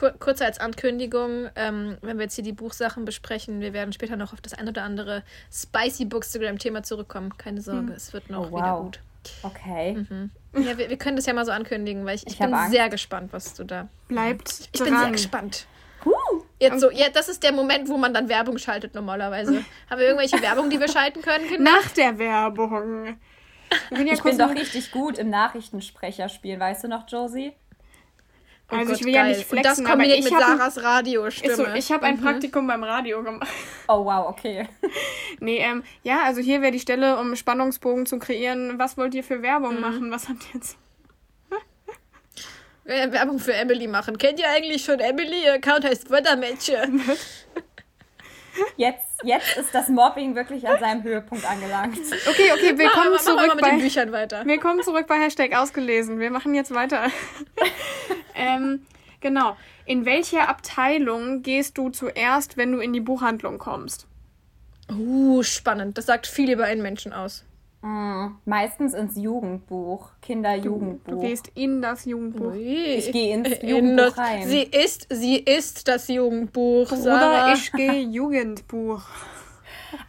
Kur 0.00 0.12
kurz 0.18 0.40
als 0.40 0.58
Ankündigung, 0.58 1.50
ähm, 1.56 1.98
wenn 2.00 2.16
wir 2.16 2.22
jetzt 2.24 2.34
hier 2.34 2.42
die 2.44 2.54
Buchsachen 2.54 3.04
besprechen, 3.04 3.60
wir 3.60 3.74
werden 3.74 3.92
später 3.92 4.16
noch 4.16 4.32
auf 4.32 4.40
das 4.40 4.54
ein 4.54 4.66
oder 4.66 4.82
andere 4.82 5.22
Spicy 5.52 6.06
Bookstagram-Thema 6.06 6.82
zurückkommen. 6.82 7.36
Keine 7.36 7.60
Sorge, 7.60 7.92
es 7.92 8.14
wird 8.14 8.30
noch 8.30 8.50
Oh, 8.50 8.56
wieder 8.56 8.72
wow. 8.72 8.82
gut. 8.84 9.00
Okay. 9.42 10.06
Ja, 10.54 10.78
wir, 10.78 10.88
wir 10.88 10.96
können 10.96 11.16
das 11.16 11.26
ja 11.26 11.34
mal 11.34 11.44
so 11.44 11.52
ankündigen, 11.52 12.06
weil 12.06 12.14
ich, 12.16 12.26
ich, 12.26 12.32
Ich 12.32 12.38
bin 12.38 12.54
Angst. 12.54 12.72
sehr 12.72 12.88
gespannt, 12.88 13.30
was 13.34 13.52
du 13.52 13.64
da. 13.64 13.88
Bleibt 14.08 14.70
Ich 14.72 14.82
bin 14.82 14.96
sehr 14.98 15.10
gespannt. 15.10 15.66
Huh. 16.06 16.12
Jetzt 16.58 16.80
so, 16.80 16.90
ja, 16.90 17.10
das 17.12 17.28
ist 17.28 17.42
der 17.42 17.52
Moment, 17.52 17.86
wo 17.90 17.98
man 17.98 18.14
dann 18.14 18.30
Werbung 18.30 18.56
schaltet 18.56 18.94
normalerweise. 18.94 19.62
Haben 19.90 19.98
wir 19.98 20.06
irgendwelche 20.06 20.40
Werbung, 20.40 20.70
die 20.70 20.80
wir 20.80 20.88
schalten 20.88 21.20
können? 21.20 21.46
Kinder? 21.46 21.70
Nach 21.72 21.88
der 21.90 22.18
Werbung. 22.18 23.04
Wir 23.04 23.16
können 23.96 24.06
ja 24.06 24.14
Ich 24.14 24.22
bin 24.22 24.38
doch 24.38 24.48
ein- 24.48 24.56
richtig 24.56 24.90
gut 24.92 25.18
im 25.18 25.28
Nachrichtensprecher 25.28 26.30
spielen, 26.30 26.58
weißt 26.58 26.84
du 26.84 26.88
noch, 26.88 27.04
Josie? 27.06 27.52
Oh 28.72 28.76
Also 28.76 28.92
ich 28.92 28.98
Gott, 29.00 29.06
will 29.06 29.14
ja 29.14 29.22
geil. 29.22 29.36
nicht 29.36 29.50
Und 29.52 29.56
das 29.64 29.78
flexen, 29.78 29.86
aber 29.86 29.94
kombiniert 29.94 30.18
ich 30.18 30.24
mit 30.24 30.34
hab 30.34 30.48
ein- 30.50 30.58
Sarahs 30.58 30.82
Radiostimme. 30.82 31.52
Ist 31.52 31.56
so, 31.58 31.66
ich 31.74 31.92
habe 31.92 32.06
ein 32.06 32.16
Mhm. 32.16 32.20
Praktikum 32.22 32.66
beim 32.66 32.84
Radio 32.84 33.22
gemacht. 33.22 33.48
Oh, 33.88 34.04
wow, 34.04 34.28
okay. 34.28 34.68
Nee, 35.40 35.58
ähm, 35.58 35.82
ja, 36.02 36.20
also 36.24 36.40
hier 36.40 36.60
wäre 36.62 36.70
die 36.72 36.80
Stelle, 36.80 37.18
um 37.18 37.34
Spannungsbogen 37.34 38.04
zu 38.06 38.18
kreieren. 38.18 38.78
Was 38.78 38.96
wollt 38.98 39.14
ihr 39.14 39.24
für 39.24 39.42
Werbung 39.42 39.76
Mhm. 39.76 39.80
machen? 39.80 40.10
Was 40.10 40.28
habt 40.28 40.42
ihr 40.44 40.54
jetzt? 40.60 40.76
äh, 42.84 43.10
Werbung 43.12 43.38
für 43.38 43.54
Emily 43.54 43.86
machen. 43.88 44.18
Kennt 44.18 44.38
ihr 44.38 44.48
eigentlich 44.48 44.84
schon 44.84 45.00
Emily? 45.00 45.44
Ihr 45.44 45.54
Account 45.54 45.84
heißt 45.84 46.10
Wettermädchen. 46.10 47.02
Jetzt, 48.76 49.06
jetzt 49.22 49.56
ist 49.56 49.72
das 49.72 49.88
Mobbing 49.88 50.34
wirklich 50.34 50.66
an 50.66 50.78
seinem 50.80 51.02
Höhepunkt 51.04 51.48
angelangt. 51.48 51.96
Okay, 52.28 52.50
okay, 52.52 52.76
willkommen 52.76 53.12
Machen 53.12 53.26
wir 53.26 53.34
mal 53.34 53.44
zurück 53.46 53.54
mit 53.54 53.64
den 53.64 53.76
bei... 53.76 53.82
Büchern 53.82 54.12
weiter. 54.12 54.44
Willkommen 54.44 54.82
zurück 54.82 55.06
bei 55.06 55.14
Hashtag 55.20 55.56
ausgelesen. 55.56 56.18
Wir 56.18 56.30
machen 56.32 56.52
jetzt 56.54 56.74
weiter. 56.74 57.06
Ähm, 58.40 58.80
genau. 59.20 59.56
In 59.86 60.04
welche 60.04 60.48
Abteilung 60.48 61.42
gehst 61.42 61.78
du 61.78 61.90
zuerst, 61.90 62.56
wenn 62.56 62.72
du 62.72 62.78
in 62.78 62.92
die 62.92 63.00
Buchhandlung 63.00 63.58
kommst? 63.58 64.06
Uh, 64.90 65.42
spannend. 65.42 65.98
Das 65.98 66.06
sagt 66.06 66.26
viel 66.26 66.50
über 66.50 66.64
einen 66.64 66.82
Menschen 66.82 67.12
aus. 67.12 67.44
Mm, 67.82 68.32
meistens 68.44 68.92
ins 68.92 69.16
Jugendbuch, 69.16 70.10
Du 70.10 70.26
Kinderjugendbuch. 70.26 71.20
gehst 71.22 71.50
in 71.54 71.80
das 71.80 72.04
Jugendbuch. 72.04 72.52
Ich 72.54 73.10
gehe 73.10 73.34
ins 73.34 73.48
In 73.48 73.68
Jugendbuch 73.68 74.04
das, 74.04 74.18
rein. 74.18 74.46
Sie 74.48 74.62
ist, 74.62 75.06
sie 75.10 75.36
ist 75.36 75.88
das 75.88 76.08
Jugendbuch. 76.08 76.92
Oder 76.92 76.96
Sarah. 77.00 77.52
ich 77.54 77.72
gehe 77.72 78.00
Jugendbuch. 78.02 79.02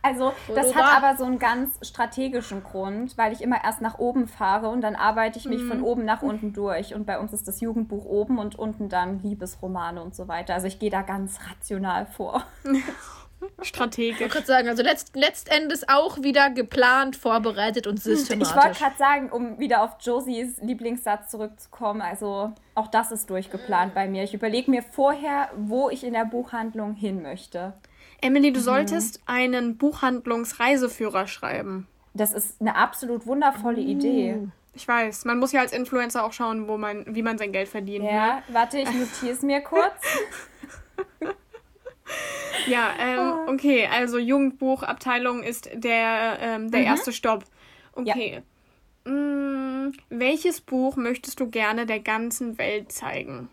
Also, 0.02 0.34
das 0.54 0.68
Oder? 0.68 0.76
hat 0.76 1.04
aber 1.04 1.18
so 1.18 1.26
einen 1.26 1.40
ganz 1.40 1.78
strategischen 1.88 2.64
Grund, 2.64 3.18
weil 3.18 3.34
ich 3.34 3.42
immer 3.42 3.64
erst 3.64 3.82
nach 3.82 4.00
oben 4.00 4.28
fahre 4.28 4.70
und 4.70 4.82
dann 4.82 4.96
arbeite 4.96 5.38
ich 5.40 5.46
mich 5.46 5.62
Mhm. 5.62 5.68
von 5.70 5.82
oben 5.84 6.06
nach 6.06 6.22
unten 6.22 6.54
durch. 6.54 6.94
Und 6.94 7.06
bei 7.06 7.20
uns 7.20 7.34
ist 7.34 7.48
das 7.48 7.62
Jugendbuch 7.62 8.06
oben 8.06 8.38
und 8.40 8.58
unten 8.58 8.90
dann 8.90 9.22
Liebesromane 9.22 10.02
und 10.02 10.16
so 10.16 10.28
weiter. 10.28 10.54
Also 10.54 10.68
ich 10.68 10.80
gehe 10.80 10.90
da 10.90 11.02
ganz 11.02 11.40
rational 11.50 12.06
vor. 12.06 12.44
Ich 13.60 13.70
Strategisch. 13.70 14.32
kurz 14.32 14.46
sagen, 14.46 14.70
also 14.70 14.84
letzt, 14.84 15.16
letztendlich 15.16 15.90
auch 15.90 16.22
wieder 16.22 16.52
geplant, 16.52 17.16
vorbereitet 17.16 17.88
und 17.88 17.98
Ich 17.98 18.06
wollte 18.06 18.20
systematisch. 18.20 18.78
gerade 18.78 18.98
sagen, 18.98 19.32
um 19.32 19.58
wieder 19.58 19.82
auf 19.82 19.96
Josies 20.00 20.62
Lieblingssatz 20.62 21.32
zurückzukommen, 21.32 22.04
also 22.04 22.52
auch 22.76 22.86
das 22.88 23.12
ist 23.12 23.32
durchgeplant 23.32 23.96
bei 23.96 24.08
mir. 24.08 24.24
Ich 24.24 24.36
überlege 24.36 24.70
mir 24.70 24.84
vorher, 24.84 25.50
wo 25.58 25.90
ich 25.90 26.04
in 26.04 26.14
der 26.14 26.26
Buchhandlung 26.26 26.94
hin 26.94 27.24
möchte. 27.24 27.74
Emily, 28.22 28.52
du 28.54 28.60
Mhm. 28.60 28.64
solltest 28.64 29.22
einen 29.26 29.78
Buchhandlungsreiseführer 29.78 31.28
schreiben. 31.28 31.88
Das 32.14 32.34
ist 32.34 32.62
eine 32.62 32.76
absolut 32.76 33.26
wundervolle 33.26 33.82
Uh. 33.82 33.88
Idee. 33.88 34.38
Ich 34.74 34.88
weiß, 34.88 35.26
man 35.26 35.40
muss 35.40 35.52
ja 35.52 35.60
als 35.62 35.74
Influencer 35.74 36.24
auch 36.24 36.32
schauen, 36.32 36.68
wo 36.68 36.78
man, 36.78 37.04
wie 37.14 37.24
man 37.24 37.38
sein 37.38 37.52
Geld 37.52 37.68
verdient. 37.68 38.06
ne? 38.06 38.12
Ja, 38.14 38.44
warte, 38.50 38.80
ich 38.80 38.86
notiere 38.94 39.34
es 39.34 39.42
mir 39.42 39.62
kurz. 39.62 39.94
Ja, 42.68 42.92
Oh. 42.98 43.02
ähm, 43.02 43.56
okay, 43.56 43.88
also 43.92 44.18
Jugendbuchabteilung 44.20 45.42
ist 45.42 45.70
der, 45.74 46.38
ähm, 46.42 46.66
Mhm. 46.66 46.72
der 46.72 46.84
erste 46.84 47.12
Stopp. 47.14 47.44
Okay. 47.94 48.44
Mm, 49.06 49.92
welches 50.10 50.62
Buch 50.62 50.96
möchtest 50.96 51.40
du 51.40 51.50
gerne 51.50 51.86
der 51.88 52.00
ganzen 52.02 52.58
Welt 52.60 52.92
zeigen? 52.92 53.50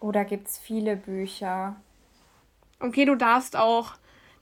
Oh, 0.00 0.12
da 0.12 0.22
gibt 0.22 0.46
es 0.48 0.58
viele 0.58 0.96
Bücher. 0.96 1.76
Okay, 2.80 3.04
du 3.04 3.14
darfst 3.14 3.56
auch 3.56 3.92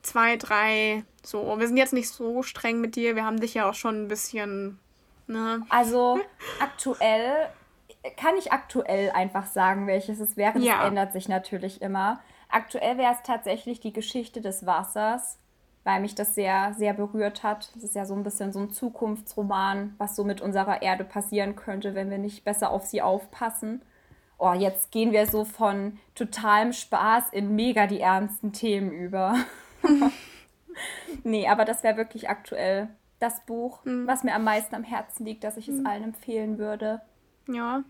zwei, 0.03 0.37
drei, 0.37 1.05
so. 1.25 1.59
Wir 1.59 1.67
sind 1.67 1.77
jetzt 1.77 1.93
nicht 1.93 2.09
so 2.09 2.43
streng 2.43 2.81
mit 2.81 2.97
dir, 2.97 3.15
wir 3.17 3.25
haben 3.25 3.41
dich 3.41 3.55
ja 3.55 3.69
auch 3.69 3.75
schon 3.75 4.05
ein 4.05 4.09
bisschen, 4.09 4.79
ne? 5.27 5.65
Also 5.69 6.21
aktuell, 6.61 7.49
kann 8.17 8.37
ich 8.37 8.53
aktuell 8.53 9.11
einfach 9.13 9.47
sagen, 9.47 9.87
welches 9.87 10.19
es 10.19 10.37
wäre. 10.37 10.55
Das 10.55 10.65
Ja. 10.65 10.87
ändert 10.87 11.13
sich 11.13 11.29
natürlich 11.29 11.81
immer. 11.83 12.21
Aktuell 12.49 12.99
wäre 12.99 13.13
es 13.13 13.23
tatsächlich 13.23 13.81
die 13.81 13.93
Geschichte 13.93 14.41
des 14.41 14.67
Wassers, 14.67 15.39
weil 15.85 16.01
mich 16.01 16.15
das 16.15 16.35
sehr, 16.35 16.75
sehr 16.75 16.95
berührt 16.95 17.43
hat. 17.45 17.71
Das 17.75 17.85
ist 17.85 17.95
ja 17.95 18.05
so 18.05 18.15
ein 18.15 18.25
bisschen 18.25 18.53
so 18.53 18.59
ein 18.61 18.71
Zukunftsroman, 18.71 19.95
was 19.99 20.17
so 20.17 20.25
mit 20.25 20.41
unserer 20.41 20.83
Erde 20.83 21.05
passieren 21.05 21.55
könnte, 21.57 21.95
wenn 21.95 22.11
wir 22.11 22.19
nicht 22.19 22.45
besser 22.45 22.71
auf 22.71 22.85
sie 22.85 23.03
aufpassen. 23.03 23.83
Oh, 24.45 24.55
jetzt 24.55 24.91
gehen 24.91 25.13
wir 25.13 25.29
so 25.29 25.45
von 25.45 26.01
totalem 26.17 26.73
Spaß 26.73 27.31
in 27.31 27.55
mega 27.55 27.87
die 27.87 28.01
ernsten 28.01 28.53
Themen 28.53 28.91
über. 28.91 29.37
nee, 31.23 31.47
aber 31.47 31.65
das 31.65 31.85
wäre 31.85 31.97
wirklich 31.97 32.29
aktuell 32.29 32.89
das 33.21 33.47
Buch, 33.47 33.79
was 33.85 34.25
mir 34.25 34.35
am 34.35 34.43
meisten 34.43 34.75
am 34.75 34.83
Herzen 34.83 35.25
liegt, 35.25 35.45
dass 35.45 35.57
ich 35.57 35.69
es 35.69 35.87
allen 35.87 36.03
empfehlen 36.03 36.59
würde. 36.59 37.01
Ja. 37.47 37.85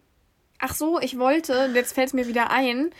Ach 0.58 0.74
so, 0.74 1.00
ich 1.00 1.18
wollte, 1.18 1.70
jetzt 1.72 1.94
fällt 1.94 2.08
es 2.08 2.12
mir 2.12 2.26
wieder 2.26 2.50
ein. 2.50 2.90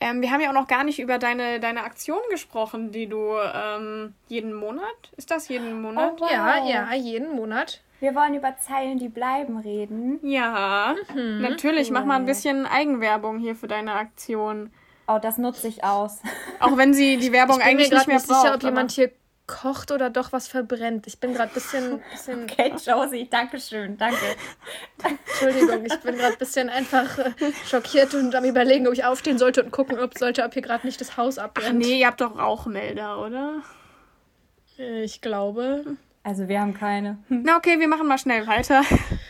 Ähm, 0.00 0.22
wir 0.22 0.30
haben 0.30 0.40
ja 0.40 0.48
auch 0.48 0.54
noch 0.54 0.66
gar 0.66 0.82
nicht 0.82 0.98
über 0.98 1.18
deine, 1.18 1.60
deine 1.60 1.84
Aktion 1.84 2.22
gesprochen, 2.30 2.92
die 2.92 3.08
du 3.08 3.34
ähm, 3.36 4.14
jeden 4.28 4.54
Monat, 4.54 5.12
ist 5.18 5.30
das 5.30 5.48
jeden 5.48 5.82
Monat? 5.82 6.14
Oh, 6.16 6.24
wow. 6.24 6.30
Ja, 6.30 6.66
ja, 6.66 6.94
jeden 6.94 7.36
Monat. 7.36 7.82
Wir 8.02 8.16
wollen 8.16 8.34
über 8.34 8.56
Zeilen, 8.56 8.98
die 8.98 9.08
bleiben, 9.08 9.58
reden. 9.58 10.18
Ja, 10.26 10.96
Mhm. 11.14 11.40
natürlich. 11.40 11.90
Mach 11.92 12.04
mal 12.04 12.16
ein 12.16 12.22
Cool. 12.22 12.26
bisschen 12.26 12.66
Eigenwerbung 12.66 13.38
hier 13.38 13.54
für 13.54 13.68
deine 13.68 13.92
Aktion. 13.94 14.72
Oh, 15.06 15.18
das 15.22 15.38
nutze 15.38 15.68
ich 15.68 15.84
aus. 15.84 16.18
Auch 16.60 16.76
wenn 16.76 16.94
sie 16.94 17.16
die 17.16 17.30
Werbung 17.32 17.58
Ich 17.60 17.64
bin 17.64 17.76
mir 17.76 17.80
eigentlich 17.80 17.90
nicht 17.90 17.96
gerade 17.98 18.10
mehr 18.10 18.16
nicht 18.18 18.26
braucht. 18.28 18.42
sicher, 18.42 18.54
ob 18.56 18.62
jemand 18.64 18.90
hier 18.90 19.12
kocht 19.46 19.92
oder 19.92 20.10
doch 20.10 20.32
was 20.32 20.48
verbrennt. 20.48 21.06
Ich 21.06 21.20
bin 21.20 21.32
gerade 21.34 21.50
ein 21.50 21.54
bisschen, 21.54 22.00
bisschen 22.10 22.42
Okay, 22.44 22.72
Josie, 22.84 23.28
danke 23.30 23.60
schön, 23.60 23.96
danke. 23.98 24.16
Entschuldigung, 25.04 25.84
ich 25.86 25.96
bin 26.00 26.16
gerade 26.16 26.32
ein 26.32 26.38
bisschen 26.38 26.70
einfach 26.70 27.18
äh, 27.18 27.32
schockiert 27.68 28.14
und 28.14 28.34
am 28.34 28.44
überlegen, 28.44 28.86
ob 28.88 28.94
ich 28.94 29.04
aufstehen 29.04 29.38
sollte 29.38 29.62
und 29.62 29.70
gucken, 29.70 29.98
ob 30.00 30.18
sollte, 30.18 30.42
ob 30.44 30.52
hier 30.54 30.62
gerade 30.62 30.86
nicht 30.86 31.00
das 31.00 31.16
Haus 31.16 31.38
Ach 31.38 31.44
abbrennt. 31.44 31.78
nee, 31.78 32.00
ihr 32.00 32.06
habt 32.08 32.20
doch 32.20 32.36
Rauchmelder, 32.36 33.20
oder? 33.24 33.62
Äh, 34.78 35.04
Ich 35.04 35.20
glaube. 35.20 35.84
Also 36.24 36.46
wir 36.46 36.60
haben 36.60 36.74
keine. 36.74 37.18
Na 37.28 37.56
okay, 37.56 37.80
wir 37.80 37.88
machen 37.88 38.06
mal 38.06 38.18
schnell 38.18 38.46
weiter. 38.46 38.82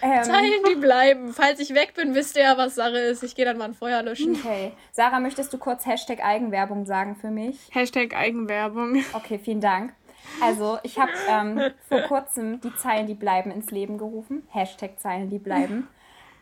Ähm, 0.04 0.24
Zeilen, 0.24 0.64
die 0.68 0.74
bleiben. 0.74 1.32
Falls 1.32 1.60
ich 1.60 1.74
weg 1.74 1.94
bin, 1.94 2.14
wisst 2.14 2.36
ihr 2.36 2.42
ja, 2.42 2.58
was 2.58 2.74
Sache 2.74 2.98
ist. 2.98 3.22
Ich 3.22 3.36
gehe 3.36 3.44
dann 3.44 3.56
mal 3.56 3.66
ein 3.66 3.74
Feuer 3.74 4.02
löschen. 4.02 4.34
okay. 4.34 4.72
Sarah, 4.90 5.20
möchtest 5.20 5.52
du 5.52 5.58
kurz 5.58 5.86
Hashtag 5.86 6.24
Eigenwerbung 6.24 6.86
sagen 6.86 7.14
für 7.14 7.30
mich? 7.30 7.56
Hashtag 7.70 8.14
Eigenwerbung. 8.14 9.04
Okay, 9.12 9.38
vielen 9.38 9.60
Dank. 9.60 9.92
Also, 10.40 10.78
ich 10.82 10.98
habe 10.98 11.12
ähm, 11.28 11.60
vor 11.88 12.00
kurzem 12.02 12.60
die 12.60 12.74
Zeilen, 12.76 13.06
die 13.06 13.14
bleiben, 13.14 13.50
ins 13.52 13.70
Leben 13.70 13.96
gerufen. 13.96 14.42
Hashtag 14.50 14.98
Zeilen, 14.98 15.30
die 15.30 15.38
bleiben. 15.38 15.88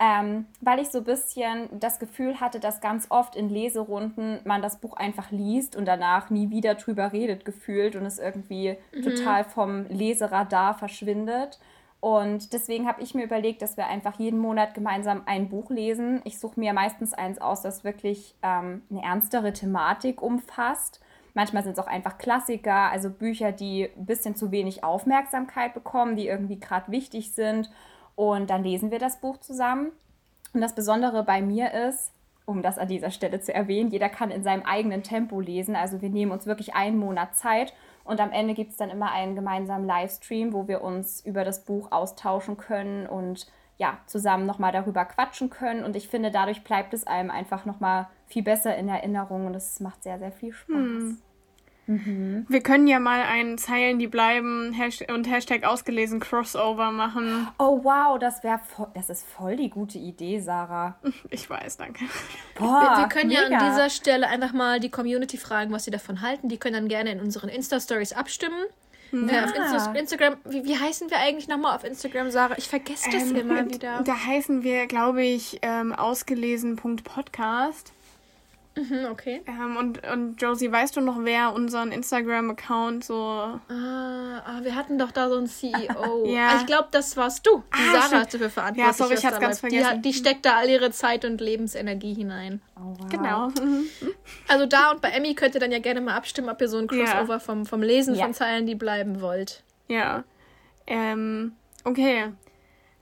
Ähm, 0.03 0.47
weil 0.63 0.81
ich 0.81 0.89
so 0.89 0.99
ein 0.99 1.05
bisschen 1.05 1.69
das 1.79 1.99
Gefühl 1.99 2.41
hatte, 2.41 2.59
dass 2.59 2.81
ganz 2.81 3.07
oft 3.11 3.37
in 3.37 3.51
Leserunden 3.51 4.41
man 4.45 4.63
das 4.63 4.81
Buch 4.81 4.95
einfach 4.95 5.31
liest 5.31 5.77
und 5.77 5.85
danach 5.85 6.31
nie 6.31 6.49
wieder 6.49 6.75
drüber 6.75 7.13
redet 7.13 7.45
gefühlt 7.45 7.97
und 7.97 8.07
es 8.07 8.19
irgendwie 8.19 8.79
mhm. 8.95 9.03
total 9.03 9.45
vom 9.45 9.85
Leseradar 9.89 10.73
verschwindet. 10.73 11.61
Und 12.01 12.55
deswegen 12.55 12.89
habe 12.89 13.03
ich 13.03 13.15
mir 13.15 13.25
überlegt, 13.25 13.61
dass 13.61 13.77
wir 13.77 13.89
einfach 13.89 14.19
jeden 14.19 14.39
Monat 14.39 14.73
gemeinsam 14.73 15.21
ein 15.27 15.51
Buch 15.51 15.69
lesen. 15.69 16.23
Ich 16.25 16.39
suche 16.39 16.59
mir 16.59 16.73
meistens 16.73 17.13
eins 17.13 17.39
aus, 17.39 17.61
das 17.61 17.85
wirklich 17.85 18.35
ähm, 18.43 18.81
eine 18.91 19.03
ernstere 19.03 19.53
Thematik 19.53 20.23
umfasst. 20.23 21.03
Manchmal 21.35 21.63
sind 21.63 21.73
es 21.73 21.79
auch 21.79 21.87
einfach 21.87 22.17
Klassiker, 22.17 22.91
also 22.91 23.11
Bücher, 23.11 23.53
die 23.53 23.91
ein 23.95 24.07
bisschen 24.07 24.35
zu 24.35 24.51
wenig 24.51 24.83
Aufmerksamkeit 24.83 25.75
bekommen, 25.75 26.17
die 26.17 26.27
irgendwie 26.27 26.59
gerade 26.59 26.91
wichtig 26.91 27.33
sind 27.33 27.71
und 28.21 28.51
dann 28.51 28.63
lesen 28.63 28.91
wir 28.91 28.99
das 28.99 29.19
Buch 29.19 29.39
zusammen. 29.39 29.93
Und 30.53 30.61
das 30.61 30.75
Besondere 30.75 31.23
bei 31.23 31.41
mir 31.41 31.73
ist, 31.73 32.13
um 32.45 32.61
das 32.61 32.77
an 32.77 32.89
dieser 32.89 33.11
Stelle 33.11 33.41
zu 33.41 33.55
erwähnen, 33.55 33.91
jeder 33.91 34.11
kann 34.11 34.31
in 34.31 34.43
seinem 34.43 34.63
eigenen 34.65 35.03
Tempo 35.03 35.41
lesen. 35.41 35.75
Also 35.75 36.03
wir 36.03 36.11
nehmen 36.11 36.31
uns 36.31 36.45
wirklich 36.45 36.75
einen 36.75 36.99
Monat 36.99 37.35
Zeit 37.39 37.73
und 38.05 38.21
am 38.21 38.31
Ende 38.31 38.53
gibt 38.53 38.73
es 38.73 38.77
dann 38.77 38.91
immer 38.91 39.11
einen 39.11 39.37
gemeinsamen 39.37 39.87
Livestream, 39.87 40.53
wo 40.53 40.69
wir 40.69 40.83
uns 40.83 41.25
über 41.25 41.45
das 41.45 41.65
Buch 41.65 41.93
austauschen 41.93 42.59
können 42.59 43.07
und 43.07 43.51
ja, 43.79 43.97
zusammen 44.05 44.45
nochmal 44.45 44.73
darüber 44.73 45.07
quatschen 45.07 45.49
können. 45.49 45.83
Und 45.83 45.97
ich 45.97 46.09
finde, 46.09 46.31
dadurch 46.31 46.63
bleibt 46.63 46.93
es 46.93 47.07
einem 47.07 47.31
einfach 47.31 47.65
nochmal 47.65 48.09
viel 48.27 48.43
besser 48.43 48.77
in 48.77 48.91
Erinnerung 48.91 49.47
und 49.47 49.55
es 49.55 49.81
macht 49.81 50.03
sehr, 50.03 50.19
sehr 50.19 50.33
viel 50.33 50.53
Spaß. 50.53 50.77
Hm. 50.77 51.23
Mhm. 51.91 52.47
Wir 52.49 52.61
können 52.61 52.87
ja 52.87 53.01
mal 53.01 53.23
einen 53.23 53.59
Zeilen, 53.59 53.99
die 53.99 54.07
bleiben 54.07 54.77
und 55.09 55.25
Hashtag 55.25 55.65
ausgelesen 55.65 56.21
Crossover 56.21 56.93
machen. 56.93 57.49
Oh 57.59 57.81
wow, 57.83 58.17
das 58.17 58.45
wäre 58.45 58.61
das 58.95 59.11
ist 59.11 59.27
voll 59.27 59.57
die 59.57 59.71
gute 59.71 59.99
Idee, 59.99 60.39
Sarah. 60.39 60.97
Ich 61.31 61.49
weiß, 61.49 61.79
danke. 61.79 62.05
Boah, 62.59 62.81
wir, 62.81 63.03
wir 63.03 63.09
können 63.09 63.29
mega. 63.29 63.49
ja 63.49 63.59
an 63.59 63.71
dieser 63.71 63.91
Stelle 63.91 64.29
einfach 64.29 64.53
mal 64.53 64.79
die 64.79 64.91
Community 64.91 65.37
fragen, 65.37 65.73
was 65.73 65.85
sie 65.85 65.91
davon 65.91 66.23
halten. 66.23 66.49
Die 66.49 66.59
können 66.59 66.75
dann 66.75 66.89
gerne 66.89 67.13
in 67.13 67.21
unseren 67.21 67.49
Insta-Stories 67.49 68.13
abstimmen. 68.13 68.65
Ja. 69.13 69.45
Auf 69.45 69.55
Insta 69.55 69.93
Instagram, 69.93 70.37
wie, 70.45 70.65
wie 70.65 70.79
heißen 70.79 71.11
wir 71.11 71.19
eigentlich 71.19 71.49
nochmal 71.49 71.75
auf 71.75 71.85
Instagram, 71.85 72.31
Sarah? 72.31 72.57
Ich 72.57 72.69
vergesse 72.69 73.11
das 73.11 73.31
ähm, 73.31 73.37
immer 73.37 73.69
wieder. 73.69 74.03
Da 74.03 74.27
heißen 74.27 74.63
wir, 74.63 74.87
glaube 74.87 75.25
ich, 75.25 75.59
ähm, 75.63 75.93
ausgelesen.podcast. 75.93 77.93
Mhm, 78.77 79.07
okay. 79.11 79.43
Ähm, 79.47 79.77
und, 79.77 80.07
und 80.07 80.41
Josie, 80.41 80.71
weißt 80.71 80.97
du 80.97 81.01
noch, 81.01 81.17
wer 81.25 81.53
unseren 81.53 81.91
Instagram-Account 81.91 83.05
so. 83.05 83.15
Ah, 83.15 83.59
ah, 83.69 84.61
wir 84.63 84.77
hatten 84.77 84.97
doch 84.97 85.11
da 85.11 85.29
so 85.29 85.39
einen 85.39 85.47
CEO. 85.49 86.25
ja. 86.27 86.49
Ah, 86.49 86.57
ich 86.61 86.67
glaube, 86.67 86.89
das 86.93 87.17
warst 87.17 87.47
du. 87.47 87.65
Die 87.75 87.89
ah, 87.89 87.93
Sarah 87.93 88.07
stimmt. 88.07 88.23
hat 88.23 88.35
dafür 88.35 88.51
verantwortlich. 88.51 88.87
Ja, 88.87 88.93
sorry, 88.93 89.15
ich 89.15 89.27
hatte 89.27 89.41
ganz 89.41 89.61
vergessen. 89.61 90.03
Die, 90.03 90.13
die, 90.13 90.15
steckt 90.15 90.47
da 90.47 90.59
all 90.59 90.69
ihre 90.69 90.93
Zeit 90.93 91.25
und 91.25 91.41
Lebensenergie 91.41 92.15
hinein. 92.15 92.63
Oh, 92.77 92.95
wow. 92.99 93.09
Genau. 93.11 93.49
Also 94.49 94.67
da 94.67 94.91
und 94.91 95.01
bei 95.01 95.11
Emmy 95.11 95.35
könnt 95.35 95.55
ihr 95.55 95.61
dann 95.61 95.71
ja 95.71 95.79
gerne 95.79 96.01
mal 96.01 96.15
abstimmen, 96.15 96.49
ob 96.49 96.61
ihr 96.61 96.69
so 96.69 96.79
ein 96.79 96.89
Crossover 96.89 97.35
ja. 97.35 97.39
vom, 97.39 97.67
vom 97.67 97.83
Lesen 97.83 98.15
ja. 98.15 98.25
von 98.25 98.35
Zeilen, 98.35 98.67
die 98.67 98.75
bleiben 98.75 99.21
wollt. 99.21 99.63
Ja. 99.87 100.25
Ähm, 100.87 101.53
okay. 101.85 102.33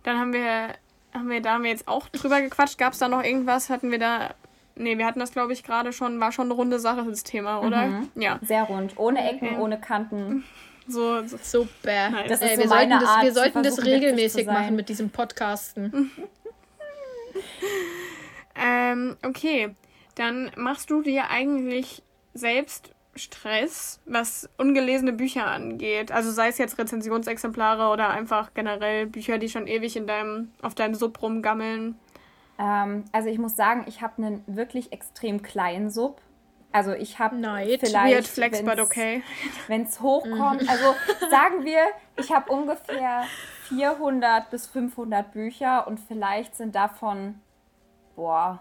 Dann 0.02 0.18
haben 0.18 0.32
wir, 0.32 0.74
haben 1.14 1.28
wir, 1.28 1.40
da 1.40 1.54
haben 1.54 1.64
wir 1.64 1.70
jetzt 1.70 1.88
auch 1.88 2.08
drüber 2.08 2.40
gequatscht. 2.40 2.78
Gab 2.78 2.92
es 2.92 2.98
da 2.98 3.08
noch 3.08 3.22
irgendwas? 3.22 3.70
Hatten 3.70 3.90
wir 3.90 3.98
da 3.98 4.34
Nee, 4.78 4.98
wir 4.98 5.06
hatten 5.06 5.20
das, 5.20 5.32
glaube 5.32 5.52
ich, 5.52 5.64
gerade 5.64 5.92
schon, 5.92 6.20
war 6.20 6.32
schon 6.32 6.46
eine 6.46 6.54
runde 6.54 6.78
Sache, 6.78 7.04
das 7.04 7.24
Thema, 7.24 7.60
oder? 7.60 7.86
Mhm. 7.86 8.08
Ja. 8.14 8.38
Sehr 8.42 8.64
rund. 8.64 8.94
Ohne 8.96 9.28
Ecken, 9.28 9.48
okay. 9.48 9.58
ohne 9.58 9.80
Kanten. 9.80 10.44
So, 10.86 11.26
so 11.26 11.38
super. 11.42 12.24
Das 12.28 12.40
ist 12.40 12.42
Ey, 12.42 12.56
so 12.56 12.62
wir, 12.62 12.68
sollten 12.68 12.90
das, 12.90 13.22
wir 13.22 13.32
sollten 13.32 13.62
das 13.62 13.84
regelmäßig 13.84 14.46
machen 14.46 14.76
mit 14.76 14.88
diesem 14.88 15.10
Podcasten. 15.10 16.10
ähm, 18.56 19.16
okay. 19.24 19.74
Dann 20.14 20.50
machst 20.56 20.90
du 20.90 21.02
dir 21.02 21.30
eigentlich 21.30 22.02
selbst 22.34 22.90
Stress, 23.14 24.00
was 24.06 24.48
ungelesene 24.56 25.12
Bücher 25.12 25.46
angeht. 25.46 26.12
Also 26.12 26.30
sei 26.30 26.48
es 26.48 26.58
jetzt 26.58 26.78
Rezensionsexemplare 26.78 27.92
oder 27.92 28.10
einfach 28.10 28.54
generell 28.54 29.06
Bücher, 29.06 29.38
die 29.38 29.48
schon 29.48 29.66
ewig 29.66 29.96
in 29.96 30.06
deinem, 30.06 30.52
auf 30.62 30.74
deinem 30.74 30.94
Sub 30.94 31.20
rumgammeln. 31.20 31.96
Ähm, 32.58 33.04
also 33.12 33.28
ich 33.28 33.38
muss 33.38 33.56
sagen, 33.56 33.84
ich 33.86 34.02
habe 34.02 34.22
einen 34.22 34.44
wirklich 34.46 34.92
extrem 34.92 35.42
kleinen 35.42 35.90
Sub. 35.90 36.20
Also 36.70 36.92
ich 36.92 37.18
habe 37.18 37.36
vielleicht, 38.28 38.64
but 38.64 38.78
okay. 38.80 39.22
Wenn 39.68 39.82
es 39.82 40.00
hochkommt, 40.00 40.62
mhm. 40.62 40.68
also 40.68 40.94
sagen 41.30 41.64
wir, 41.64 41.80
ich 42.16 42.30
habe 42.30 42.52
ungefähr 42.52 43.24
400 43.68 44.50
bis 44.50 44.66
500 44.66 45.32
Bücher 45.32 45.86
und 45.86 45.98
vielleicht 45.98 46.56
sind 46.56 46.74
davon, 46.74 47.36
boah, 48.16 48.60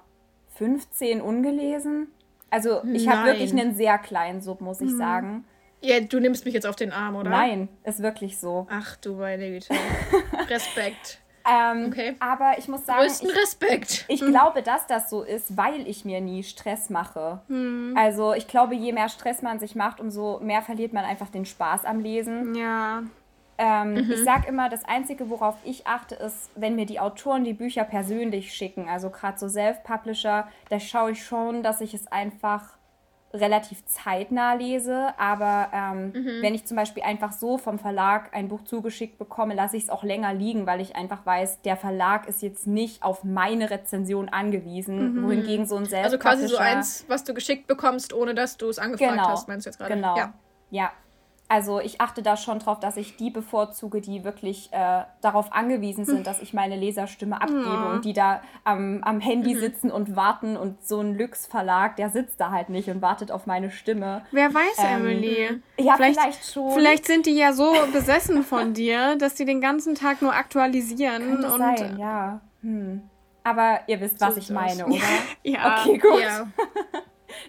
15 0.55 1.21
ungelesen. 1.21 2.07
Also 2.49 2.81
ich 2.85 3.09
habe 3.09 3.25
wirklich 3.25 3.51
einen 3.51 3.75
sehr 3.75 3.97
kleinen 3.97 4.41
Sub, 4.41 4.61
muss 4.61 4.79
ich 4.79 4.91
mhm. 4.91 4.97
sagen. 4.97 5.45
Ja, 5.81 5.99
du 5.99 6.19
nimmst 6.19 6.45
mich 6.45 6.53
jetzt 6.53 6.65
auf 6.65 6.75
den 6.75 6.91
Arm, 6.91 7.15
oder? 7.15 7.29
Nein, 7.29 7.69
ist 7.83 8.01
wirklich 8.01 8.39
so. 8.39 8.67
Ach 8.69 8.95
du 8.97 9.15
meine 9.15 9.49
Güte. 9.49 9.73
Respekt. 10.49 11.19
Ähm, 11.47 11.87
okay. 11.87 12.15
Aber 12.19 12.55
ich 12.57 12.67
muss 12.67 12.85
sagen. 12.85 12.99
Größten 13.01 13.29
Respekt. 13.29 14.05
Ich, 14.07 14.21
ich 14.21 14.27
glaube, 14.27 14.61
dass 14.61 14.85
das 14.87 15.09
so 15.09 15.23
ist, 15.23 15.55
weil 15.55 15.87
ich 15.87 16.03
mir 16.03 16.19
nie 16.21 16.43
Stress 16.43 16.89
mache. 16.89 17.39
Hm. 17.47 17.95
Also 17.97 18.33
ich 18.33 18.47
glaube, 18.47 18.75
je 18.75 18.91
mehr 18.91 19.09
Stress 19.09 19.41
man 19.41 19.59
sich 19.59 19.75
macht, 19.75 19.99
umso 19.99 20.39
mehr 20.39 20.61
verliert 20.61 20.93
man 20.93 21.05
einfach 21.05 21.29
den 21.29 21.45
Spaß 21.45 21.85
am 21.85 21.99
Lesen. 21.99 22.55
Ja. 22.55 23.03
Ähm, 23.59 23.93
mhm. 23.93 24.11
Ich 24.11 24.23
sage 24.23 24.47
immer, 24.47 24.69
das 24.69 24.85
Einzige, 24.85 25.29
worauf 25.29 25.55
ich 25.63 25.87
achte, 25.87 26.15
ist, 26.15 26.51
wenn 26.55 26.75
mir 26.75 26.85
die 26.85 26.99
Autoren 26.99 27.43
die 27.43 27.53
Bücher 27.53 27.83
persönlich 27.85 28.53
schicken, 28.53 28.87
also 28.87 29.09
gerade 29.09 29.39
so 29.39 29.47
Self-Publisher, 29.47 30.47
da 30.69 30.79
schaue 30.79 31.11
ich 31.11 31.25
schon, 31.25 31.63
dass 31.63 31.81
ich 31.81 31.93
es 31.95 32.07
einfach 32.07 32.76
relativ 33.37 33.85
zeitnah 33.85 34.53
lese, 34.53 35.13
aber 35.17 35.69
ähm, 35.73 36.11
mhm. 36.13 36.41
wenn 36.41 36.53
ich 36.53 36.65
zum 36.65 36.77
Beispiel 36.77 37.03
einfach 37.03 37.31
so 37.31 37.57
vom 37.57 37.79
Verlag 37.79 38.35
ein 38.35 38.47
Buch 38.47 38.63
zugeschickt 38.63 39.17
bekomme, 39.17 39.53
lasse 39.55 39.77
ich 39.77 39.83
es 39.83 39.89
auch 39.89 40.03
länger 40.03 40.33
liegen, 40.33 40.67
weil 40.67 40.81
ich 40.81 40.95
einfach 40.95 41.25
weiß, 41.25 41.61
der 41.61 41.77
Verlag 41.77 42.27
ist 42.27 42.41
jetzt 42.41 42.67
nicht 42.67 43.03
auf 43.03 43.23
meine 43.23 43.69
Rezension 43.69 44.29
angewiesen, 44.29 45.15
mhm. 45.15 45.23
wohingegen 45.23 45.65
so 45.65 45.77
ein 45.77 45.85
Selbst 45.85 46.05
Also 46.05 46.17
quasi 46.17 46.47
so 46.47 46.57
eins, 46.57 47.05
was 47.07 47.23
du 47.23 47.33
geschickt 47.33 47.67
bekommst, 47.67 48.13
ohne 48.13 48.35
dass 48.35 48.57
du 48.57 48.69
es 48.69 48.79
angefragt 48.79 49.11
genau. 49.11 49.27
hast, 49.29 49.47
meinst 49.47 49.65
du 49.65 49.69
jetzt 49.69 49.77
gerade? 49.77 49.93
Genau. 49.95 50.17
Ja. 50.17 50.33
ja. 50.69 50.91
Also 51.49 51.79
ich 51.79 52.01
achte 52.01 52.21
da 52.21 52.35
schon 52.35 52.59
drauf, 52.59 52.79
dass 52.79 52.97
ich 52.97 53.15
die 53.15 53.29
bevorzuge, 53.29 54.01
die 54.01 54.25
wirklich 54.25 54.69
äh, 54.73 55.03
darauf 55.21 55.53
angewiesen 55.53 56.03
sind, 56.03 56.27
dass 56.27 56.41
ich 56.41 56.53
meine 56.53 56.75
Leserstimme 56.75 57.41
abgebe 57.41 57.63
ja. 57.63 57.91
und 57.93 58.03
die 58.03 58.11
da 58.11 58.41
am, 58.65 59.01
am 59.03 59.21
Handy 59.21 59.55
mhm. 59.55 59.59
sitzen 59.59 59.91
und 59.91 60.17
warten 60.17 60.57
und 60.57 60.85
so 60.85 60.99
ein 60.99 61.17
Lux-Verlag, 61.17 61.95
der 61.95 62.09
sitzt 62.09 62.41
da 62.41 62.51
halt 62.51 62.67
nicht 62.67 62.89
und 62.89 63.01
wartet 63.01 63.31
auf 63.31 63.45
meine 63.45 63.71
Stimme. 63.71 64.25
Wer 64.31 64.53
weiß, 64.53 64.77
ähm, 64.79 65.01
Emily. 65.01 65.61
Ja, 65.79 65.95
vielleicht, 65.95 66.19
vielleicht, 66.19 66.51
schon. 66.51 66.71
Vielleicht 66.71 67.05
sind 67.05 67.25
die 67.25 67.37
ja 67.37 67.53
so 67.53 67.73
besessen 67.93 68.43
von 68.43 68.73
dir, 68.73 69.15
dass 69.15 69.35
die 69.35 69.45
den 69.45 69.61
ganzen 69.61 69.95
Tag 69.95 70.21
nur 70.21 70.33
aktualisieren. 70.33 71.23
Könnte 71.23 71.51
und 71.51 71.59
sein, 71.59 71.97
ja. 71.97 72.41
Hm. 72.61 73.03
Aber 73.43 73.79
ihr 73.87 74.01
wisst, 74.01 74.19
was 74.19 74.33
so 74.33 74.41
ich 74.41 74.49
meine, 74.49 74.85
oder? 74.85 74.97
ja. 75.43 75.79
Okay, 75.79 75.97
gut. 75.97 76.19
Ja. 76.19 76.47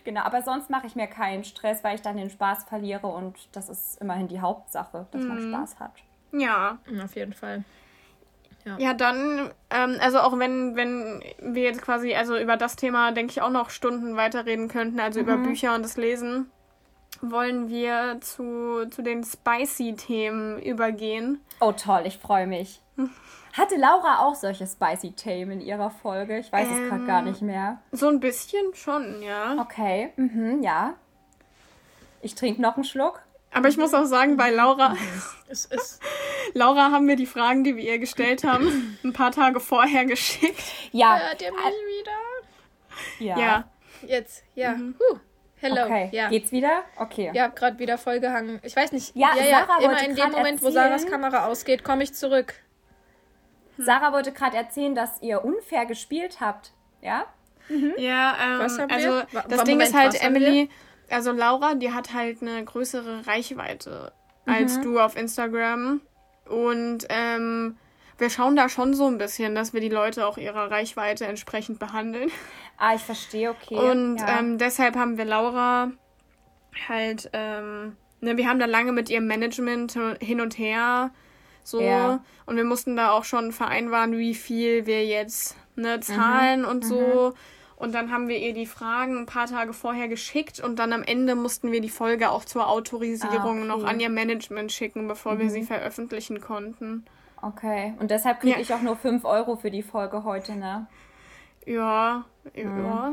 Genau, 0.04 0.22
aber 0.22 0.42
sonst 0.42 0.70
mache 0.70 0.86
ich 0.86 0.96
mir 0.96 1.06
keinen 1.06 1.44
Stress, 1.44 1.84
weil 1.84 1.94
ich 1.94 2.02
dann 2.02 2.16
den 2.16 2.30
Spaß 2.30 2.64
verliere 2.64 3.06
und 3.06 3.36
das 3.52 3.68
ist 3.68 4.00
immerhin 4.00 4.28
die 4.28 4.40
Hauptsache, 4.40 5.06
dass 5.10 5.22
mhm. 5.22 5.28
man 5.28 5.40
Spaß 5.40 5.80
hat. 5.80 5.92
Ja. 6.32 6.78
Auf 7.02 7.16
jeden 7.16 7.32
Fall. 7.32 7.64
Ja, 8.64 8.78
ja 8.78 8.94
dann, 8.94 9.50
ähm, 9.70 9.96
also 10.00 10.20
auch 10.20 10.38
wenn, 10.38 10.76
wenn 10.76 11.22
wir 11.40 11.62
jetzt 11.62 11.82
quasi, 11.82 12.14
also 12.14 12.36
über 12.36 12.56
das 12.56 12.76
Thema, 12.76 13.12
denke 13.12 13.32
ich, 13.32 13.42
auch 13.42 13.50
noch 13.50 13.70
Stunden 13.70 14.16
weiterreden 14.16 14.68
könnten, 14.68 15.00
also 15.00 15.20
mhm. 15.20 15.26
über 15.26 15.36
Bücher 15.38 15.74
und 15.74 15.82
das 15.82 15.96
Lesen, 15.96 16.50
wollen 17.20 17.68
wir 17.68 18.18
zu, 18.20 18.86
zu 18.90 19.02
den 19.02 19.24
Spicy-Themen 19.24 20.60
übergehen. 20.60 21.40
Oh 21.60 21.72
toll, 21.72 22.02
ich 22.04 22.18
freue 22.18 22.46
mich. 22.46 22.80
Hatte 23.58 23.74
Laura 23.74 24.20
auch 24.20 24.36
solche 24.36 24.68
spicy 24.68 25.12
Themen 25.12 25.50
in 25.50 25.60
ihrer 25.60 25.90
Folge? 25.90 26.38
Ich 26.38 26.52
weiß 26.52 26.68
ähm, 26.68 26.82
es 26.84 26.88
gerade 26.88 27.04
gar 27.06 27.22
nicht 27.22 27.42
mehr. 27.42 27.82
So 27.90 28.08
ein 28.08 28.20
bisschen 28.20 28.72
schon, 28.74 29.20
ja. 29.20 29.56
Okay, 29.60 30.12
mhm, 30.16 30.62
ja. 30.62 30.94
Ich 32.22 32.36
trinke 32.36 32.62
noch 32.62 32.76
einen 32.76 32.84
Schluck. 32.84 33.20
Aber 33.52 33.68
ich 33.68 33.76
muss 33.76 33.94
auch 33.94 34.04
sagen, 34.04 34.36
bei 34.36 34.50
Laura, 34.50 34.96
es 35.48 35.64
ist 35.64 36.00
Laura 36.54 36.92
haben 36.92 37.08
wir 37.08 37.16
die 37.16 37.26
Fragen, 37.26 37.64
die 37.64 37.74
wir 37.74 37.82
ihr 37.82 37.98
gestellt 37.98 38.44
haben, 38.44 38.96
ein 39.02 39.12
paar 39.12 39.32
Tage 39.32 39.58
vorher 39.58 40.04
geschickt. 40.04 40.62
Ja. 40.92 41.18
Hört 41.18 41.42
ihr 41.42 41.50
mich 41.50 41.60
wieder? 41.60 43.26
Ja. 43.26 43.38
Ja. 43.38 43.64
Jetzt, 44.06 44.44
ja. 44.54 44.74
Mhm. 44.74 44.94
Huh. 45.00 45.18
Hello. 45.60 45.82
Okay. 45.82 46.10
Ja. 46.12 46.28
Geht's 46.28 46.52
wieder? 46.52 46.84
Okay. 46.96 47.32
Ja, 47.34 47.44
hab 47.44 47.56
gerade 47.56 47.80
wieder 47.80 47.98
vollgehangen. 47.98 48.60
Ich 48.62 48.76
weiß 48.76 48.92
nicht. 48.92 49.16
Ja, 49.16 49.30
ja, 49.36 49.44
ja 49.44 49.78
immer 49.80 50.00
in 50.04 50.14
dem 50.14 50.30
Moment, 50.30 50.36
erzählen. 50.36 50.62
wo 50.62 50.70
Sarahs 50.70 51.06
Kamera 51.06 51.46
ausgeht, 51.46 51.82
komme 51.82 52.04
ich 52.04 52.14
zurück. 52.14 52.54
Hm. 53.78 53.84
Sarah 53.84 54.12
wollte 54.12 54.32
gerade 54.32 54.56
erzählen, 54.56 54.94
dass 54.94 55.22
ihr 55.22 55.44
unfair 55.44 55.86
gespielt 55.86 56.40
habt. 56.40 56.72
Ja? 57.00 57.24
Mhm. 57.68 57.94
Ja, 57.96 58.36
ähm, 58.42 58.60
also 58.60 59.22
das 59.48 59.64
Ding 59.64 59.76
Moment, 59.76 59.82
ist 59.82 59.94
halt, 59.94 60.22
Emily, 60.22 60.68
also 61.10 61.32
Laura, 61.32 61.74
die 61.74 61.92
hat 61.92 62.12
halt 62.12 62.42
eine 62.42 62.64
größere 62.64 63.26
Reichweite 63.26 64.12
mhm. 64.44 64.52
als 64.52 64.80
du 64.80 64.98
auf 65.00 65.16
Instagram. 65.16 66.00
Und 66.46 67.06
ähm, 67.08 67.76
wir 68.18 68.30
schauen 68.30 68.56
da 68.56 68.68
schon 68.68 68.94
so 68.94 69.06
ein 69.06 69.18
bisschen, 69.18 69.54
dass 69.54 69.72
wir 69.72 69.80
die 69.80 69.88
Leute 69.88 70.26
auch 70.26 70.38
ihrer 70.38 70.70
Reichweite 70.70 71.26
entsprechend 71.26 71.78
behandeln. 71.78 72.30
Ah, 72.78 72.94
ich 72.94 73.02
verstehe, 73.02 73.50
okay. 73.50 73.74
Und 73.74 74.18
ja. 74.18 74.38
ähm, 74.38 74.58
deshalb 74.58 74.96
haben 74.96 75.18
wir 75.18 75.24
Laura 75.24 75.90
halt, 76.88 77.28
ähm, 77.32 77.96
ne, 78.20 78.36
wir 78.36 78.48
haben 78.48 78.58
da 78.58 78.66
lange 78.66 78.92
mit 78.92 79.10
ihrem 79.10 79.26
Management 79.26 79.98
hin 80.20 80.40
und 80.40 80.58
her 80.58 81.10
so 81.64 81.80
Ja. 81.80 82.20
und 82.46 82.56
wir 82.56 82.64
mussten 82.64 82.96
da 82.96 83.10
auch 83.12 83.24
schon 83.24 83.52
vereinbaren, 83.52 84.16
wie 84.16 84.34
viel 84.34 84.86
wir 84.86 85.04
jetzt 85.06 85.56
ne, 85.76 86.00
zahlen 86.00 86.64
und 86.64 86.84
so. 86.84 87.34
Und 87.76 87.94
dann 87.94 88.10
haben 88.10 88.26
wir 88.26 88.38
ihr 88.38 88.54
die 88.54 88.66
Fragen 88.66 89.16
ein 89.18 89.26
paar 89.26 89.46
Tage 89.46 89.72
vorher 89.72 90.08
geschickt 90.08 90.58
und 90.58 90.80
dann 90.80 90.92
am 90.92 91.04
Ende 91.04 91.36
mussten 91.36 91.70
wir 91.70 91.80
die 91.80 91.88
Folge 91.88 92.30
auch 92.30 92.44
zur 92.44 92.68
Autorisierung 92.68 93.62
Ah, 93.62 93.64
noch 93.66 93.76
okay. 93.82 93.86
an 93.90 94.00
ihr 94.00 94.08
Management 94.10 94.72
schicken, 94.72 95.06
bevor 95.06 95.38
wir 95.38 95.48
sie 95.48 95.62
veröffentlichen 95.62 96.40
konnten. 96.40 97.04
okay. 97.40 97.94
Und 98.00 98.10
deshalb 98.10 98.40
kriege 98.40 98.56
Ja. 98.56 98.60
ich 98.60 98.74
auch 98.74 98.82
nur 98.82 98.96
5 98.96 99.24
Euro 99.24 99.54
für 99.54 99.70
die 99.70 99.84
Folge 99.84 100.24
heute, 100.24 100.56
ne? 100.56 100.86
Ja, 101.66 102.24
ja. 102.54 103.12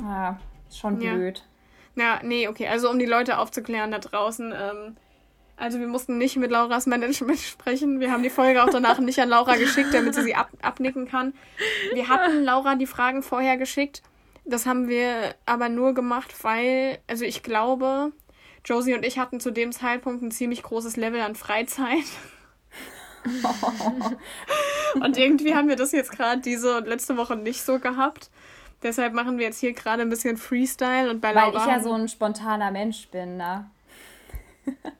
Ja, 0.00 0.40
ist 0.68 0.78
schon 0.78 0.98
Ja. 1.00 1.12
blöd. 1.14 1.44
Ja, 1.96 2.20
nee, 2.22 2.48
okay. 2.48 2.68
Also 2.68 2.88
um 2.90 2.98
die 2.98 3.04
Leute 3.06 3.38
aufzuklären 3.38 3.90
da 3.90 3.98
draußen. 3.98 4.52
Ähm, 4.56 4.96
also 5.56 5.80
wir 5.80 5.88
mussten 5.88 6.18
nicht 6.18 6.36
mit 6.36 6.50
Lauras 6.50 6.86
Management 6.86 7.38
sprechen. 7.40 8.00
Wir 8.00 8.12
haben 8.12 8.22
die 8.22 8.30
Folge 8.30 8.62
auch 8.62 8.70
danach 8.70 8.98
nicht 8.98 9.18
an 9.20 9.28
Laura 9.28 9.56
geschickt, 9.56 9.92
damit 9.92 10.14
sie 10.14 10.22
sie 10.22 10.34
ab 10.34 10.50
abnicken 10.62 11.08
kann. 11.08 11.34
Wir 11.92 12.08
hatten 12.08 12.44
Laura 12.44 12.74
die 12.74 12.86
Fragen 12.86 13.22
vorher 13.22 13.56
geschickt. 13.56 14.02
Das 14.44 14.66
haben 14.66 14.88
wir 14.88 15.34
aber 15.44 15.68
nur 15.68 15.94
gemacht, 15.94 16.32
weil, 16.42 16.98
also 17.08 17.24
ich 17.24 17.42
glaube, 17.42 18.12
Josie 18.64 18.94
und 18.94 19.04
ich 19.04 19.18
hatten 19.18 19.40
zu 19.40 19.50
dem 19.50 19.72
Zeitpunkt 19.72 20.22
ein 20.22 20.30
ziemlich 20.30 20.62
großes 20.62 20.96
Level 20.96 21.20
an 21.20 21.34
Freizeit. 21.34 22.04
und 24.94 25.16
irgendwie 25.16 25.54
haben 25.54 25.68
wir 25.68 25.74
das 25.74 25.90
jetzt 25.90 26.12
gerade 26.12 26.40
diese 26.40 26.76
und 26.76 26.86
letzte 26.86 27.16
Woche 27.16 27.34
nicht 27.34 27.62
so 27.62 27.80
gehabt. 27.80 28.30
Deshalb 28.82 29.14
machen 29.14 29.38
wir 29.38 29.46
jetzt 29.46 29.58
hier 29.58 29.72
gerade 29.72 30.02
ein 30.02 30.10
bisschen 30.10 30.36
Freestyle 30.36 31.10
und 31.10 31.20
bei 31.20 31.34
Weil 31.34 31.50
Laura. 31.50 31.58
ich 31.58 31.66
ja 31.66 31.80
so 31.80 31.92
ein 31.92 32.08
spontaner 32.08 32.70
Mensch 32.70 33.08
bin, 33.08 33.36
ne? 33.36 33.68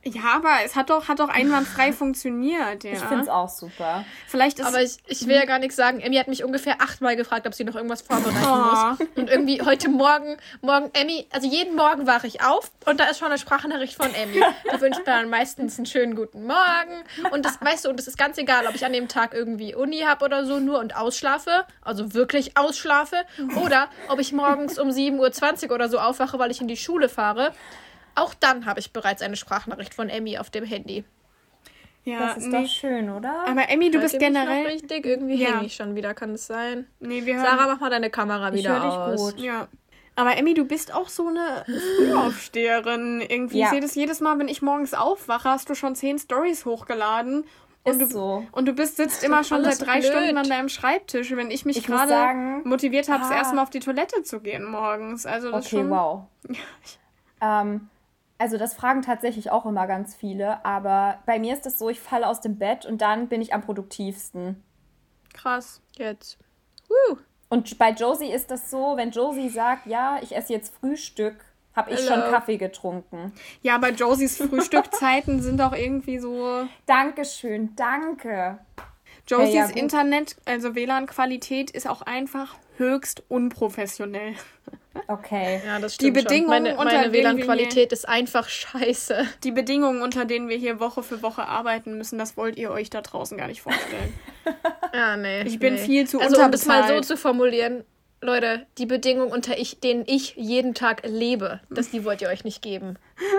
Ja, 0.04 0.36
aber 0.36 0.50
es 0.64 0.76
hat 0.76 0.90
doch, 0.90 1.08
hat 1.08 1.18
doch 1.18 1.28
einwandfrei 1.28 1.92
funktioniert, 1.92 2.84
ja. 2.84 2.92
Ich 2.92 3.00
finde 3.00 3.24
es 3.24 3.28
auch 3.28 3.48
super. 3.48 4.04
Vielleicht 4.28 4.60
ist 4.60 4.66
Aber 4.66 4.80
ich, 4.80 4.98
ich 5.08 5.26
will 5.26 5.34
ja 5.34 5.44
gar 5.44 5.58
nichts 5.58 5.74
sagen. 5.74 5.98
Emmy 6.00 6.16
hat 6.16 6.28
mich 6.28 6.44
ungefähr 6.44 6.80
achtmal 6.80 7.16
gefragt, 7.16 7.44
ob 7.46 7.54
sie 7.54 7.64
noch 7.64 7.74
irgendwas 7.74 8.02
vorbereiten 8.02 8.36
Oh. 8.46 8.94
muss. 8.94 9.08
Und 9.16 9.28
irgendwie 9.28 9.60
heute 9.62 9.88
Morgen, 9.88 10.36
morgen, 10.60 10.90
Emmy, 10.92 11.26
also 11.32 11.48
jeden 11.48 11.74
Morgen 11.74 12.06
wache 12.06 12.28
ich 12.28 12.40
auf 12.42 12.70
und 12.84 13.00
da 13.00 13.04
ist 13.06 13.18
schon 13.18 13.28
eine 13.28 13.38
Sprachnachricht 13.38 13.94
von 13.96 14.14
Emmy. 14.14 14.40
Die 14.72 14.80
wünscht 14.80 15.00
mir 15.00 15.04
dann 15.06 15.28
meistens 15.28 15.76
einen 15.76 15.86
schönen 15.86 16.14
guten 16.14 16.46
Morgen. 16.46 17.02
Und 17.32 17.44
das, 17.44 17.60
weißt 17.60 17.84
du, 17.86 17.88
und 17.90 17.98
es 17.98 18.06
ist 18.06 18.16
ganz 18.16 18.38
egal, 18.38 18.66
ob 18.68 18.76
ich 18.76 18.84
an 18.84 18.92
dem 18.92 19.08
Tag 19.08 19.34
irgendwie 19.34 19.74
Uni 19.74 20.00
habe 20.02 20.24
oder 20.24 20.46
so 20.46 20.60
nur 20.60 20.78
und 20.78 20.94
ausschlafe, 20.96 21.64
also 21.82 22.14
wirklich 22.14 22.56
ausschlafe, 22.56 23.16
oder 23.56 23.88
ob 24.08 24.20
ich 24.20 24.32
morgens 24.32 24.78
um 24.78 24.90
7.20 24.90 25.68
Uhr 25.68 25.74
oder 25.74 25.88
so 25.88 25.98
aufwache, 25.98 26.38
weil 26.38 26.52
ich 26.52 26.60
in 26.60 26.68
die 26.68 26.76
Schule 26.76 27.08
fahre. 27.08 27.52
Auch 28.16 28.34
dann 28.34 28.66
habe 28.66 28.80
ich 28.80 28.92
bereits 28.92 29.22
eine 29.22 29.36
Sprachnachricht 29.36 29.94
von 29.94 30.08
Emmy 30.08 30.38
auf 30.38 30.50
dem 30.50 30.64
Handy. 30.64 31.04
ja, 32.04 32.18
Das 32.18 32.38
ist 32.38 32.46
nee. 32.48 32.62
doch 32.62 32.68
schön, 32.68 33.10
oder? 33.10 33.44
Aber 33.46 33.68
Emmy, 33.68 33.90
du 33.90 33.98
Hört 33.98 34.10
bist 34.10 34.14
ihr 34.14 34.20
mich 34.30 34.38
noch 34.38 34.46
generell. 34.46 34.66
richtig. 34.72 35.06
Irgendwie 35.06 35.36
Ja. 35.42 35.48
hänge 35.54 35.66
ich 35.66 35.74
schon 35.76 35.94
wieder, 35.94 36.14
kann 36.14 36.30
es 36.34 36.46
sein? 36.46 36.86
Nee, 37.00 37.24
wir 37.24 37.34
hören. 37.36 37.44
Sarah, 37.44 37.66
mach 37.66 37.80
mal 37.80 37.90
deine 37.90 38.10
Kamera 38.10 38.48
Ich 38.52 38.60
wieder 38.60 38.74
dich 38.80 38.84
aus. 38.92 39.20
gut. 39.34 39.40
Ja. 39.40 39.68
Aber 40.18 40.36
Emmy, 40.36 40.54
du 40.54 40.64
bist 40.64 40.94
auch 40.94 41.08
so 41.10 41.28
eine 41.28 41.64
Frühaufsteherin. 41.98 43.20
Irgendwie. 43.20 43.58
Ja. 43.58 43.66
Ich 43.66 43.70
sehe 43.72 43.80
das 43.80 43.94
jedes 43.94 44.20
Mal, 44.20 44.38
wenn 44.38 44.48
ich 44.48 44.62
morgens 44.62 44.94
aufwache, 44.94 45.48
hast 45.50 45.68
du 45.68 45.74
schon 45.74 45.94
zehn 45.94 46.18
Stories 46.18 46.64
hochgeladen. 46.64 47.44
Und 47.82 48.00
Ist 48.02 48.12
du, 48.12 48.16
so. 48.18 48.46
und 48.50 48.66
du 48.66 48.72
bist, 48.72 48.96
sitzt 48.96 49.22
immer 49.22 49.44
schon 49.44 49.62
seit 49.62 49.80
drei 49.86 50.00
blöd. 50.00 50.10
Stunden 50.10 50.38
an 50.38 50.48
deinem 50.48 50.68
Schreibtisch, 50.68 51.30
wenn 51.36 51.50
ich 51.52 51.64
mich 51.64 51.76
Ich 51.76 51.86
gerade 51.86 52.66
motiviert 52.66 53.08
habe, 53.08 53.22
Ah. 53.24 53.36
erste 53.36 53.54
Mal 53.54 53.62
auf 53.62 53.70
die 53.70 53.78
Toilette 53.78 54.22
zu 54.24 54.40
gehen 54.40 54.64
morgens. 54.64 55.24
Also 55.26 55.52
das 55.52 55.66
Okay, 55.66 55.76
schon. 55.76 55.90
wow. 55.90 56.22
Ähm, 57.40 57.88
also 58.38 58.58
das 58.58 58.74
fragen 58.74 59.02
tatsächlich 59.02 59.50
auch 59.50 59.66
immer 59.66 59.86
ganz 59.86 60.14
viele, 60.14 60.64
aber 60.64 61.20
bei 61.26 61.38
mir 61.38 61.54
ist 61.54 61.66
es 61.66 61.78
so, 61.78 61.88
ich 61.88 62.00
falle 62.00 62.28
aus 62.28 62.40
dem 62.40 62.58
Bett 62.58 62.84
und 62.86 63.00
dann 63.00 63.28
bin 63.28 63.40
ich 63.40 63.54
am 63.54 63.62
produktivsten. 63.62 64.62
Krass. 65.32 65.80
Jetzt. 65.96 66.38
Woo. 66.88 67.18
Und 67.48 67.78
bei 67.78 67.90
Josie 67.90 68.30
ist 68.32 68.50
das 68.50 68.70
so, 68.70 68.96
wenn 68.96 69.10
Josie 69.10 69.48
sagt, 69.48 69.86
ja, 69.86 70.18
ich 70.20 70.34
esse 70.34 70.52
jetzt 70.52 70.74
Frühstück, 70.74 71.36
habe 71.74 71.92
ich 71.92 72.00
schon 72.00 72.20
Hello. 72.20 72.30
Kaffee 72.30 72.56
getrunken. 72.56 73.32
Ja, 73.62 73.74
aber 73.76 73.90
Josies 73.90 74.38
Frühstückzeiten 74.38 75.42
sind 75.42 75.60
auch 75.60 75.72
irgendwie 75.72 76.18
so. 76.18 76.66
Dankeschön, 76.86 77.76
danke. 77.76 78.58
Josies 79.28 79.54
Ja. 79.54 79.66
Internet, 79.66 80.36
also 80.46 80.74
WLAN-Qualität, 80.74 81.70
ist 81.70 81.88
auch 81.88 82.02
einfach 82.02 82.56
höchst 82.76 83.22
unprofessionell. 83.28 84.34
Okay. 85.08 85.60
Ja, 85.64 85.78
das 85.78 85.96
Die 85.96 86.06
stimmt 86.06 86.14
Bedingungen, 86.14 86.66
schon. 86.66 86.76
Meine, 86.76 86.98
meine 86.98 87.12
WLAN-Qualität 87.12 87.92
ist 87.92 88.08
einfach 88.08 88.48
scheiße. 88.48 89.26
Die 89.44 89.52
Bedingungen, 89.52 90.02
unter 90.02 90.24
denen 90.24 90.48
wir 90.48 90.56
hier 90.56 90.80
Woche 90.80 91.02
für 91.02 91.22
Woche 91.22 91.46
arbeiten 91.46 91.96
müssen, 91.96 92.18
das 92.18 92.36
wollt 92.36 92.58
ihr 92.58 92.70
euch 92.70 92.90
da 92.90 93.02
draußen 93.02 93.38
gar 93.38 93.48
nicht 93.48 93.62
vorstellen. 93.62 94.12
Ja, 94.94 95.16
nee. 95.16 95.42
Ich 95.42 95.58
bin 95.58 95.74
nee. 95.74 95.80
viel 95.80 96.06
zu 96.06 96.20
Also 96.20 96.40
um 96.40 96.50
das 96.50 96.64
mal 96.64 96.88
so 96.88 97.00
zu 97.00 97.16
formulieren, 97.18 97.84
Leute, 98.22 98.66
die 98.78 98.86
Bedingungen, 98.86 99.30
unter 99.30 99.58
ich, 99.58 99.80
denen 99.80 100.04
ich 100.06 100.36
jeden 100.36 100.72
Tag 100.72 101.02
lebe, 101.04 101.60
das 101.68 101.90
die 101.90 102.04
wollt 102.04 102.22
ihr 102.22 102.28
euch 102.28 102.44
nicht 102.44 102.62
geben. 102.62 102.96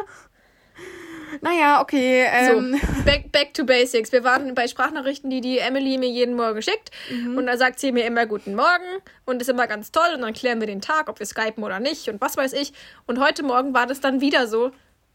naja, 1.41 1.81
okay. 1.81 2.25
Ähm, 2.31 2.77
So, 2.79 3.03
back, 3.03 3.31
back 3.31 3.53
to 3.53 3.65
basics. 3.65 4.11
Wir 4.11 4.23
waren 4.23 4.53
bei 4.55 4.67
Sprachnachrichten, 4.67 5.29
die 5.29 5.41
die 5.41 5.59
Emily 5.59 5.97
mir 5.97 6.09
jeden 6.09 6.35
Morgen 6.35 6.61
schickt. 6.61 6.91
Mhm. 7.09 7.37
Und 7.37 7.47
da 7.47 7.57
sagt 7.57 7.79
sie 7.79 7.91
mir 7.91 8.05
immer 8.05 8.25
Guten 8.25 8.55
Morgen 8.55 9.01
und 9.25 9.41
ist 9.41 9.49
immer 9.49 9.67
ganz 9.67 9.91
toll. 9.91 10.07
Und 10.15 10.21
dann 10.21 10.33
klären 10.33 10.59
wir 10.59 10.67
den 10.67 10.81
Tag, 10.81 11.09
ob 11.09 11.19
wir 11.19 11.25
skypen 11.25 11.63
oder 11.63 11.79
nicht 11.79 12.09
und 12.09 12.21
was 12.21 12.37
weiß 12.37 12.53
ich. 12.53 12.73
Und 13.05 13.19
heute 13.19 13.43
Morgen 13.43 13.73
war 13.73 13.87
das 13.87 13.99
dann 13.99 14.21
wieder 14.21 14.47
so. 14.47 14.71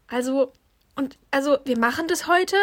Also, 0.07 0.53
und 0.95 1.17
also, 1.31 1.57
wir 1.65 1.77
machen 1.77 2.07
das 2.07 2.27
heute. 2.27 2.55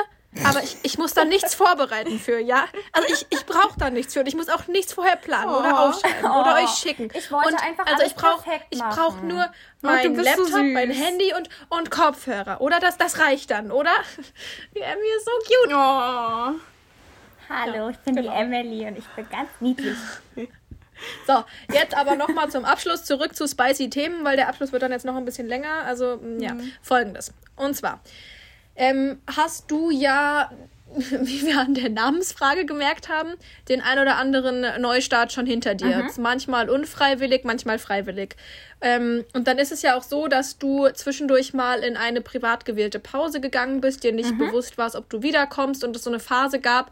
Aber 0.46 0.62
ich, 0.62 0.76
ich 0.84 0.96
muss 0.96 1.12
da 1.12 1.24
nichts 1.24 1.54
vorbereiten 1.56 2.18
für, 2.20 2.38
ja? 2.38 2.66
Also 2.92 3.08
ich, 3.12 3.26
ich 3.30 3.44
brauche 3.46 3.76
da 3.78 3.90
nichts 3.90 4.14
für 4.14 4.20
und 4.20 4.26
ich 4.26 4.36
muss 4.36 4.48
auch 4.48 4.68
nichts 4.68 4.92
vorher 4.92 5.16
planen 5.16 5.50
oder 5.50 5.72
Oh. 5.74 5.88
aufschreiben 5.88 6.30
oder 6.30 6.56
Oh. 6.56 6.62
euch 6.64 6.70
schicken. 6.70 7.08
Ich 7.14 7.32
wollte 7.32 7.48
und 7.48 7.54
einfach 7.62 7.84
also 7.86 7.98
alles 7.98 8.12
ich 8.12 8.14
brauch, 8.16 8.44
perfekt 8.44 8.66
ich 8.70 8.78
brauche 8.78 9.26
nur 9.26 9.50
mein 9.82 10.14
so 10.14 10.22
Laptop, 10.22 10.50
mein 10.62 10.92
süß. 10.92 11.02
Handy 11.04 11.34
und, 11.36 11.48
und 11.68 11.90
Kopfhörer. 11.90 12.60
Oder 12.60 12.78
das, 12.78 12.96
das 12.96 13.18
reicht 13.18 13.50
dann, 13.50 13.72
oder? 13.72 13.90
Die 14.76 14.80
Emmy 14.80 15.06
ist 15.16 15.24
so 15.24 15.32
cute. 15.46 15.74
oh. 15.74 16.52
Hallo, 17.48 17.88
ich 17.88 17.98
bin 17.98 18.14
Genau. 18.14 18.30
die 18.30 18.36
Emily 18.40 18.86
und 18.86 18.98
ich 18.98 19.06
bin 19.08 19.28
ganz 19.28 19.48
niedlich. 19.60 19.96
So, 21.26 21.42
jetzt 21.72 21.96
aber 21.96 22.14
nochmal 22.14 22.50
zum 22.50 22.66
Abschluss 22.66 23.04
zurück 23.06 23.34
zu 23.34 23.48
spicy 23.48 23.88
Themen, 23.88 24.22
weil 24.22 24.36
der 24.36 24.48
Abschluss 24.48 24.70
wird 24.70 24.82
dann 24.82 24.92
jetzt 24.92 25.06
noch 25.06 25.16
ein 25.16 25.24
bisschen 25.24 25.48
länger. 25.48 25.84
Also, 25.86 26.12
m, 26.22 26.38
ja, 26.40 26.54
folgendes. 26.82 27.32
Und 27.56 27.74
zwar, 27.74 28.00
ähm, 28.80 29.20
hast 29.36 29.70
du 29.70 29.90
ja, 29.90 30.50
wie 31.20 31.46
wir 31.46 31.60
an 31.60 31.74
der 31.74 31.90
Namensfrage 31.90 32.64
gemerkt 32.64 33.08
haben, 33.10 33.34
den 33.68 33.80
ein 33.82 33.98
oder 33.98 34.16
anderen 34.16 34.64
Neustart 34.80 35.32
schon 35.32 35.46
hinter 35.46 35.74
dir. 35.76 36.06
Manchmal 36.18 36.68
unfreiwillig, 36.70 37.44
manchmal 37.44 37.78
freiwillig. 37.78 38.34
Ähm, 38.80 39.24
und 39.34 39.46
dann 39.46 39.58
ist 39.58 39.70
es 39.70 39.82
ja 39.82 39.96
auch 39.96 40.02
so, 40.02 40.26
dass 40.28 40.58
du 40.58 40.88
zwischendurch 40.88 41.52
mal 41.52 41.80
in 41.84 41.96
eine 41.96 42.22
privat 42.22 42.64
gewählte 42.64 42.98
Pause 42.98 43.40
gegangen 43.40 43.80
bist, 43.82 44.02
dir 44.02 44.12
nicht 44.12 44.36
bewusst 44.38 44.78
warst, 44.78 44.96
ob 44.96 45.08
du 45.10 45.22
wiederkommst 45.22 45.84
und 45.84 45.94
es 45.94 46.02
so 46.02 46.10
eine 46.10 46.18
Phase 46.18 46.58
gab, 46.58 46.90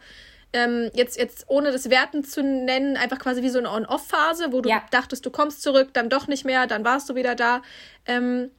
ähm, 0.52 0.90
jetzt, 0.94 1.18
jetzt 1.18 1.44
ohne 1.48 1.72
das 1.72 1.90
Werten 1.90 2.24
zu 2.24 2.42
nennen, 2.42 2.96
einfach 2.96 3.18
quasi 3.18 3.42
wie 3.42 3.50
so 3.50 3.58
eine 3.58 3.70
On-Off-Phase, 3.70 4.52
wo 4.52 4.60
du 4.60 4.70
Ja. 4.70 4.82
dachtest, 4.90 5.26
du 5.26 5.30
kommst 5.30 5.62
zurück, 5.62 5.88
dann 5.92 6.08
doch 6.08 6.26
nicht 6.26 6.44
mehr, 6.44 6.66
dann 6.66 6.84
warst 6.84 7.08
du 7.10 7.14
wieder 7.14 7.34
da. 7.34 7.62
Ähm, 8.06 8.50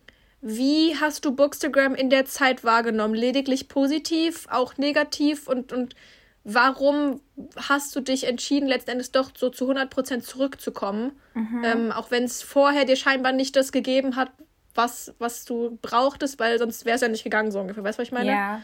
wie 0.42 0.96
hast 1.00 1.26
du 1.26 1.36
Bookstagram 1.36 1.96
in 1.96 2.10
der 2.10 2.26
Zeit 2.26 2.64
wahrgenommen? 2.64 3.14
Lediglich 3.14 3.68
positiv, 3.68 4.48
auch 4.50 4.78
negativ 4.78 5.48
und, 5.48 5.74
und 5.74 5.96
warum 6.44 7.20
hast 7.58 7.96
du 7.96 8.00
dich 8.00 8.26
entschieden, 8.26 8.68
letztendlich 8.68 9.12
doch 9.12 9.32
so 9.36 9.50
zu 9.50 9.70
100% 9.70 10.22
zurückzukommen? 10.22 11.20
Ähm, 11.64 11.92
auch 11.92 12.12
wenn 12.12 12.24
es 12.24 12.42
vorher 12.42 12.86
dir 12.86 12.96
scheinbar 12.96 13.32
nicht 13.32 13.56
das 13.56 13.72
gegeben 13.72 14.16
hat, 14.16 14.32
was, 14.76 15.14
was 15.20 15.46
du 15.46 15.78
brauchtest, 15.82 16.40
weil 16.40 16.58
sonst 16.58 16.86
wäre 16.86 16.96
es 16.96 17.02
ja 17.02 17.08
nicht 17.08 17.24
gegangen, 17.24 17.52
so 17.52 17.60
ungefähr. 17.60 17.84
Weißt 17.84 17.98
du, 17.98 18.02
was 18.02 18.08
ich 18.08 18.14
meine? 18.14 18.32
Ja. 18.32 18.62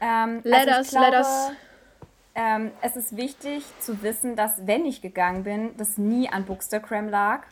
Ähm, 0.00 0.40
Let 0.44 0.68
also 0.68 0.80
us, 0.80 0.86
ich 0.88 0.92
let 0.92 1.10
glaube, 1.10 1.16
us. 1.16 1.50
Ähm, 2.34 2.70
es 2.82 2.96
ist 2.96 3.16
wichtig 3.16 3.64
zu 3.80 4.02
wissen, 4.02 4.36
dass 4.36 4.66
wenn 4.66 4.84
ich 4.84 5.00
gegangen 5.00 5.44
bin, 5.44 5.74
das 5.78 5.96
nie 5.96 6.28
an 6.28 6.44
Bookstagram 6.44 7.08
lag. 7.08 7.44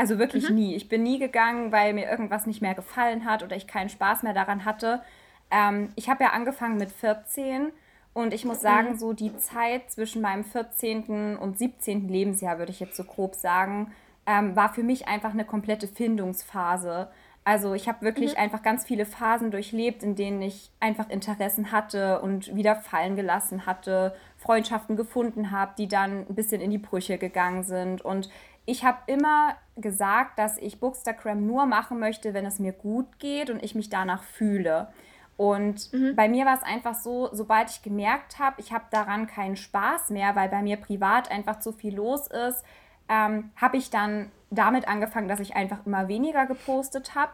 Also 0.00 0.18
wirklich 0.18 0.48
Mhm. 0.48 0.56
nie. 0.56 0.74
Ich 0.76 0.88
bin 0.88 1.02
nie 1.02 1.18
gegangen, 1.18 1.72
weil 1.72 1.92
mir 1.92 2.08
irgendwas 2.10 2.46
nicht 2.46 2.62
mehr 2.62 2.74
gefallen 2.74 3.26
hat 3.26 3.42
oder 3.42 3.54
ich 3.54 3.66
keinen 3.66 3.90
Spaß 3.90 4.22
mehr 4.22 4.32
daran 4.32 4.64
hatte. 4.64 5.02
Ähm, 5.50 5.92
ich 5.94 6.08
habe 6.08 6.24
ja 6.24 6.30
angefangen 6.30 6.78
mit 6.78 6.90
14 6.90 7.70
und 8.14 8.32
ich 8.32 8.44
Mhm. 8.44 8.50
muss 8.50 8.60
sagen, 8.62 8.96
so 8.98 9.12
die 9.12 9.36
Zeit 9.36 9.90
zwischen 9.90 10.22
meinem 10.22 10.42
14. 10.44 11.36
und 11.36 11.58
17. 11.58 12.08
Lebensjahr, 12.08 12.58
würde 12.58 12.72
ich 12.72 12.80
jetzt 12.80 12.96
so 12.96 13.04
grob 13.04 13.34
sagen, 13.34 13.92
ähm, 14.26 14.56
war 14.56 14.72
für 14.72 14.82
mich 14.82 15.06
einfach 15.06 15.32
eine 15.34 15.44
komplette 15.44 15.86
Findungsphase. 15.86 17.08
Also 17.44 17.74
ich 17.74 17.88
habe 17.88 18.02
wirklich 18.02 18.38
einfach 18.38 18.62
ganz 18.62 18.84
viele 18.84 19.06
Phasen 19.06 19.50
durchlebt, 19.50 20.02
in 20.02 20.14
denen 20.14 20.40
ich 20.42 20.70
einfach 20.78 21.08
Interessen 21.10 21.72
hatte 21.72 22.20
und 22.20 22.54
wieder 22.54 22.76
fallen 22.76 23.16
gelassen 23.16 23.64
hatte, 23.66 24.14
Freundschaften 24.36 24.94
gefunden 24.96 25.50
habe, 25.50 25.72
die 25.76 25.88
dann 25.88 26.26
ein 26.28 26.34
bisschen 26.34 26.60
in 26.60 26.70
die 26.70 26.78
Brüche 26.78 27.18
gegangen 27.18 27.64
sind. 27.64 28.02
Und 28.02 28.28
ich 28.66 28.84
habe 28.84 28.98
immer 29.06 29.56
gesagt, 29.80 30.38
dass 30.38 30.58
ich 30.58 30.80
Bookstagram 30.80 31.46
nur 31.46 31.66
machen 31.66 31.98
möchte, 31.98 32.34
wenn 32.34 32.46
es 32.46 32.58
mir 32.58 32.72
gut 32.72 33.18
geht 33.18 33.50
und 33.50 33.62
ich 33.62 33.74
mich 33.74 33.90
danach 33.90 34.22
fühle. 34.22 34.88
Und 35.36 35.90
mhm. 35.94 36.14
bei 36.16 36.28
mir 36.28 36.44
war 36.44 36.54
es 36.54 36.62
einfach 36.62 36.94
so, 36.94 37.30
sobald 37.32 37.70
ich 37.70 37.80
gemerkt 37.80 38.38
habe, 38.38 38.60
ich 38.60 38.72
habe 38.72 38.84
daran 38.90 39.26
keinen 39.26 39.56
Spaß 39.56 40.10
mehr, 40.10 40.36
weil 40.36 40.50
bei 40.50 40.60
mir 40.60 40.76
privat 40.76 41.30
einfach 41.30 41.60
zu 41.60 41.72
viel 41.72 41.96
los 41.96 42.26
ist, 42.26 42.62
ähm, 43.08 43.50
habe 43.56 43.78
ich 43.78 43.88
dann 43.88 44.30
damit 44.50 44.86
angefangen, 44.86 45.28
dass 45.28 45.40
ich 45.40 45.56
einfach 45.56 45.86
immer 45.86 46.08
weniger 46.08 46.44
gepostet 46.44 47.14
habe. 47.14 47.32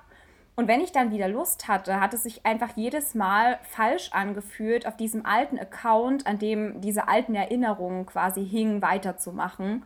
Und 0.55 0.69
wenn 0.69 0.81
ich 0.81 0.93
dann 0.93 1.11
wieder 1.11 1.29
Lust 1.29 1.69
hatte, 1.69 2.01
hat 2.01 2.15
es 2.15 2.23
sich 2.23 2.47
einfach 2.47 2.71
jedes 2.77 3.15
Mal 3.15 3.59
falsch 3.63 4.11
angefühlt, 4.13 4.87
auf 4.87 4.97
diesem 4.97 5.27
alten 5.27 5.59
Account, 5.59 6.27
an 6.27 6.39
dem 6.39 6.81
diese 6.81 7.09
alten 7.09 7.35
Erinnerungen 7.35 8.07
quasi 8.07 8.47
hingen, 8.47 8.83
weiterzumachen. 8.83 9.85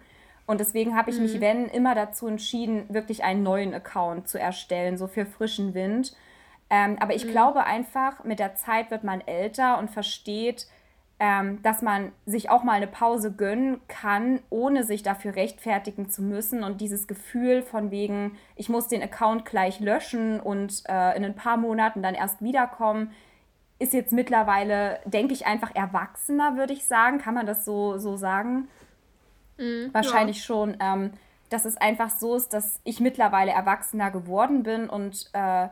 Und 0.51 0.59
deswegen 0.59 0.97
habe 0.97 1.13
ich 1.13 1.17
mhm. 1.17 1.23
mich, 1.23 1.41
wenn, 1.41 1.67
immer 1.67 1.95
dazu 1.95 2.27
entschieden, 2.27 2.85
wirklich 2.89 3.23
einen 3.23 3.45
neuen 3.45 3.73
Account 3.73 4.27
zu 4.27 4.37
erstellen, 4.37 4.99
so 4.99 5.07
für 5.07 5.25
frischen 5.25 5.75
Wind. 5.75 6.13
Ähm, 6.69 6.97
aber 6.99 7.15
ich 7.15 7.25
mhm. 7.25 7.31
glaube 7.31 7.67
einfach, 7.67 8.25
mit 8.25 8.41
der 8.41 8.57
Zeit 8.57 8.91
wird 8.91 9.05
man 9.05 9.21
älter 9.21 9.79
und 9.79 9.93
versteht, 9.93 10.67
ähm, 11.21 11.63
dass 11.63 11.83
man 11.83 12.11
sich 12.27 12.51
auch 12.51 12.65
mal 12.65 12.73
eine 12.73 12.89
Pause 12.89 13.31
gönnen 13.31 13.81
kann, 13.87 14.41
ohne 14.51 14.83
sich 14.83 15.05
dafür 15.05 15.37
rechtfertigen 15.37 16.11
zu 16.11 16.21
müssen. 16.21 16.65
Und 16.65 16.81
dieses 16.81 17.07
Gefühl 17.07 17.63
von 17.63 17.93
wegen, 17.93 18.37
ich 18.57 18.69
muss 18.69 18.89
den 18.89 19.05
Account 19.05 19.45
gleich 19.45 19.79
löschen 19.79 20.41
und 20.41 20.83
äh, 20.89 21.17
in 21.17 21.25
ein 21.25 21.37
paar 21.37 21.59
Monaten 21.59 22.03
dann 22.03 22.17
erst 22.17 22.43
wiederkommen, 22.43 23.13
ist 23.79 23.93
jetzt 23.93 24.13
mittlerweile, 24.13 24.99
denke 25.05 25.33
ich, 25.33 25.47
einfach 25.47 25.73
erwachsener, 25.77 26.57
würde 26.57 26.73
ich 26.73 26.89
sagen. 26.89 27.19
Kann 27.19 27.35
man 27.35 27.47
das 27.47 27.65
so, 27.65 27.99
so 27.99 28.17
sagen? 28.17 28.67
Mhm, 29.61 29.91
Wahrscheinlich 29.93 30.39
ja. 30.39 30.43
schon. 30.43 30.77
Ähm, 30.81 31.13
dass 31.51 31.65
es 31.65 31.77
einfach 31.77 32.11
so 32.11 32.37
ist, 32.37 32.55
dass 32.55 32.81
ich 32.85 33.01
mittlerweile 33.01 33.51
erwachsener 33.51 34.11
geworden 34.11 34.63
bin 34.63 34.89
und 34.89 35.29
äh, 35.33 35.69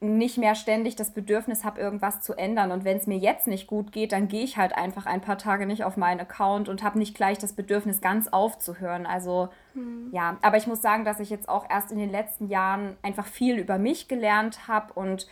nicht 0.00 0.36
mehr 0.36 0.54
ständig 0.54 0.96
das 0.96 1.12
Bedürfnis 1.12 1.64
habe, 1.64 1.80
irgendwas 1.80 2.20
zu 2.20 2.34
ändern. 2.34 2.70
Und 2.70 2.84
wenn 2.84 2.98
es 2.98 3.06
mir 3.06 3.16
jetzt 3.16 3.46
nicht 3.46 3.66
gut 3.66 3.90
geht, 3.90 4.12
dann 4.12 4.28
gehe 4.28 4.44
ich 4.44 4.58
halt 4.58 4.76
einfach 4.76 5.06
ein 5.06 5.22
paar 5.22 5.38
Tage 5.38 5.66
nicht 5.66 5.82
auf 5.82 5.96
meinen 5.96 6.20
Account 6.20 6.68
und 6.68 6.82
habe 6.82 6.98
nicht 6.98 7.16
gleich 7.16 7.38
das 7.38 7.54
Bedürfnis, 7.54 8.02
ganz 8.02 8.28
aufzuhören. 8.28 9.06
Also 9.06 9.48
mhm. 9.72 10.10
ja, 10.12 10.36
aber 10.42 10.58
ich 10.58 10.66
muss 10.66 10.82
sagen, 10.82 11.06
dass 11.06 11.20
ich 11.20 11.30
jetzt 11.30 11.48
auch 11.48 11.68
erst 11.70 11.90
in 11.90 11.98
den 11.98 12.10
letzten 12.10 12.48
Jahren 12.48 12.96
einfach 13.02 13.26
viel 13.26 13.58
über 13.58 13.78
mich 13.78 14.08
gelernt 14.08 14.68
habe 14.68 14.92
und 14.92 15.26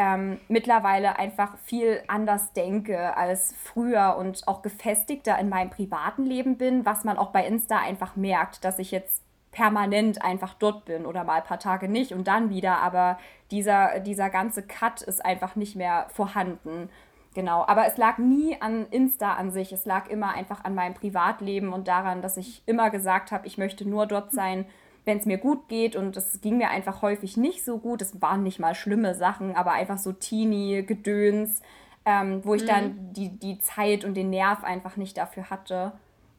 ähm, 0.00 0.40
mittlerweile 0.48 1.18
einfach 1.18 1.58
viel 1.58 2.02
anders 2.08 2.54
denke 2.54 3.14
als 3.18 3.54
früher 3.62 4.16
und 4.18 4.48
auch 4.48 4.62
gefestigter 4.62 5.38
in 5.38 5.50
meinem 5.50 5.68
privaten 5.68 6.24
Leben 6.24 6.56
bin, 6.56 6.86
was 6.86 7.04
man 7.04 7.18
auch 7.18 7.32
bei 7.32 7.46
Insta 7.46 7.76
einfach 7.76 8.16
merkt, 8.16 8.64
dass 8.64 8.78
ich 8.78 8.92
jetzt 8.92 9.22
permanent 9.52 10.24
einfach 10.24 10.54
dort 10.54 10.86
bin 10.86 11.04
oder 11.04 11.24
mal 11.24 11.34
ein 11.40 11.44
paar 11.44 11.58
Tage 11.58 11.86
nicht 11.86 12.12
und 12.12 12.28
dann 12.28 12.48
wieder, 12.48 12.78
aber 12.78 13.18
dieser, 13.50 14.00
dieser 14.00 14.30
ganze 14.30 14.62
Cut 14.62 15.02
ist 15.02 15.22
einfach 15.22 15.54
nicht 15.54 15.76
mehr 15.76 16.06
vorhanden. 16.08 16.88
Genau, 17.34 17.64
aber 17.66 17.86
es 17.86 17.98
lag 17.98 18.16
nie 18.16 18.56
an 18.60 18.86
Insta 18.90 19.34
an 19.34 19.50
sich, 19.50 19.70
es 19.70 19.84
lag 19.84 20.08
immer 20.08 20.32
einfach 20.32 20.64
an 20.64 20.74
meinem 20.74 20.94
Privatleben 20.94 21.74
und 21.74 21.88
daran, 21.88 22.22
dass 22.22 22.38
ich 22.38 22.62
immer 22.64 22.88
gesagt 22.88 23.32
habe, 23.32 23.46
ich 23.46 23.58
möchte 23.58 23.86
nur 23.86 24.06
dort 24.06 24.32
sein, 24.32 24.64
wenn 25.04 25.18
es 25.18 25.26
mir 25.26 25.38
gut 25.38 25.68
geht 25.68 25.96
und 25.96 26.16
es 26.16 26.40
ging 26.40 26.58
mir 26.58 26.70
einfach 26.70 27.02
häufig 27.02 27.36
nicht 27.36 27.64
so 27.64 27.78
gut. 27.78 28.02
Es 28.02 28.20
waren 28.20 28.42
nicht 28.42 28.58
mal 28.58 28.74
schlimme 28.74 29.14
Sachen, 29.14 29.54
aber 29.54 29.72
einfach 29.72 29.98
so 29.98 30.12
teeny 30.12 30.82
Gedöns, 30.82 31.62
ähm, 32.04 32.44
wo 32.44 32.54
ich 32.54 32.62
mhm. 32.62 32.66
dann 32.66 33.12
die, 33.12 33.28
die 33.30 33.58
Zeit 33.58 34.04
und 34.04 34.14
den 34.14 34.30
Nerv 34.30 34.64
einfach 34.64 34.96
nicht 34.96 35.16
dafür 35.16 35.50
hatte. 35.50 35.92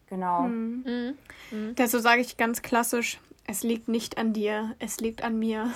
Genau. 0.08 0.44
Mhm. 0.44 1.18
Mhm. 1.52 1.76
Dazu 1.76 2.00
sage 2.00 2.22
ich 2.22 2.38
ganz 2.38 2.62
klassisch, 2.62 3.20
es 3.48 3.64
liegt 3.64 3.88
nicht 3.88 4.18
an 4.18 4.34
dir, 4.34 4.76
es 4.80 5.00
liegt 5.00 5.24
an 5.24 5.40
mir. 5.40 5.72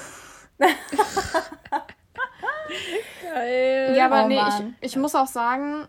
Geil. 3.21 3.95
Ja, 3.97 4.05
aber 4.05 4.25
oh, 4.25 4.27
nee, 4.27 4.39
ich, 4.81 4.91
ich 4.91 4.95
muss 4.97 5.15
auch 5.15 5.27
sagen, 5.27 5.87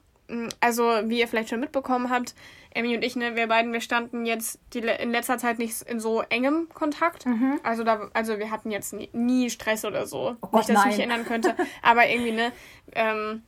also 0.60 0.82
wie 1.04 1.20
ihr 1.20 1.28
vielleicht 1.28 1.50
schon 1.50 1.60
mitbekommen 1.60 2.10
habt, 2.10 2.34
Emmy 2.76 2.94
und 2.94 3.02
ich, 3.02 3.16
ne, 3.16 3.36
wir 3.36 3.46
beiden, 3.46 3.72
wir 3.72 3.80
standen 3.80 4.26
jetzt 4.26 4.60
die, 4.74 4.80
in 4.80 5.10
letzter 5.10 5.38
Zeit 5.38 5.58
nicht 5.58 5.82
in 5.82 5.98
so 5.98 6.20
engem 6.22 6.68
Kontakt. 6.74 7.24
Mhm. 7.24 7.58
Also 7.62 7.84
da, 7.84 8.10
also 8.12 8.38
wir 8.38 8.50
hatten 8.50 8.70
jetzt 8.70 8.92
nie, 8.92 9.08
nie 9.12 9.48
Stress 9.48 9.84
oder 9.84 10.06
so. 10.06 10.36
Oh 10.42 10.56
nicht, 10.56 10.68
dass 10.68 10.76
nein. 10.76 10.78
ich 10.78 10.84
mich 10.84 10.98
erinnern 10.98 11.24
könnte. 11.24 11.56
aber 11.82 12.06
irgendwie, 12.06 12.32
ne, 12.32 12.52
ähm, 12.94 13.42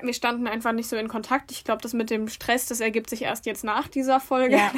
wir 0.00 0.14
standen 0.14 0.46
einfach 0.46 0.72
nicht 0.72 0.88
so 0.88 0.96
in 0.96 1.08
Kontakt. 1.08 1.50
Ich 1.50 1.64
glaube, 1.64 1.82
das 1.82 1.94
mit 1.94 2.10
dem 2.10 2.28
Stress, 2.28 2.66
das 2.66 2.80
ergibt 2.80 3.10
sich 3.10 3.22
erst 3.22 3.44
jetzt 3.44 3.64
nach 3.64 3.88
dieser 3.88 4.20
Folge. 4.20 4.56
Ja. 4.56 4.72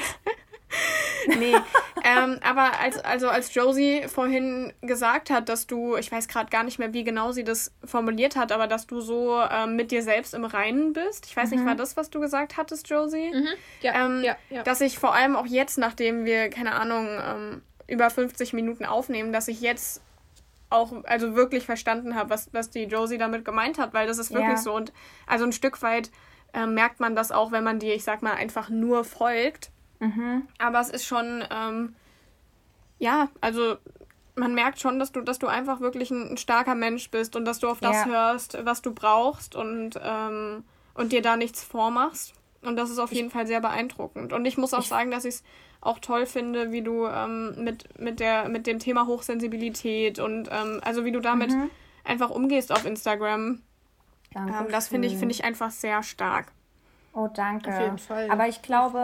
nee, 1.39 1.55
ähm, 2.19 2.39
aber 2.43 2.79
als, 2.81 2.99
also 2.99 3.29
als 3.29 3.55
Josie 3.55 4.03
vorhin 4.09 4.73
gesagt 4.81 5.31
hat, 5.31 5.49
dass 5.49 5.67
du, 5.67 5.97
ich 5.97 6.11
weiß 6.11 6.29
gerade 6.29 6.51
gar 6.51 6.65
nicht 6.65 6.79
mehr, 6.79 6.93
wie 6.93 7.05
genau 7.05 7.33
sie 7.33 7.45
das 7.45 7.73
formuliert 7.85 8.37
hat, 8.37 8.53
aber 8.53 8.67
dass 8.67 8.87
du 8.87 9.01
so 9.01 9.41
ähm, 9.41 9.77
mit 9.77 9.91
dir 9.91 10.03
selbst 10.03 10.35
im 10.35 10.45
Reinen 10.45 10.93
bist. 10.93 11.27
Ich 11.27 11.37
weiß 11.37 11.51
mhm. 11.51 11.57
nicht, 11.57 11.67
war 11.67 11.75
das, 11.75 11.97
was 11.97 12.11
du 12.11 12.21
gesagt 12.21 12.57
hattest, 12.57 12.89
Josie? 12.89 13.31
Mhm. 13.33 13.49
Ja, 13.81 14.07
ähm, 14.07 14.23
ja, 14.23 14.37
ja, 14.51 14.63
Dass 14.63 14.81
ich 14.81 14.99
vor 14.99 15.15
allem 15.15 15.37
auch 15.37 15.47
jetzt, 15.47 15.79
nachdem 15.79 16.25
wir, 16.25 16.51
keine 16.51 16.75
Ahnung, 16.75 17.09
ähm, 17.09 17.63
über 17.87 18.11
50 18.11 18.53
Minuten 18.53 18.85
aufnehmen, 18.85 19.33
dass 19.33 19.49
ich 19.49 19.61
jetzt 19.61 20.03
auch 20.71 20.93
also 21.05 21.35
wirklich 21.35 21.65
verstanden 21.65 22.15
habe, 22.15 22.31
was, 22.31 22.53
was 22.53 22.71
die 22.71 22.85
Josie 22.85 23.19
damit 23.19 23.45
gemeint 23.45 23.79
hat, 23.79 23.93
weil 23.93 24.07
das 24.07 24.19
ist 24.19 24.33
wirklich 24.33 24.49
ja. 24.49 24.57
so. 24.57 24.75
Und 24.75 24.93
also 25.27 25.45
ein 25.45 25.53
Stück 25.53 25.83
weit 25.83 26.11
äh, 26.55 26.67
merkt 26.67 27.01
man 27.01 27.15
das 27.15 27.31
auch, 27.31 27.53
wenn 27.53 27.65
man 27.65 27.79
dir, 27.79 27.95
ich 27.95 28.05
sag 28.05 28.23
mal, 28.23 28.35
einfach 28.35 28.71
nur 28.71 29.05
folgt. 29.05 29.71
Mhm. 30.01 30.49
Aber 30.59 30.81
es 30.81 30.91
ist 30.91 31.05
schon, 31.05 31.45
ähm, 31.51 31.95
ja, 33.03 33.29
also 33.41 33.79
man 34.37 34.55
merkt 34.55 34.79
schon, 34.79 35.01
dass 35.01 35.11
du, 35.11 35.23
dass 35.23 35.41
du 35.41 35.49
einfach 35.49 35.81
wirklich 35.81 36.13
ein, 36.13 36.31
ein 36.31 36.37
starker 36.37 36.77
Mensch 36.77 37.11
bist 37.11 37.35
und 37.35 37.45
dass 37.45 37.59
du 37.59 37.69
auf 37.69 37.81
das 37.81 37.97
ja. 37.97 38.07
hörst, 38.07 38.65
was 38.65 38.81
du 38.81 38.95
brauchst 38.95 39.57
und, 39.57 40.01
ähm, 40.03 40.63
und 40.95 41.11
dir 41.11 41.21
da 41.21 41.37
nichts 41.37 41.65
vormachst. 41.65 42.33
Und 42.63 42.77
das 42.77 42.91
ist 42.91 43.01
auf 43.01 43.13
jeden 43.13 43.31
Fall 43.31 43.49
sehr 43.49 43.61
beeindruckend. 43.61 44.33
Und 44.33 44.45
ich 44.45 44.57
muss 44.57 44.73
auch 44.73 44.83
ich 44.83 44.87
sagen, 44.87 45.11
dass 45.11 45.25
ich 45.25 45.35
es 45.35 45.45
auch 45.81 45.99
toll 45.99 46.27
finde, 46.27 46.71
wie 46.71 46.83
du 46.83 47.07
ähm, 47.09 47.65
mit, 47.65 47.99
mit, 47.99 48.21
der, 48.21 48.49
mit 48.49 48.69
dem 48.69 48.79
Thema 48.79 49.09
Hochsensibilität 49.09 50.21
und 50.21 50.49
ähm, 50.53 50.81
also 50.85 51.05
wie 51.05 51.11
du 51.11 51.19
damit 51.19 51.51
mhm. 51.51 51.71
einfach 52.05 52.31
umgehst 52.31 52.71
auf 52.71 52.87
Instagram. 52.87 53.63
Danke 54.33 54.53
ähm, 54.61 54.67
das 54.71 54.87
finde 54.87 55.09
ich, 55.09 55.17
find 55.17 55.33
ich 55.33 55.43
einfach 55.43 55.73
sehr 55.73 56.05
stark. 56.05 56.53
Oh, 57.15 57.27
danke. 57.27 57.69
Auf 57.75 57.81
jeden 57.81 57.99
Fall. 57.99 58.31
Aber 58.31 58.47
ich 58.47 58.63
glaube, 58.63 59.03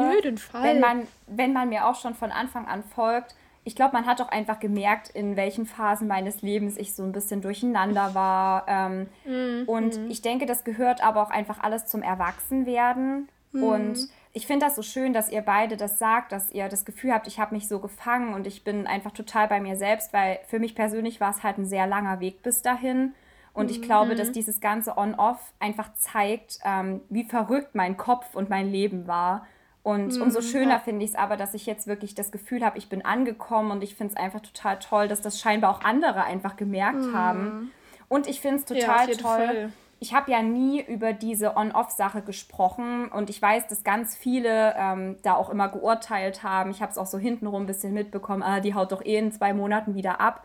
Wenn, 0.52 0.78
man, 0.78 1.08
wenn 1.26 1.52
man 1.52 1.68
mir 1.68 1.84
auch 1.84 2.00
schon 2.00 2.14
von 2.14 2.30
Anfang 2.30 2.66
an 2.68 2.84
folgt, 2.84 3.34
ich 3.68 3.76
glaube, 3.76 3.92
man 3.92 4.06
hat 4.06 4.22
auch 4.22 4.30
einfach 4.30 4.60
gemerkt, 4.60 5.10
in 5.10 5.36
welchen 5.36 5.66
Phasen 5.66 6.08
meines 6.08 6.40
Lebens 6.40 6.78
ich 6.78 6.94
so 6.94 7.02
ein 7.02 7.12
bisschen 7.12 7.42
durcheinander 7.42 8.14
war. 8.14 8.64
Ähm, 8.66 9.08
mhm. 9.26 9.68
Und 9.68 9.98
mhm. 9.98 10.10
ich 10.10 10.22
denke, 10.22 10.46
das 10.46 10.64
gehört 10.64 11.04
aber 11.04 11.20
auch 11.20 11.28
einfach 11.28 11.60
alles 11.60 11.84
zum 11.84 12.00
Erwachsenwerden. 12.00 13.28
Mhm. 13.52 13.62
Und 13.62 13.98
ich 14.32 14.46
finde 14.46 14.64
das 14.64 14.74
so 14.74 14.80
schön, 14.80 15.12
dass 15.12 15.30
ihr 15.30 15.42
beide 15.42 15.76
das 15.76 15.98
sagt, 15.98 16.32
dass 16.32 16.50
ihr 16.50 16.70
das 16.70 16.86
Gefühl 16.86 17.12
habt, 17.12 17.26
ich 17.26 17.38
habe 17.38 17.54
mich 17.54 17.68
so 17.68 17.78
gefangen 17.78 18.32
und 18.32 18.46
ich 18.46 18.64
bin 18.64 18.86
einfach 18.86 19.12
total 19.12 19.48
bei 19.48 19.60
mir 19.60 19.76
selbst, 19.76 20.14
weil 20.14 20.38
für 20.46 20.58
mich 20.58 20.74
persönlich 20.74 21.20
war 21.20 21.30
es 21.30 21.42
halt 21.42 21.58
ein 21.58 21.66
sehr 21.66 21.86
langer 21.86 22.20
Weg 22.20 22.42
bis 22.42 22.62
dahin. 22.62 23.12
Und 23.52 23.70
ich 23.70 23.82
glaube, 23.82 24.14
dass 24.14 24.28
mhm. 24.28 24.32
dieses 24.32 24.62
ganze 24.62 24.96
On-Off 24.96 25.52
einfach 25.58 25.92
zeigt, 25.92 26.58
ähm, 26.64 27.02
wie 27.10 27.24
verrückt 27.24 27.74
mein 27.74 27.98
Kopf 27.98 28.34
und 28.34 28.48
mein 28.48 28.70
Leben 28.70 29.06
war. 29.06 29.46
Und 29.88 30.16
mhm, 30.16 30.20
umso 30.20 30.42
schöner 30.42 30.72
ja. 30.72 30.78
finde 30.80 31.02
ich 31.02 31.12
es 31.12 31.16
aber, 31.16 31.38
dass 31.38 31.54
ich 31.54 31.64
jetzt 31.64 31.86
wirklich 31.86 32.14
das 32.14 32.30
Gefühl 32.30 32.62
habe, 32.62 32.76
ich 32.76 32.90
bin 32.90 33.06
angekommen 33.06 33.70
und 33.70 33.82
ich 33.82 33.94
finde 33.94 34.12
es 34.12 34.20
einfach 34.20 34.40
total 34.40 34.78
toll, 34.80 35.08
dass 35.08 35.22
das 35.22 35.40
scheinbar 35.40 35.70
auch 35.70 35.80
andere 35.80 36.24
einfach 36.24 36.56
gemerkt 36.56 37.00
mhm. 37.00 37.16
haben. 37.16 37.72
Und 38.06 38.26
ich 38.26 38.42
finde 38.42 38.58
es 38.58 38.64
total 38.66 39.08
ja, 39.08 39.16
toll, 39.16 39.46
Fall 39.46 39.72
ich 40.00 40.14
habe 40.14 40.30
ja 40.30 40.42
nie 40.42 40.80
über 40.80 41.12
diese 41.12 41.56
On-Off-Sache 41.56 42.22
gesprochen 42.22 43.08
und 43.08 43.30
ich 43.30 43.42
weiß, 43.42 43.66
dass 43.66 43.82
ganz 43.82 44.16
viele 44.16 44.74
ähm, 44.76 45.16
da 45.22 45.34
auch 45.34 45.50
immer 45.50 45.68
geurteilt 45.68 46.42
haben. 46.42 46.70
Ich 46.70 46.80
habe 46.80 46.92
es 46.92 46.98
auch 46.98 47.06
so 47.06 47.18
hintenrum 47.18 47.64
ein 47.64 47.66
bisschen 47.66 47.94
mitbekommen, 47.94 48.42
ah, 48.42 48.60
die 48.60 48.74
haut 48.74 48.92
doch 48.92 49.04
eh 49.04 49.16
in 49.16 49.32
zwei 49.32 49.52
Monaten 49.52 49.94
wieder 49.94 50.20
ab. 50.20 50.44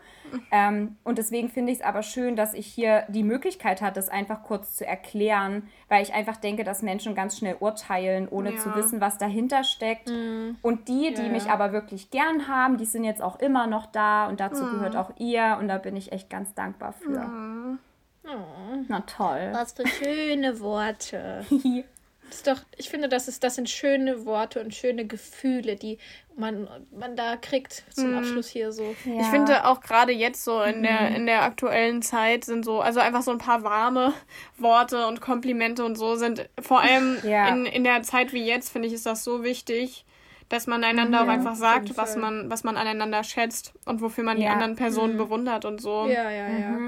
Ähm, 0.50 0.96
und 1.04 1.18
deswegen 1.18 1.48
finde 1.48 1.70
ich 1.70 1.78
es 1.78 1.84
aber 1.84 2.02
schön, 2.02 2.34
dass 2.34 2.54
ich 2.54 2.66
hier 2.66 3.04
die 3.08 3.22
Möglichkeit 3.22 3.80
hatte, 3.80 3.94
das 3.94 4.08
einfach 4.08 4.42
kurz 4.42 4.74
zu 4.74 4.84
erklären, 4.84 5.68
weil 5.88 6.02
ich 6.02 6.12
einfach 6.12 6.36
denke, 6.36 6.64
dass 6.64 6.82
Menschen 6.82 7.14
ganz 7.14 7.38
schnell 7.38 7.56
urteilen, 7.60 8.28
ohne 8.28 8.54
ja. 8.54 8.58
zu 8.58 8.74
wissen, 8.74 9.00
was 9.00 9.18
dahinter 9.18 9.62
steckt. 9.62 10.08
Mhm. 10.08 10.56
Und 10.62 10.88
die, 10.88 11.14
die 11.14 11.22
ja. 11.22 11.28
mich 11.28 11.48
aber 11.48 11.72
wirklich 11.72 12.10
gern 12.10 12.48
haben, 12.48 12.78
die 12.78 12.86
sind 12.86 13.04
jetzt 13.04 13.22
auch 13.22 13.38
immer 13.38 13.68
noch 13.68 13.86
da 13.86 14.26
und 14.26 14.40
dazu 14.40 14.64
mhm. 14.64 14.70
gehört 14.72 14.96
auch 14.96 15.12
ihr 15.18 15.58
und 15.60 15.68
da 15.68 15.78
bin 15.78 15.94
ich 15.94 16.10
echt 16.10 16.28
ganz 16.28 16.54
dankbar 16.54 16.92
für. 16.92 17.20
Mhm. 17.20 17.78
Oh. 18.26 18.76
Na 18.88 19.00
toll. 19.02 19.50
Was 19.52 19.72
für 19.72 19.86
schöne 19.86 20.60
Worte. 20.60 21.44
Das 22.26 22.38
ist 22.38 22.46
doch, 22.48 22.60
ich 22.78 22.88
finde, 22.88 23.08
das, 23.08 23.28
ist, 23.28 23.44
das 23.44 23.54
sind 23.54 23.68
schöne 23.70 24.24
Worte 24.24 24.60
und 24.60 24.74
schöne 24.74 25.06
Gefühle, 25.06 25.76
die 25.76 25.98
man, 26.36 26.66
man 26.90 27.14
da 27.14 27.36
kriegt 27.36 27.84
zum 27.90 28.10
Mhm. 28.10 28.18
Abschluss 28.18 28.48
hier 28.48 28.72
so. 28.72 28.96
Ja. 29.04 29.20
Ich 29.20 29.26
finde 29.26 29.66
auch 29.66 29.80
gerade 29.80 30.10
jetzt 30.10 30.42
so 30.42 30.60
in 30.62 30.82
der, 30.82 31.14
in 31.14 31.26
der 31.26 31.42
aktuellen 31.42 32.02
Zeit 32.02 32.44
sind 32.44 32.64
so, 32.64 32.80
also 32.80 32.98
einfach 32.98 33.22
so 33.22 33.30
ein 33.30 33.38
paar 33.38 33.62
warme 33.62 34.14
Worte 34.58 35.06
und 35.06 35.20
Komplimente 35.20 35.84
und 35.84 35.96
so 35.96 36.16
sind 36.16 36.48
vor 36.60 36.80
allem 36.80 37.18
Ja. 37.24 37.46
in, 37.48 37.66
in 37.66 37.84
der 37.84 38.02
Zeit 38.02 38.32
wie 38.32 38.44
jetzt, 38.44 38.70
finde 38.70 38.88
ich, 38.88 38.94
ist 38.94 39.06
das 39.06 39.22
so 39.22 39.44
wichtig, 39.44 40.04
dass 40.48 40.66
man 40.66 40.82
einander 40.82 41.20
auch 41.20 41.26
Ja, 41.26 41.32
einfach 41.34 41.52
auf 41.52 41.58
sagt, 41.58 41.96
was 41.96 42.16
man, 42.16 42.50
was 42.50 42.64
man 42.64 42.76
aneinander 42.76 43.22
schätzt 43.22 43.74
und 43.84 44.00
wofür 44.00 44.24
man 44.24 44.38
die 44.38 44.46
anderen 44.48 44.74
Personen 44.74 45.16
bewundert 45.18 45.66
und 45.66 45.80
so. 45.80 46.06
Ja, 46.08 46.30
ja, 46.30 46.48
ja. 46.48 46.78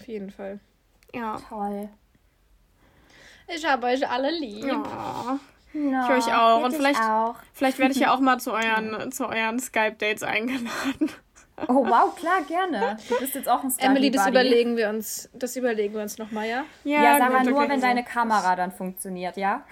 Auf 0.00 0.08
jeden 0.08 0.30
Fall. 0.30 0.58
Ja. 1.14 1.36
Toll. 1.48 1.88
Ich 3.54 3.66
habe 3.66 3.86
euch 3.88 4.08
alle 4.08 4.30
lieb. 4.30 4.64
ja. 4.64 5.38
No, 5.72 6.04
Ich 6.04 6.26
euch 6.26 6.34
auch. 6.34 6.64
Und 6.64 6.74
vielleicht- 6.74 7.00
auch. 7.00 7.36
Vielleicht 7.52 7.78
werde 7.78 7.92
ich 7.92 8.00
ja 8.00 8.12
auch 8.14 8.20
mal 8.20 8.38
zu 8.40 8.52
euren, 8.52 9.12
zu 9.12 9.28
euren 9.28 9.58
Skype-Dates 9.60 10.22
eingeladen. 10.22 11.10
Oh 11.68 11.86
wow, 11.86 12.14
klar, 12.16 12.40
gerne. 12.48 12.96
Du 13.08 13.18
bist 13.18 13.34
jetzt 13.34 13.46
auch 13.48 13.62
ein 13.62 13.70
Study 13.70 13.86
Emily, 13.86 14.10
das 14.10 14.24
Buddy. 14.24 14.30
überlegen 14.30 14.76
wir 14.78 14.88
uns, 14.88 15.28
das 15.34 15.56
überlegen 15.56 15.92
wir 15.94 16.00
uns 16.00 16.16
nochmal, 16.16 16.48
ja? 16.48 16.64
Ja, 16.84 17.18
sag 17.18 17.30
mal 17.32 17.44
nur, 17.44 17.68
wenn 17.68 17.80
so. 17.80 17.86
deine 17.86 18.02
Kamera 18.02 18.56
dann 18.56 18.72
funktioniert, 18.72 19.36
ja? 19.36 19.64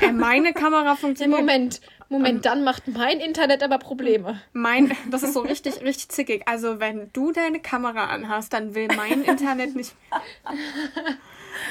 Äh, 0.00 0.10
meine 0.10 0.52
Kamera 0.52 0.96
funktioniert. 0.96 1.38
Moment, 1.38 1.80
Moment, 2.08 2.44
dann 2.46 2.62
macht 2.62 2.86
mein 2.88 3.18
Internet 3.20 3.62
aber 3.62 3.78
Probleme. 3.78 4.40
Mein, 4.52 4.96
das 5.10 5.22
ist 5.24 5.34
so 5.34 5.40
richtig, 5.40 5.80
richtig 5.82 6.08
zickig. 6.10 6.42
Also 6.46 6.78
wenn 6.78 7.10
du 7.12 7.32
deine 7.32 7.58
Kamera 7.60 8.06
anhast, 8.06 8.52
dann 8.52 8.74
will 8.74 8.88
mein 8.96 9.22
Internet 9.24 9.74
nicht. 9.74 9.94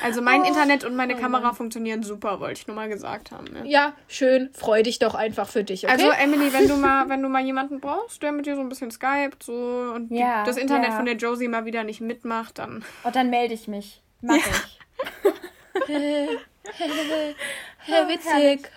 Also 0.03 0.21
mein 0.21 0.41
Oh. 0.41 0.45
Internet 0.45 0.83
und 0.83 0.95
meine 0.95 1.15
Kamera 1.15 1.53
funktionieren 1.53 2.03
super, 2.03 2.39
wollte 2.39 2.59
ich 2.59 2.67
nur 2.67 2.75
mal 2.75 2.89
gesagt 2.89 3.31
haben. 3.31 3.45
Ne? 3.53 3.63
Ja, 3.65 3.93
schön, 4.07 4.49
freu 4.53 4.83
dich 4.83 4.99
doch 4.99 5.15
einfach 5.15 5.47
für 5.47 5.63
dich, 5.63 5.86
okay? 5.86 5.93
Also 5.93 6.09
Emily, 6.09 6.51
wenn 6.53 6.67
du 6.67 6.75
mal, 6.75 7.07
wenn 7.07 7.21
du 7.21 7.29
mal 7.29 7.43
jemanden 7.43 7.79
brauchst, 7.79 8.21
der 8.23 8.31
mit 8.31 8.45
dir 8.45 8.55
so 8.55 8.61
ein 8.61 8.69
bisschen 8.69 8.91
skypt, 8.91 9.43
so 9.43 9.91
und 9.95 10.09
die, 10.09 10.17
Ja, 10.17 10.43
das 10.43 10.57
Internet 10.57 10.89
ja. 10.89 10.95
von 10.95 11.05
der 11.05 11.15
Josie 11.15 11.47
mal 11.47 11.65
wieder 11.65 11.83
nicht 11.83 12.01
mitmacht, 12.01 12.57
dann. 12.59 12.83
Und 13.03 13.15
dann 13.15 13.29
melde 13.29 13.53
ich 13.53 13.67
mich. 13.67 14.01
Mach 14.21 14.36
ich. 14.38 14.79
Hä, 15.88 16.27
witzig. 18.07 18.69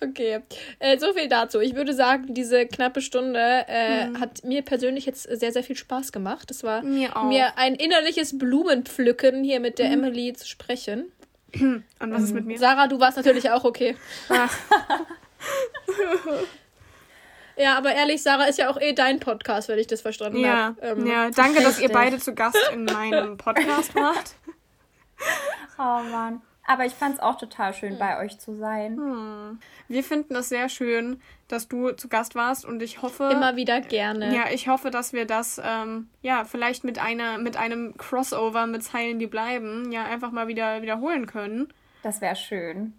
Okay, 0.00 0.40
äh, 0.78 0.98
so 0.98 1.12
viel 1.12 1.28
dazu. 1.28 1.60
Ich 1.60 1.74
würde 1.74 1.94
sagen, 1.94 2.34
diese 2.34 2.66
knappe 2.66 3.00
Stunde 3.00 3.64
äh, 3.68 4.08
hat 4.18 4.44
mir 4.44 4.62
persönlich 4.62 5.06
jetzt 5.06 5.22
sehr, 5.22 5.52
sehr 5.52 5.62
viel 5.62 5.76
Spaß 5.76 6.12
gemacht. 6.12 6.50
Es 6.50 6.62
war 6.62 6.82
Mir 6.82 7.16
auch. 7.16 7.24
mir 7.24 7.56
ein 7.56 7.74
innerliches 7.74 8.38
Blumenpflücken, 8.38 9.44
hier 9.44 9.60
mit 9.60 9.78
der 9.78 9.90
Emily 9.90 10.32
zu 10.34 10.46
sprechen. 10.46 11.12
Und 11.60 11.84
was 12.00 12.24
ist 12.24 12.34
mit 12.34 12.46
mir? 12.46 12.58
Sarah, 12.58 12.88
du 12.88 13.00
warst 13.00 13.16
natürlich 13.16 13.50
auch 13.50 13.64
okay. 13.64 13.96
Ach, 14.28 14.56
Ja, 17.56 17.78
aber 17.78 17.94
ehrlich, 17.94 18.22
Sarah 18.22 18.44
ist 18.44 18.58
ja 18.58 18.68
auch 18.68 18.80
eh 18.80 18.92
dein 18.92 19.20
Podcast, 19.20 19.68
wenn 19.68 19.78
ich 19.78 19.86
das 19.86 20.00
verstanden 20.00 20.38
ja, 20.38 20.74
habe. 20.76 20.80
Ähm, 20.80 21.06
ja, 21.06 21.30
danke, 21.30 21.62
dass 21.62 21.78
ihr 21.78 21.84
richtig. 21.84 21.92
beide 21.92 22.18
zu 22.18 22.34
Gast 22.34 22.58
in 22.72 22.84
meinem 22.84 23.36
Podcast 23.36 23.94
wart. 23.94 24.34
Oh 25.76 26.02
Mann. 26.10 26.40
Aber 26.66 26.86
ich 26.86 26.92
fand 26.94 27.16
es 27.16 27.20
auch 27.20 27.36
total 27.36 27.74
schön, 27.74 27.98
bei 27.98 28.18
euch 28.24 28.38
zu 28.38 28.56
sein. 28.56 29.58
Wir 29.88 30.02
finden 30.02 30.34
es 30.34 30.48
sehr 30.48 30.68
schön, 30.70 31.20
dass 31.48 31.68
du 31.68 31.90
zu 31.92 32.08
Gast 32.08 32.34
warst 32.34 32.64
und 32.64 32.82
ich 32.82 33.02
hoffe. 33.02 33.28
Immer 33.30 33.56
wieder 33.56 33.82
gerne. 33.82 34.34
Ja, 34.34 34.44
ich 34.50 34.68
hoffe, 34.68 34.90
dass 34.90 35.12
wir 35.12 35.26
das, 35.26 35.60
ähm, 35.62 36.08
ja, 36.22 36.44
vielleicht 36.44 36.84
mit 36.84 36.98
einer, 36.98 37.36
mit 37.38 37.58
einem 37.58 37.96
Crossover 37.98 38.66
mit 38.66 38.82
Zeilen, 38.82 39.18
die 39.18 39.26
bleiben, 39.26 39.92
ja, 39.92 40.04
einfach 40.04 40.30
mal 40.30 40.48
wieder 40.48 40.80
wiederholen 40.80 41.26
können. 41.26 41.68
Das 42.02 42.22
wäre 42.22 42.36
schön. 42.36 42.94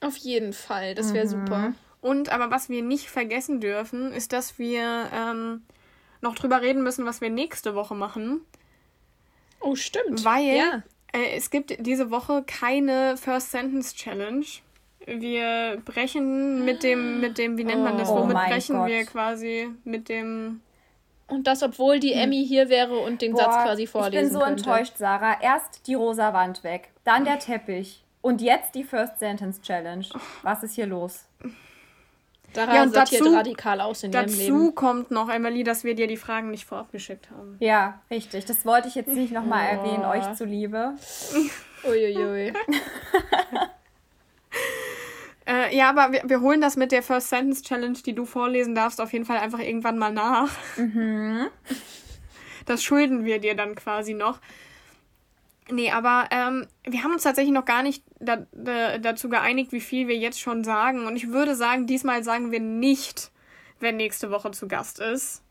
Auf 0.00 0.16
jeden 0.16 0.52
Fall, 0.54 0.94
das 0.94 1.12
wäre 1.12 1.28
super. 1.28 1.74
Und 2.00 2.30
aber 2.30 2.50
was 2.50 2.68
wir 2.68 2.82
nicht 2.82 3.08
vergessen 3.08 3.60
dürfen, 3.60 4.12
ist, 4.12 4.32
dass 4.32 4.58
wir 4.58 5.08
ähm, 5.14 5.62
noch 6.22 6.34
drüber 6.34 6.60
reden 6.62 6.82
müssen, 6.82 7.04
was 7.04 7.20
wir 7.20 7.30
nächste 7.30 7.74
Woche 7.74 7.94
machen. 7.94 8.40
Oh, 9.60 9.76
stimmt. 9.76 10.24
Weil 10.24 10.56
Ja. 10.56 10.82
Äh, 11.12 11.36
es 11.36 11.50
gibt 11.50 11.74
diese 11.86 12.10
Woche 12.10 12.42
keine 12.46 13.16
First 13.16 13.50
Sentence 13.50 13.94
Challenge. 13.94 14.44
Wir 15.06 15.80
brechen 15.84 16.64
mit 16.64 16.82
dem, 16.82 17.20
mit 17.20 17.36
dem, 17.38 17.58
wie 17.58 17.64
nennt 17.64 17.82
man 17.82 17.98
das? 17.98 18.08
Oh 18.08 18.20
Womit 18.20 18.34
mein 18.34 18.50
brechen 18.50 18.76
Gott. 18.76 18.88
wir 18.88 19.04
quasi 19.04 19.68
mit 19.84 20.08
dem. 20.08 20.60
Und 21.26 21.46
das, 21.46 21.62
obwohl 21.62 21.98
die 21.98 22.12
Emmy 22.12 22.44
hier 22.46 22.68
wäre 22.68 22.98
und 22.98 23.22
den 23.22 23.34
Satz 23.34 23.54
Boah, 23.56 23.64
quasi 23.64 23.86
vorlesen 23.86 24.26
ich 24.26 24.32
bin 24.32 24.32
so 24.32 24.44
könnte. 24.44 24.70
enttäuscht, 24.70 24.96
Sarah. 24.98 25.40
Erst 25.40 25.86
die 25.86 25.94
rosa 25.94 26.32
Wand 26.34 26.62
weg, 26.62 26.90
dann 27.04 27.24
der 27.24 27.38
Teppich 27.38 28.04
und 28.20 28.40
jetzt 28.40 28.74
die 28.74 28.84
First 28.84 29.18
Sentence 29.18 29.60
Challenge. 29.62 30.04
Was 30.42 30.62
ist 30.62 30.74
hier 30.74 30.86
los? 30.86 31.26
Sarah 32.54 32.74
Ja, 32.74 32.82
und 32.82 32.94
sortiert 32.94 33.22
dazu- 33.22 33.34
radikal 33.34 33.80
aus 33.80 34.02
in 34.02 34.12
ihrem 34.12 34.26
Dazu 34.26 34.38
Leben. 34.38 34.74
kommt 34.74 35.10
noch, 35.10 35.28
Emily, 35.30 35.64
dass 35.64 35.84
wir 35.84 35.94
dir 35.94 36.06
die 36.06 36.16
Fragen 36.16 36.50
nicht 36.50 36.64
vorab 36.66 36.92
geschickt 36.92 37.28
haben. 37.30 37.56
Ja, 37.60 38.00
richtig. 38.10 38.44
Das 38.44 38.64
wollte 38.66 38.88
ich 38.88 38.94
jetzt 38.94 39.08
nicht 39.08 39.32
nochmal 39.32 39.66
Oh. 39.70 39.76
erwähnen, 39.86 40.04
euch 40.04 40.34
zuliebe. 40.34 40.94
Uiuiui. 41.84 42.52
Äh, 45.44 45.76
ja, 45.76 45.90
aber 45.90 46.12
wir, 46.12 46.22
wir 46.24 46.40
holen 46.40 46.60
das 46.60 46.76
mit 46.76 46.92
der 46.92 47.02
First 47.02 47.28
Sentence 47.28 47.62
Challenge, 47.62 47.98
die 48.06 48.14
du 48.14 48.24
vorlesen 48.26 48.76
darfst, 48.76 49.00
auf 49.00 49.12
jeden 49.12 49.24
Fall 49.24 49.38
einfach 49.38 49.58
irgendwann 49.58 49.98
mal 49.98 50.12
nach. 50.12 50.50
Das 52.64 52.84
schulden 52.84 53.24
wir 53.24 53.40
dir 53.40 53.56
dann 53.56 53.74
quasi 53.74 54.14
noch. 54.14 54.38
Nee, 55.72 55.90
aber 55.90 56.28
ähm, 56.30 56.66
wir 56.84 57.02
haben 57.02 57.12
uns 57.12 57.22
tatsächlich 57.22 57.54
noch 57.54 57.64
gar 57.64 57.82
nicht 57.82 58.04
da, 58.20 58.46
da, 58.52 58.98
dazu 58.98 59.30
geeinigt, 59.30 59.72
wie 59.72 59.80
viel 59.80 60.06
wir 60.06 60.16
jetzt 60.16 60.38
schon 60.38 60.64
sagen. 60.64 61.06
Und 61.06 61.16
ich 61.16 61.28
würde 61.30 61.54
sagen, 61.56 61.86
diesmal 61.86 62.22
sagen 62.22 62.52
wir 62.52 62.60
nicht, 62.60 63.30
wer 63.80 63.92
nächste 63.92 64.30
Woche 64.30 64.50
zu 64.50 64.68
Gast 64.68 65.00
ist. 65.00 65.42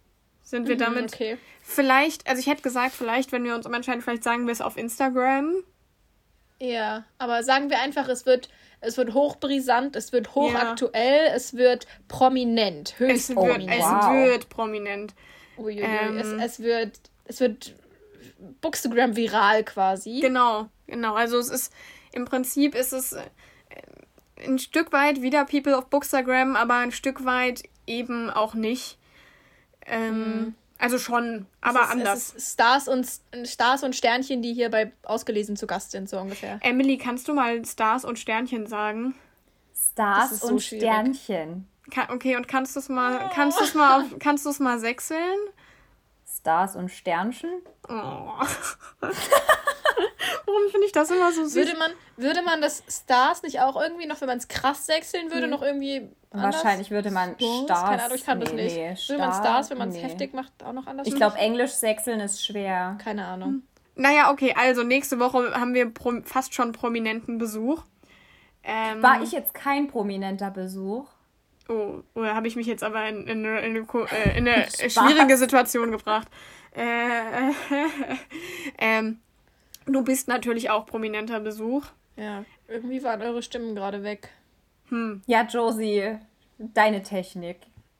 Sind 0.43 0.67
wir 0.67 0.78
damit 0.78 1.13
Okay. 1.13 1.38
vielleicht, 1.63 2.28
also 2.28 2.39
ich 2.39 2.47
hätte 2.47 2.61
gesagt, 2.61 2.93
vielleicht, 2.93 3.32
wenn 3.32 3.43
wir 3.43 3.55
uns 3.55 3.65
umentscheiden, 3.65 4.01
vielleicht 4.01 4.24
sagen 4.24 4.45
wir 4.45 4.51
es 4.51 4.61
auf 4.61 4.78
Instagram. 4.78 5.55
Ja, 6.59 7.05
aber 7.17 7.41
sagen 7.43 7.72
wir 7.72 7.80
einfach, 7.80 8.07
es 8.07 8.28
wird, 8.28 8.49
es 8.80 8.97
wird 8.97 9.15
hochbrisant, 9.15 9.95
es 9.95 10.11
wird 10.11 10.36
hochaktuell, 10.36 11.32
es 11.34 11.55
wird 11.55 11.88
prominent, 12.07 12.99
höchst 12.99 13.32
Es 13.32 13.38
Oh, 13.38 13.47
wird, 13.47 13.63
es 13.63 13.80
wow. 13.80 14.13
wird 14.13 14.49
prominent. 14.49 15.15
Uiuiui. 15.57 15.82
Ähm. 15.82 16.17
es, 16.17 16.28
es 16.28 16.59
wird, 16.59 16.99
es 17.26 17.39
wird 17.39 17.74
Bookstagram 18.62 19.16
viral 19.16 19.64
quasi. 19.64 20.20
Genau, 20.22 20.68
genau. 20.88 21.14
Also 21.16 21.38
es 21.38 21.50
ist 21.50 21.74
im 22.12 22.26
Prinzip 22.26 22.76
ist 22.76 22.94
es 22.94 23.14
äh, 23.14 23.24
ein 24.46 24.60
Stück 24.60 24.92
weit 24.92 25.22
wieder 25.22 25.46
People 25.46 25.78
of 25.78 25.86
Bookstagram, 25.88 26.56
aber 26.56 26.76
ein 26.76 26.92
Stück 26.92 27.26
weit 27.26 27.64
eben 27.88 28.30
auch 28.30 28.54
nicht. 28.54 28.98
Ähm, 29.86 30.56
Also 30.78 30.98
schon, 30.98 31.46
aber 31.62 31.82
es 31.82 31.86
ist, 31.86 31.92
anders. 31.92 32.18
Es 32.18 32.36
ist 32.36 32.54
Stars 32.54 32.88
und 32.88 33.08
Stars 33.48 33.84
und 33.84 33.96
Sternchen, 33.96 34.42
die 34.42 34.54
hier 34.54 34.70
bei 34.72 34.92
ausgelesen 35.04 35.56
zu 35.56 35.68
Gast 35.68 35.92
sind, 35.92 36.10
so 36.10 36.20
ungefähr. 36.20 36.60
Emily, 36.64 36.98
kannst 36.98 37.28
du 37.28 37.36
mal 37.36 37.64
Stars 37.66 38.04
und 38.04 38.18
Sternchen 38.18 38.66
sagen? 38.66 39.14
Stars 39.76 40.39
so 40.39 40.48
und 40.48 40.60
schwierig. 40.64 40.89
Sternchen. 40.89 41.68
Ka 41.92 42.08
okay, 42.12 42.36
und 42.36 42.48
kannst 42.48 42.76
du 42.76 42.80
es 42.80 42.89
mal, 42.89 43.30
kannst 43.34 43.60
du 43.60 43.64
es 43.64 43.76
mal, 43.76 44.02
auf, 44.02 44.06
kannst 44.20 44.46
du 44.46 44.50
es 44.50 44.60
mal 44.60 44.80
sechseln? 44.80 45.38
Stars 46.42 46.76
und 46.76 46.89
Sternchen? 46.89 47.52
Oh. 47.88 47.94
Warum 50.46 50.70
finde 50.72 50.88
ich 50.88 50.92
das 50.92 51.12
immer 51.12 51.32
so 51.32 51.44
süß? 51.44 51.56
Würde 51.56 51.78
man, 51.78 51.92
würde 52.18 52.42
man 52.42 52.62
das 52.62 52.84
Stars 52.89 53.44
nicht 53.44 53.60
auch 53.62 53.80
irgendwie 53.80 54.08
noch, 54.08 54.22
wenn 54.22 54.28
man 54.28 54.39
es 54.39 54.48
krass 54.48 54.88
sechseln 54.88 55.32
würde, 55.32 55.48
noch 55.48 55.62
irgendwie 55.62 56.10
anders? 56.32 56.56
Wahrscheinlich 56.56 56.89
würde 56.89 57.12
man 57.12 57.36
Stars? 57.36 57.84
Keine 57.84 58.04
Ahnung, 58.04 58.18
ich 58.18 58.26
kann 58.26 58.39
das 58.39 58.54
nee, 58.54 58.64
nicht. 58.64 58.76
nee, 58.76 58.96
würde 59.08 59.22
man 59.22 59.34
Star- 59.34 59.44
Stars, 59.44 59.70
wenn 59.70 59.78
man 59.78 59.89
es 59.89 59.96
nee. 59.96 60.02
heftig 60.02 60.34
macht, 60.34 60.52
auch 60.64 60.74
noch 60.74 60.88
anders 60.88 61.08
Ich 61.08 61.16
glaube, 61.16 61.38
Englisch 61.38 61.72
sechseln 61.72 62.20
ist 62.20 62.44
schwer. 62.44 62.98
Keine 63.04 63.26
Ahnung. 63.26 63.62
Naja, 63.94 64.32
okay, 64.32 64.56
also 64.58 64.82
nächste 64.82 65.20
Woche 65.20 65.54
haben 65.54 65.76
wir 65.76 65.92
fast 66.24 66.56
schon 66.56 66.72
prominenten 66.72 67.38
Besuch. 67.38 67.84
Ähm, 68.64 69.04
War 69.04 69.22
ich 69.22 69.32
jetzt 69.32 69.54
kein 69.54 69.88
prominenter 69.88 70.50
Besuch? 70.50 71.08
Oh, 71.72 72.03
oder 72.15 72.36
habe 72.36 72.47
ich 72.47 72.55
mich 72.57 72.67
jetzt 72.67 72.84
aber 72.84 73.07
in, 73.07 73.28
in, 73.28 73.45
eine- 73.45 73.61
in, 73.61 73.88
ko- 73.88 74.03
äh, 74.05 74.38
in 74.38 74.47
eine 74.47 74.67
schwierige 74.89 75.38
Situation 75.38 75.91
gebracht? 75.91 76.28
Äh, 76.76 77.51
ähm, 78.78 79.19
du 79.86 80.03
bist 80.03 80.28
natürlich 80.28 80.69
auch 80.69 80.86
prominenter 80.86 81.39
Besuch. 81.39 81.86
Ja, 82.17 82.43
irgendwie 82.67 83.01
waren 83.03 83.22
eure 83.22 83.41
Stimmen 83.41 83.76
gerade 83.76 84.03
weg. 84.03 84.30
Ja, 85.26 85.43
Josie, 85.43 86.17
deine 86.57 87.01
Technik. 87.03 87.57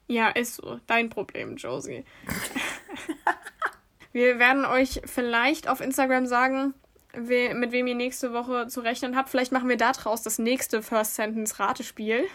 Ja, 0.08 0.28
ist 0.28 0.56
so. 0.56 0.78
Dein 0.86 1.08
Problem, 1.08 1.56
Josie. 1.56 2.04
Wir 4.12 4.38
werden 4.38 4.66
euch 4.66 5.00
vielleicht 5.06 5.68
auf 5.68 5.80
Instagram 5.80 6.26
sagen, 6.26 6.74
we 7.14 7.54
mit 7.54 7.72
wem 7.72 7.86
ihr 7.86 7.94
nächste 7.94 8.34
Woche 8.34 8.66
zu 8.68 8.80
rechnen 8.82 9.16
habt. 9.16 9.30
Vielleicht 9.30 9.52
machen 9.52 9.68
wir 9.70 9.78
daraus 9.78 10.22
das 10.22 10.38
nächste 10.38 10.82
First 10.82 11.14
Sentence 11.14 11.58
Ratespiel. 11.58 12.26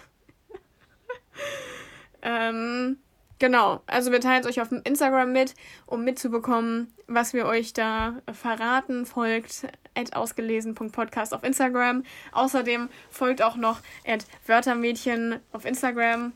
Ähm, 2.22 2.98
genau. 3.40 3.82
Also 3.88 4.12
wir 4.12 4.22
teilen 4.22 4.42
es 4.42 4.48
euch 4.48 4.62
auf 4.62 4.70
dem 4.70 4.82
Instagram 4.84 5.32
mit, 5.32 5.54
um 5.86 6.04
mitzubekommen, 6.04 6.94
was 7.08 7.34
wir 7.34 7.46
euch 7.46 7.74
da 7.74 8.18
verraten. 8.32 9.06
Folgt 9.06 9.68
ausgelesen.podcast 10.14 11.34
auf 11.34 11.44
Instagram. 11.44 12.04
Außerdem 12.32 12.90
folgt 13.10 13.42
auch 13.42 13.56
noch 13.56 13.80
Wörtermädchen 14.46 15.40
auf 15.52 15.66
Instagram. 15.66 16.34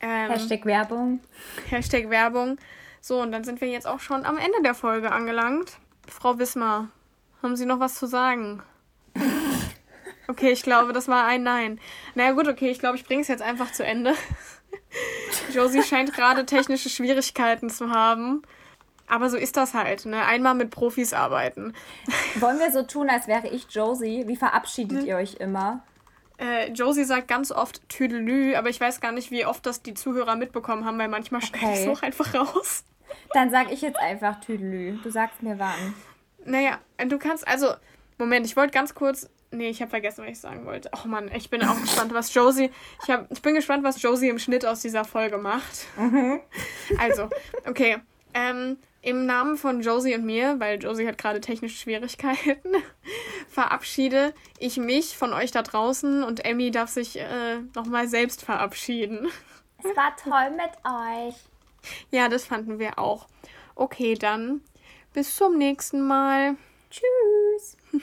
Ähm, 0.00 0.30
Hashtag 0.30 0.64
Werbung. 0.64 1.20
Hashtag 1.68 2.08
Werbung. 2.08 2.58
So, 3.02 3.20
und 3.20 3.32
dann 3.32 3.44
sind 3.44 3.60
wir 3.60 3.68
jetzt 3.68 3.86
auch 3.86 4.00
schon 4.00 4.24
am 4.24 4.38
Ende 4.38 4.62
der 4.62 4.74
Folge 4.74 5.12
angelangt. 5.12 5.78
Frau 6.08 6.38
Wismar, 6.38 6.88
haben 7.42 7.56
Sie 7.56 7.66
noch 7.66 7.80
was 7.80 7.94
zu 7.94 8.06
sagen? 8.06 8.62
Okay, 10.30 10.52
ich 10.52 10.62
glaube, 10.62 10.92
das 10.92 11.08
war 11.08 11.26
ein 11.26 11.42
Nein. 11.42 11.80
Naja, 12.14 12.32
gut, 12.32 12.46
okay, 12.46 12.70
ich 12.70 12.78
glaube, 12.78 12.96
ich 12.96 13.04
bringe 13.04 13.22
es 13.22 13.28
jetzt 13.28 13.42
einfach 13.42 13.72
zu 13.72 13.84
Ende. 13.84 14.14
Josie 15.52 15.82
scheint 15.82 16.14
gerade 16.14 16.46
technische 16.46 16.88
Schwierigkeiten 16.88 17.68
zu 17.68 17.90
haben. 17.90 18.42
Aber 19.08 19.28
so 19.28 19.36
ist 19.36 19.56
das 19.56 19.74
halt, 19.74 20.06
ne? 20.06 20.24
Einmal 20.24 20.54
mit 20.54 20.70
Profis 20.70 21.12
arbeiten. 21.12 21.74
Wollen 22.36 22.60
wir 22.60 22.70
so 22.70 22.84
tun, 22.84 23.10
als 23.10 23.26
wäre 23.26 23.48
ich 23.48 23.66
Josie? 23.70 24.28
Wie 24.28 24.36
verabschiedet 24.36 25.00
hm. 25.00 25.06
ihr 25.06 25.16
euch 25.16 25.34
immer? 25.34 25.82
Äh, 26.38 26.70
Josie 26.70 27.02
sagt 27.02 27.26
ganz 27.26 27.50
oft 27.50 27.88
Tüdelü, 27.88 28.54
aber 28.54 28.68
ich 28.68 28.80
weiß 28.80 29.00
gar 29.00 29.10
nicht, 29.10 29.32
wie 29.32 29.44
oft 29.44 29.66
das 29.66 29.82
die 29.82 29.94
Zuhörer 29.94 30.36
mitbekommen 30.36 30.84
haben, 30.84 30.96
weil 30.96 31.08
manchmal 31.08 31.42
okay. 31.42 31.58
schneide 31.58 31.72
ich 31.74 31.86
es 31.86 31.88
auch 31.88 32.02
einfach 32.02 32.34
raus. 32.34 32.84
Dann 33.34 33.50
sag 33.50 33.72
ich 33.72 33.82
jetzt 33.82 33.98
einfach 33.98 34.38
Tüdelü. 34.40 34.98
Du 35.02 35.10
sagst 35.10 35.42
mir 35.42 35.58
wann. 35.58 35.94
Naja, 36.44 36.78
du 37.04 37.18
kannst, 37.18 37.48
also, 37.48 37.74
Moment, 38.16 38.46
ich 38.46 38.56
wollte 38.56 38.72
ganz 38.72 38.94
kurz 38.94 39.28
Nee, 39.52 39.70
ich 39.70 39.80
habe 39.80 39.90
vergessen, 39.90 40.22
was 40.22 40.30
ich 40.30 40.40
sagen 40.40 40.64
wollte. 40.64 40.90
Oh 40.94 41.08
Mann, 41.08 41.28
ich 41.34 41.50
bin 41.50 41.62
auch 41.64 41.80
gespannt, 41.80 42.14
was 42.14 42.32
Josie. 42.32 42.70
Ich, 43.02 43.10
hab, 43.10 43.30
ich 43.32 43.42
bin 43.42 43.54
gespannt, 43.54 43.82
was 43.82 44.00
Josie 44.00 44.28
im 44.28 44.38
Schnitt 44.38 44.64
aus 44.64 44.80
dieser 44.80 45.04
Folge 45.04 45.38
macht. 45.38 45.86
Mhm. 45.96 46.40
Also, 46.98 47.28
okay. 47.66 47.98
Ähm, 48.32 48.78
Im 49.02 49.26
Namen 49.26 49.56
von 49.56 49.80
Josie 49.80 50.14
und 50.14 50.24
mir, 50.24 50.60
weil 50.60 50.80
Josie 50.80 51.08
hat 51.08 51.18
gerade 51.18 51.40
technische 51.40 51.76
Schwierigkeiten, 51.76 52.76
verabschiede 53.48 54.34
ich 54.58 54.76
mich 54.76 55.16
von 55.16 55.32
euch 55.32 55.50
da 55.50 55.62
draußen 55.62 56.22
und 56.22 56.44
Emmy 56.44 56.70
darf 56.70 56.90
sich 56.90 57.18
äh, 57.18 57.58
nochmal 57.74 58.06
selbst 58.06 58.44
verabschieden. 58.44 59.28
Es 59.78 59.96
war 59.96 60.14
toll 60.16 60.50
mit 60.50 60.70
euch. 60.84 61.34
Ja, 62.10 62.28
das 62.28 62.44
fanden 62.44 62.78
wir 62.78 62.98
auch. 62.98 63.26
Okay, 63.74 64.14
dann 64.14 64.60
bis 65.12 65.34
zum 65.34 65.58
nächsten 65.58 66.06
Mal. 66.06 66.56
Tschüss. 66.90 67.76